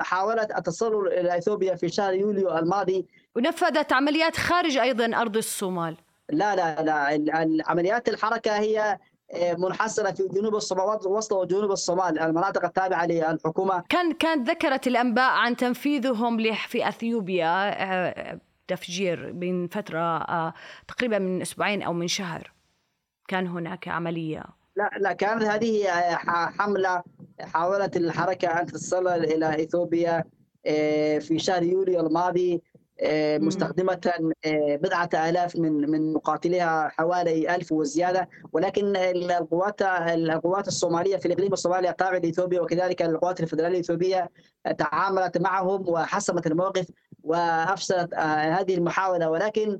حاولت 0.00 0.58
التسلل 0.58 1.08
إلى 1.08 1.38
إثيوبيا 1.38 1.74
في 1.74 1.88
شهر 1.88 2.14
يوليو 2.14 2.58
الماضي. 2.58 3.06
ونفذت 3.36 3.92
عمليات 3.92 4.36
خارج 4.36 4.76
أيضا 4.76 5.16
أرض 5.20 5.36
الصومال. 5.36 5.96
لا 6.30 6.56
لا 6.56 6.82
لا 6.82 7.62
عمليات 7.66 8.08
الحركة 8.08 8.58
هي 8.58 8.98
منحصرة 9.58 10.10
في 10.10 10.28
جنوب 10.28 10.54
الصومال 10.54 10.98
وسط 11.06 11.32
وجنوب 11.32 11.70
الصومال 11.70 12.18
المناطق 12.18 12.64
التابعة 12.64 13.06
للحكومة. 13.06 13.84
كان 13.88 14.12
كان 14.12 14.42
ذكرت 14.42 14.86
الأنباء 14.86 15.30
عن 15.30 15.56
تنفيذهم 15.56 16.54
في 16.54 16.88
أثيوبيا 16.88 17.82
آه، 17.82 18.40
تفجير 18.68 19.32
من 19.32 19.68
فترة 19.68 20.16
آه، 20.16 20.54
تقريبا 20.88 21.18
من 21.18 21.42
أسبوعين 21.42 21.82
أو 21.82 21.92
من 21.92 22.08
شهر. 22.08 22.52
كان 23.28 23.46
هناك 23.46 23.88
عملية. 23.88 24.44
لا 24.76 24.90
لا 24.98 25.12
كانت 25.12 25.42
هذه 25.42 25.86
حملة 26.58 27.02
حاولت 27.40 27.96
الحركة 27.96 28.48
أن 28.48 28.66
تتصل 28.66 29.08
إلى 29.08 29.62
إثيوبيا 29.62 30.24
آه، 30.66 31.18
في 31.18 31.38
شهر 31.38 31.62
يوليو 31.62 32.00
الماضي. 32.06 32.54
آه، 32.54 32.71
مستخدمة 33.38 34.00
آه، 34.44 34.76
بضعة 34.76 35.10
آلاف 35.14 35.56
من 35.56 35.90
من 35.90 36.12
مقاتليها 36.12 36.88
حوالي 36.88 37.54
ألف 37.54 37.72
وزيادة. 37.72 38.28
ولكن 38.52 38.96
القوات 38.96 39.82
القوات 39.82 40.68
الصومالية 40.68 41.16
في 41.16 41.26
الإقليم 41.26 41.52
الصومالي 41.52 41.90
التابع 41.90 42.16
لإثيوبيا 42.16 42.60
وكذلك 42.60 43.02
القوات 43.02 43.40
الفدرالية 43.40 43.76
الإثيوبية 43.76 44.30
تعاملت 44.78 45.38
معهم 45.38 45.88
وحسمت 45.88 46.46
الموقف 46.46 46.86
وأفشلت 47.22 48.14
هذه 48.14 48.74
المحاولة. 48.74 49.30
ولكن 49.30 49.78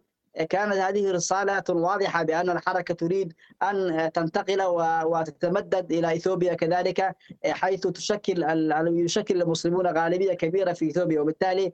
كانت 0.49 0.74
هذه 0.74 1.11
رسالة 1.11 1.62
واضحة 1.68 2.22
بأن 2.22 2.51
الحركة 2.51 2.95
تريد 2.95 3.33
أن 3.62 4.11
تنتقل 4.14 4.62
وتتمدد 5.05 5.93
إلى 5.93 6.16
إثيوبيا 6.16 6.55
كذلك 6.55 7.16
حيث 7.47 7.87
تشكل 7.87 8.45
يشكل 8.87 9.43
المسلمون 9.43 9.87
غالبية 9.87 10.35
كبيرة 10.35 10.72
في 10.72 10.91
إثيوبيا. 10.91 11.20
وبالتالي 11.20 11.72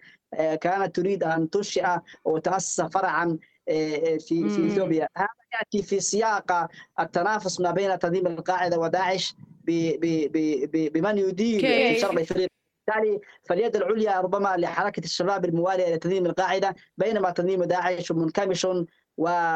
كانت 0.61 0.97
تريد 0.97 1.25
أن 1.25 1.51
تنشئ 1.51 1.87
وتأسس 2.25 2.81
فرعا 2.81 3.39
في 3.67 4.19
في 4.49 4.67
إثيوبيا. 4.67 5.09
هذا 5.17 5.29
يأتي 5.55 5.83
في 5.83 6.01
سياق 6.01 6.69
التنافس 7.01 7.61
ما 7.61 7.71
بين 7.71 7.99
تنظيم 7.99 8.27
القاعدة 8.27 8.79
وداعش 8.79 9.35
بمن 9.65 11.19
يدير 11.19 11.61
في 11.61 12.01
شرق 12.01 12.21
إفريقيا. 12.21 12.58
بالتالي 12.89 13.21
فاليد 13.45 13.77
العليا 13.77 14.21
ربما 14.21 14.57
لحركة 14.57 15.05
الشباب 15.05 15.45
الموالية 15.45 15.95
لتنظيم 15.95 16.27
القاعدة 16.27 16.75
بينما 16.99 17.31
تنظيم 17.31 17.65
داعش 17.65 18.13
منكمش 18.13 18.67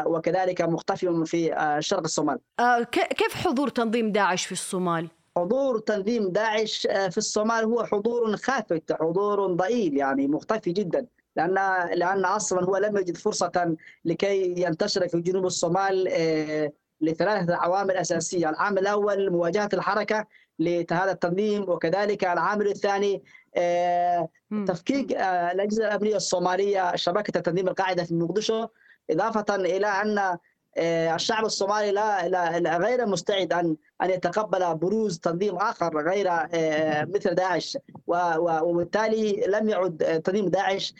وكذلك 0.06 0.60
مختفي 0.62 1.24
في 1.26 1.54
آه، 1.54 1.80
شرق 1.80 2.00
الصومال. 2.00 2.38
آه، 2.60 2.82
كيف 2.92 3.34
حضور 3.34 3.68
تنظيم 3.68 4.12
داعش 4.12 4.46
في 4.46 4.52
الصومال؟ 4.52 5.08
حضور 5.36 5.78
تنظيم 5.78 6.28
داعش 6.28 6.86
آه، 6.90 7.08
في 7.08 7.18
الصومال 7.18 7.64
هو 7.64 7.84
حضور 7.84 8.36
خافت، 8.36 8.92
حضور 8.92 9.46
ضئيل 9.46 9.96
يعني 9.96 10.26
مختفي 10.26 10.72
جدا. 10.72 11.06
لأن 11.36 11.54
لأن 11.94 12.24
أصلا 12.24 12.64
هو 12.64 12.76
لم 12.76 12.96
يجد 12.96 13.16
فرصة 13.16 13.76
لكي 14.04 14.54
ينتشر 14.62 15.08
في 15.08 15.20
جنوب 15.20 15.46
الصومال 15.46 16.08
لثلاثة 17.00 17.54
عوامل 17.54 17.96
أساسية، 17.96 18.50
العامل 18.50 18.78
الأول 18.78 19.30
مواجهة 19.30 19.68
الحركة 19.72 20.26
لهذا 20.64 21.12
التنظيم 21.12 21.62
وكذلك 21.62 22.24
العامل 22.24 22.68
الثاني 22.68 23.22
آه،. 23.56 24.28
تفكيك 24.66 25.12
آه، 25.12 25.52
الأجهزة 25.52 25.84
الأمنية 25.86 26.16
الصومالية 26.16 26.96
شبكة 26.96 27.40
تنظيم 27.40 27.68
القاعدة 27.68 28.04
في 28.04 28.14
مقدشو 28.14 28.66
إضافة 29.10 29.54
إلى 29.54 29.86
أن 29.86 30.38
آه، 30.76 31.14
الشعب 31.14 31.44
الصومالي 31.44 31.90
لا, 31.90 32.78
غير 32.78 33.06
مستعد 33.06 33.52
أن 33.52 33.76
أن 34.02 34.10
يتقبل 34.10 34.74
بروز 34.74 35.18
تنظيم 35.18 35.56
آخر 35.56 36.08
غير 36.08 36.30
مثل 37.06 37.34
داعش. 37.34 37.78
وبالتالي 38.06 39.44
لم 39.48 39.68
يعد 39.68 40.22
تنظيم 40.24 40.48
داعش 40.48 40.94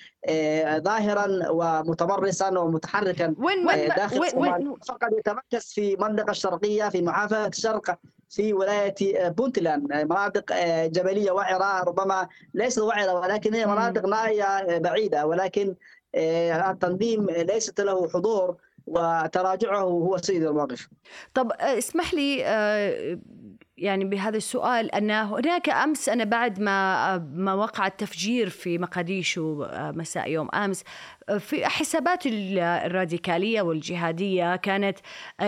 ظاهرا 0.76 1.50
ومتمرسا 1.50 2.58
ومتحركا 2.58 3.34
وين 3.38 3.66
وين 3.68 3.88
داخل 3.88 4.20
وين, 4.20 4.28
الصومال 4.28 4.68
وين 4.68 4.76
فقط 4.88 5.08
يتمركز 5.18 5.72
في 5.72 5.94
المنطقة 5.94 6.30
الشرقية 6.30 6.88
في 6.88 7.02
محافظه 7.02 7.46
الشرق 7.46 7.98
في 8.32 8.52
ولاية 8.52 8.94
آه، 9.26 9.28
بونتلاند 9.28 9.92
آه، 9.92 10.04
مناطق 10.04 10.52
آه، 10.52 10.86
جبلية 10.86 11.30
وعرة 11.30 11.84
ربما 11.84 12.28
ليست 12.54 12.78
وعرة 12.78 13.14
ولكن 13.14 13.54
هي. 13.54 13.66
مناطق 13.66 14.06
نائيه 14.06 14.78
بعيدة 14.78 15.26
ولكن 15.26 15.74
التنظيم 16.14 17.26
ليست 17.30 17.80
له 17.80 18.08
حضور 18.08 18.56
وتراجعه 18.86 19.80
هو 19.82 20.16
سيد 20.18 20.42
الموقف 20.44 20.88
طب 21.34 21.52
اسمح 21.60 22.14
لي 22.14 22.38
يعني 23.76 24.04
بهذا 24.04 24.36
السؤال 24.36 24.90
أن 24.94 25.10
هناك 25.10 25.68
أمس 25.68 26.08
أنا 26.08 26.24
بعد 26.24 26.60
ما 26.60 27.18
ما 27.18 27.54
وقع 27.54 27.86
التفجير 27.86 28.48
في 28.48 28.78
مقديشو 28.78 29.62
آه، 29.64 29.90
مساء 29.90 30.30
يوم 30.30 30.48
أمس 30.54 30.84
آه، 31.28 31.38
في 31.38 31.66
حسابات 31.66 32.26
ال- 32.26 32.58
الراديكالية 32.58 33.62
والجهادية 33.62 34.56
كانت 34.56 34.98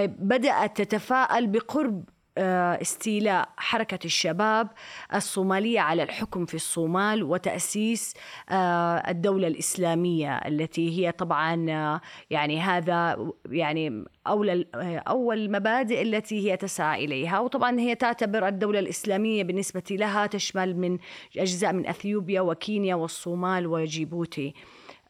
بدأت 0.07 0.83
تتفاءل 0.83 1.47
بقرب 1.47 2.05
استيلاء 2.39 3.49
حركة 3.57 3.99
الشباب 4.05 4.69
الصومالية 5.15 5.81
على 5.81 6.03
الحكم 6.03 6.47
في 6.47 6.55
الصومال 6.55 7.23
وتأسيس 7.23 8.15
آه، 8.51 9.03
الدولة 9.09 9.47
الإسلامية 9.47 10.37
التي 10.37 10.99
هي 10.99 11.13
طبعا 11.13 11.71
آه، 11.71 12.01
يعني 12.31 12.61
هذا 12.61 13.31
يعني 13.47 14.05
أول 14.27 14.67
أول 15.09 15.39
المبادئ 15.39 16.03
التي 16.03 16.51
هي 16.51 16.57
تسعى 16.57 17.05
إليها. 17.05 17.41
وطبعا 17.41 17.81
هي 17.81 17.95
تعتبر 17.95 18.49
الدولة 18.49 18.79
الإسلامية 18.79 19.45
بالنسبة 19.45 19.83
لها 19.91 20.27
تشمل 20.27 20.77
من 20.77 20.99
أجزاء 21.39 21.73
من 21.73 21.87
أثيوبيا 21.87 22.41
وكينيا 22.41 22.95
والصومال 22.95 23.67
وجيبوتي. 23.67 24.55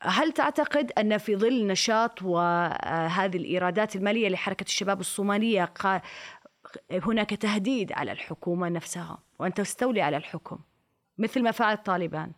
هل 0.07 0.33
تعتقد 0.33 0.93
أن 0.99 1.19
في 1.19 1.37
ظل 1.37 1.67
نشاط 1.67 2.23
وهذه 2.23 3.37
الإيرادات 3.37 3.97
المالية 3.97 4.29
لحركة 4.29 4.65
الشباب 4.65 5.01
الصومالية 5.01 5.65
هناك 6.91 7.31
تهديد 7.31 7.93
على 7.93 8.13
الحكومة 8.13 8.69
نفسها 8.69 9.19
وأن 9.39 9.55
تستولي 9.55 10.03
على 10.03 10.17
الحكم 10.17 10.59
مثل 11.19 11.43
ما 11.43 11.51
فعل 11.51 11.77
طالبان 11.77 12.33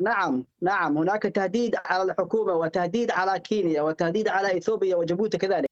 نعم 0.00 0.44
نعم 0.62 0.98
هناك 0.98 1.22
تهديد 1.22 1.76
على 1.84 2.02
الحكومة 2.02 2.52
وتهديد 2.52 3.10
على 3.10 3.40
كينيا 3.40 3.82
وتهديد 3.82 4.28
على 4.28 4.56
إثيوبيا 4.56 4.96
وجيبوتي 4.96 5.38
كذلك. 5.38 5.66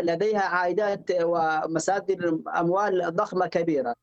لديها 0.00 0.40
عائدات 0.40 1.10
ومصادر 1.22 2.40
أموال 2.56 3.16
ضخمة 3.16 3.46
كبيرة. 3.46 3.88
آه، 3.90 3.94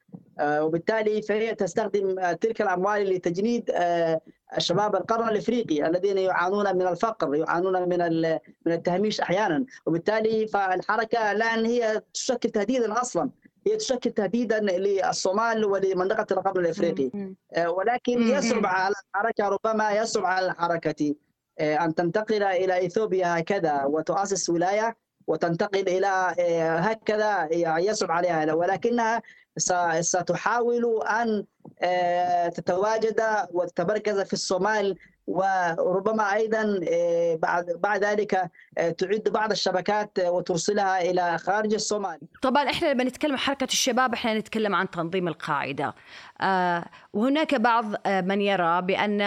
وبالتالي 0.41 1.21
فهي 1.21 1.55
تستخدم 1.55 2.19
آه، 2.19 2.33
تلك 2.33 2.61
الأموال 2.61 3.09
لتجنيد 3.09 3.71
آه، 3.73 4.21
الشباب 4.57 4.95
القرن 4.95 5.29
الإفريقي 5.29 5.87
الذين 5.87 6.17
يعانون 6.17 6.75
من 6.75 6.87
الفقر 6.87 7.35
يعانون 7.35 7.89
من 7.89 8.21
من 8.65 8.71
التهميش 8.71 9.21
أحيانا 9.21 9.65
وبالتالي 9.85 10.47
فالحركة 10.47 11.31
الآن 11.31 11.65
هي 11.65 12.01
تشكل 12.13 12.49
تهديدا 12.49 13.01
أصلا 13.01 13.29
هي 13.67 13.75
تشكل 13.75 14.11
تهديدا 14.11 14.59
للصومال 14.59 15.65
ولمنطقة 15.65 16.25
القرن 16.31 16.65
الإفريقي. 16.65 17.11
آه، 17.53 17.69
ولكن. 17.71 18.21
يصعب 18.21 18.65
على 18.65 18.95
الحركة 19.15 19.47
ربما 19.49 19.91
يصعب 19.91 20.25
على 20.25 20.45
الحركة 20.45 21.15
آه، 21.59 21.75
أن 21.85 21.95
تنتقل 21.95 22.43
إلى 22.43 22.85
إثيوبيا 22.85 23.39
هكذا 23.39 23.83
وتؤسس 23.85 24.49
ولاية 24.49 24.95
وتنتقل 25.27 25.89
إلى 25.89 26.35
آه، 26.39 26.77
هكذا 26.77 27.47
يعني 27.51 27.85
يصعب 27.85 28.11
عليها 28.11 28.53
ولكنها 28.53 29.21
ستحاول 30.01 31.03
أن 31.07 31.45
آه، 31.81 32.49
تتواجد 32.49 33.21
وتتمركز 33.51 34.19
في 34.19 34.33
الصومال 34.33 34.97
وربما 35.27 36.33
أيضا 36.33 36.79
آه، 36.91 37.35
بعد 37.35 37.65
بعد 37.79 38.03
ذلك 38.03 38.51
آه، 38.77 38.89
تعد 38.89 39.23
بعض 39.33 39.51
الشبكات 39.51 40.19
آه، 40.19 40.31
وترسلها 40.31 41.01
إلى 41.01 41.37
خارج 41.37 41.73
الصومال 41.73 42.19
طبعا 42.41 42.69
إحنا 42.69 42.93
لما 42.93 43.03
نتكلم 43.03 43.31
عن 43.31 43.37
حركة 43.39 43.63
الشباب 43.63 44.13
إحنا 44.13 44.37
نتكلم 44.39 44.75
عن 44.75 44.89
تنظيم 44.89 45.27
القاعدة. 45.27 45.93
وهناك 47.13 47.55
بعض 47.55 47.85
من 48.07 48.41
يرى 48.41 48.81
بأن 48.81 49.21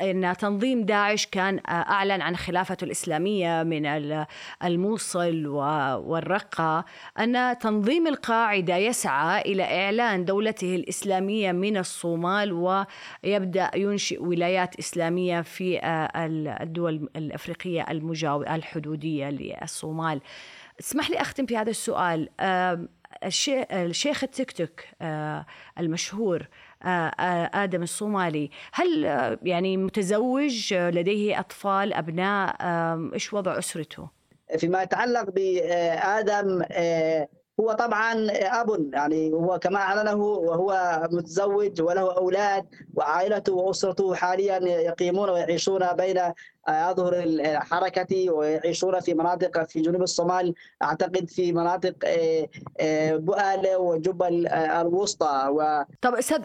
أن 0.00 0.34
تنظيم 0.38 0.84
داعش 0.84 1.26
كان 1.26 1.60
أعلن 1.68 2.20
عن 2.22 2.36
خلافته 2.36 2.84
الإسلامية 2.84 3.62
من 3.62 3.86
ال- 3.86 4.26
الموصل 4.64 5.46
والرقة 5.46 6.84
أن 7.18 7.58
تنظيم 7.58 8.06
القاعدة 8.06 8.76
يسعى 8.76 9.40
إلى 9.40 9.62
إعلان 9.84 10.24
دولته 10.24 10.76
الإسلامية 10.76 11.52
من 11.52 11.76
الصومال 11.76 12.52
ويبدأ 12.52 13.70
ينشئ 13.76 14.22
ولايات 14.22 14.78
إسلامية 14.78 15.27
في 15.42 15.78
آه 15.78 16.26
ال- 16.26 16.48
الدول 16.48 17.08
الأفريقية 17.16 17.86
المجاو 17.90 18.42
الحدودية 18.42 19.30
للصومال. 19.30 20.20
اسمح 20.80 21.10
لي 21.10 21.20
أختم 21.20 21.46
في 21.46 21.56
هذا 21.56 21.70
السؤال 21.70 22.28
الشيخ 23.72 24.24
التيك 24.24 24.52
توك 24.52 24.80
آه، 25.02 25.46
المشهور 25.78 26.46
آه، 26.82 27.10
آدم 27.54 27.82
الصومالي 27.82 28.50
هل 28.72 29.04
يعني 29.42 29.76
متزوج 29.76 30.74
لديه 30.74 31.40
أطفال 31.40 31.92
أبناء؟ 31.94 32.56
آم، 32.60 33.12
إيش 33.14 33.32
وضع 33.32 33.58
أسرته؟ 33.58 34.08
فيما 34.58 34.82
يتعلق 34.82 35.30
بآدم 35.30 36.62
آه، 36.70 37.28
هو 37.60 37.72
طبعا 37.72 38.28
أب 38.30 38.90
يعني 38.92 39.32
هو 39.32 39.58
كما 39.58 39.78
أعلنه 39.78 40.14
وهو 40.14 41.02
متزوج 41.12 41.82
وله 41.82 42.16
أولاد 42.16 42.66
وعائلته 42.94 43.52
وأسرته 43.52 44.14
حاليا 44.14 44.58
يقيمون 44.58 45.30
ويعيشون 45.30 45.92
بين 45.92 46.18
أظهر 46.68 47.14
الحركة 47.18 48.30
ويعيشون 48.30 49.00
في 49.00 49.14
مناطق 49.14 49.68
في 49.68 49.80
جنوب 49.80 50.02
الصومال 50.02 50.54
أعتقد 50.82 51.28
في 51.30 51.52
مناطق 51.52 51.94
آه، 52.04 52.48
آه، 52.80 53.16
بؤاله 53.16 53.78
وجبل 53.78 54.46
آه، 54.46 54.80
الوسطى. 54.80 55.48
و 55.50 55.82
طب 56.02 56.14
أستاذ 56.14 56.44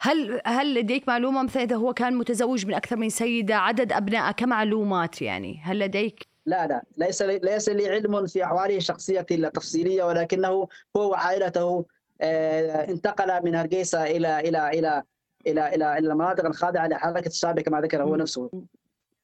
هل 0.00 0.40
هل 0.44 0.74
لديك 0.74 1.08
معلومة 1.08 1.42
مثلا 1.42 1.62
إذا 1.62 1.76
هو 1.76 1.92
كان 1.92 2.14
متزوج 2.14 2.66
من 2.66 2.74
أكثر 2.74 2.96
من 2.96 3.08
سيدة 3.08 3.56
عدد 3.56 3.92
أبنائه 3.92 4.32
كمعلومات 4.32 5.22
يعني؟ 5.22 5.60
هل 5.64 5.78
لديك 5.78 6.35
لا 6.46 6.66
لا. 6.66 6.82
ليس 6.96 7.22
لي 7.22 7.38
ليس 7.38 7.68
لي 7.68 7.88
علم 7.88 8.26
في 8.26 8.44
احواله 8.44 8.76
الشخصية 8.76 9.26
التفصيلية 9.30 10.04
ولكنه 10.04 10.48
هو 10.96 11.10
وعائلته 11.10 11.84
آه، 12.20 12.84
انتقل 12.88 13.44
من 13.44 13.54
هرقيسه 13.54 14.04
إلى 14.04 14.40
إلى 14.40 14.68
إلى 14.68 15.02
إلى 15.46 15.74
إلى 15.74 15.98
إلى 15.98 15.98
المناطق 15.98 16.46
الخاضعه 16.46 16.86
لحركة 16.86 17.28
الشعب 17.28 17.60
كما 17.60 17.80
ذكر 17.80 18.02
هو 18.02 18.16
نفسه. 18.16 18.50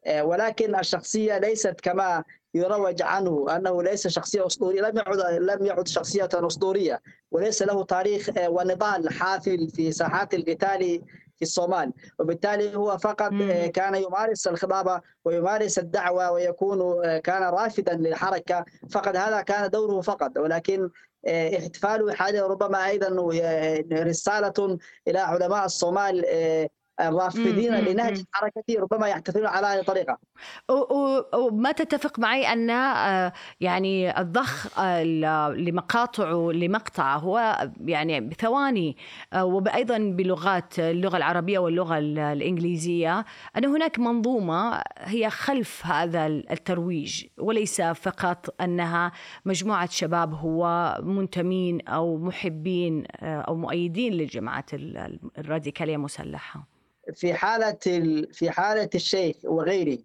آه، 0.06 0.24
ولكن 0.24 0.78
الشخصية 0.78 1.38
ليست 1.38 1.80
كما 1.80 2.24
يروج 2.54 3.02
عنه 3.02 3.56
أنه 3.56 3.82
ليس 3.82 4.08
شخصية 4.08 4.46
أسطورية 4.46 4.80
لم 4.80 4.96
يعد 4.96 5.18
لم 5.40 5.66
يعد 5.66 5.88
شخصية 5.88 6.28
أسطورية 6.34 7.00
وليس 7.30 7.62
له 7.62 7.84
تاريخ 7.84 8.28
آه، 8.38 8.48
ونضال 8.48 9.12
حافل 9.12 9.68
في 9.70 9.92
ساحات 9.92 10.34
القتال 10.34 11.02
الصومال. 11.42 11.92
وبالتالي 12.18 12.76
هو 12.76 12.98
فقط. 12.98 13.32
آه، 13.42 13.66
كان 13.66 13.94
يمارس 13.94 14.46
الخطابة 14.46 15.00
ويمارس 15.24 15.78
الدعوة 15.78 16.30
ويكون 16.32 17.06
آه، 17.06 17.18
كان 17.18 17.42
رافدا 17.42 17.94
للحركة. 17.94 18.64
فقط 18.90 19.16
هذا 19.16 19.40
كان 19.40 19.70
دوره 19.70 20.00
فقط. 20.00 20.38
ولكن 20.38 20.90
آه، 21.26 21.58
احتفاله 21.58 22.14
حاليا 22.14 22.46
ربما 22.46 22.86
أيضا 22.86 23.30
آه، 23.42 23.84
رسالة 23.92 24.78
إلى 25.08 25.18
علماء 25.18 25.64
الصومال 25.64 26.24
الرافضين 27.00 27.72
مم، 27.72 27.88
لنهج. 27.88 28.18
الحركه 28.28 28.62
ربما 28.78 29.06
يحتفلون 29.08 29.46
على 29.46 29.66
هذه 29.66 29.80
و- 30.68 31.36
وما 31.36 31.72
تتفق 31.72 32.18
معي 32.18 32.52
أن 32.52 32.70
آه، 32.70 33.32
يعني 33.60 34.20
الضخ 34.20 34.78
آه، 34.78 35.02
لمقاطعه 35.52 36.50
لمقطعه 36.52 37.16
هو 37.18 37.68
يعني 37.80 38.20
بثواني 38.20 38.96
آه، 39.32 39.44
وأيضا 39.44 39.98
بلغات 39.98 40.78
اللغة 40.78 41.16
العربية 41.16 41.58
واللغة 41.58 41.98
ال- 41.98 42.18
الإنجليزية 42.18 43.24
أن 43.56 43.64
هناك 43.64 43.98
منظومة 43.98 44.82
هي 44.98 45.30
خلف 45.30 45.86
هذا 45.86 46.26
الترويج 46.26 47.24
وليس 47.38 47.80
فقط 47.82 48.54
أنها 48.62 49.12
مجموعة 49.44 49.88
شباب 49.90 50.34
هو 50.34 50.96
منتمين 51.02 51.80
أو 51.88 52.16
محبين 52.18 53.04
آه، 53.20 53.40
أو 53.40 53.54
مؤيدين 53.56 54.12
للجماعات 54.12 54.74
ال- 54.74 55.18
الراديكالية 55.38 55.94
المسلحه 55.96 56.72
في 57.14 57.34
حالة 57.34 57.78
ال- 57.86 58.34
في 58.34 58.50
حالة 58.50 58.90
الشيخ 58.94 59.36
وغيره 59.44 59.98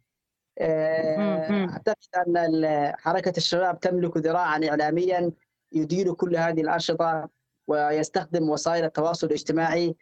آه،. 0.60 1.68
أعتقد 1.70 2.38
أن 2.38 2.94
حركة 2.98 3.34
الشباب 3.38 3.80
تملك 3.80 4.18
ذراعا 4.18 4.62
اعلاميا 4.70 5.32
يدير 5.74 6.14
كل 6.14 6.36
هذه 6.36 6.62
الأنشطة 6.62 7.30
ويستخدم 7.68 8.50
وسائل 8.50 8.84
التواصل 8.86 9.28
الاجتماعي 9.28 9.96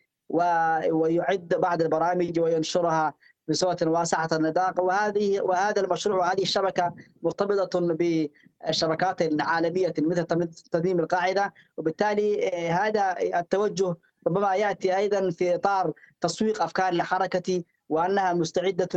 ويعد 0.91 1.47
بعض 1.47 1.81
البرامج 1.81 2.39
وينشرها 2.39 3.13
بصورة 3.47 3.77
واسعة 3.81 4.29
النطاق. 4.33 4.83
وهذه 4.83 5.41
وهذا 5.41 5.81
المشروع 5.81 6.17
وهذه 6.17 6.41
الشبكة 6.41 6.93
مرتبطة 7.21 7.79
بالشبكات 7.79 9.21
العالمية 9.21 9.93
مثل 9.99 10.23
تنظيم 10.71 10.99
القاعدة. 10.99 11.53
وبالتالي 11.77 12.49
هذا 12.69 13.15
التوجه 13.39 13.95
ربما 14.27 14.55
يأتي 14.55 14.97
أيضا 14.97 15.29
في 15.31 15.55
إطار 15.55 15.93
تسويق 16.21 16.61
أفكار 16.61 16.93
الحركة 16.93 17.63
وأنها 17.89 18.33
مستعدة 18.33 18.89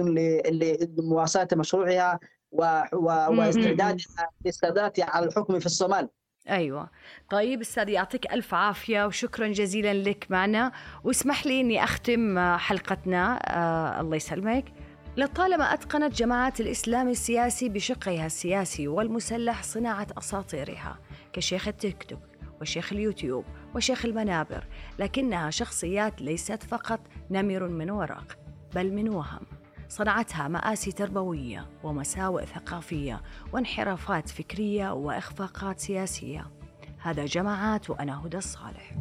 لمواساة 0.98 1.48
مشروعها 1.52 2.20
واستعدادها 2.52 3.96
للسادات 4.44 5.00
على 5.00 5.26
الحكم 5.26 5.58
في 5.58 5.66
الصومال. 5.66 6.08
أيوه. 6.48 6.90
طيب 7.30 7.60
أستاذ 7.60 7.88
يعطيك 7.88 8.32
ألف 8.32 8.54
عافية 8.54 9.06
وشكرا 9.06 9.48
جزيلا 9.48 9.94
لك 9.94 10.26
معنا. 10.30 10.72
واسمح 11.04 11.46
لي 11.46 11.60
إني 11.60 11.84
أختم 11.84 12.38
حلقتنا 12.56 13.38
آه 13.42 14.00
الله 14.00 14.16
يسلمك. 14.16 14.64
لطالما 15.16 15.74
أتقنت 15.74 16.14
جماعات 16.14 16.60
الإسلام 16.60 17.08
السياسي 17.08 17.68
بشقها 17.68 18.26
السياسي 18.26 18.88
والمسلح 18.88 19.62
صناعة 19.62 20.06
أساطيرها 20.18 20.98
كشيخ 21.32 21.68
التيك 21.68 22.02
توك 22.02 22.18
وشيخ 22.60 22.92
اليوتيوب 22.92 23.44
وشيخ 23.74 24.04
المنابر 24.04 24.64
لكنها 24.98 25.50
شخصيات 25.50 26.22
ليست 26.22 26.62
فقط 26.62 27.00
نمر 27.30 27.68
من 27.68 27.90
ورق 27.90 28.38
بل 28.74 28.92
من 28.92 29.08
وهم. 29.08 29.46
صنعتها 29.88 30.48
مآسي 30.48 30.92
تربوية 30.92 31.66
ومساوئ 31.82 32.46
ثقافية 32.46 33.22
وانحرافات 33.52 34.28
فكرية 34.28 34.92
وإخفاقات 34.92 35.80
سياسية. 35.80 36.46
هذا 36.98 37.24
جماعات 37.24 37.90
وأنا 37.90 38.26
هدى 38.26 38.36
الصالح. 38.36 38.92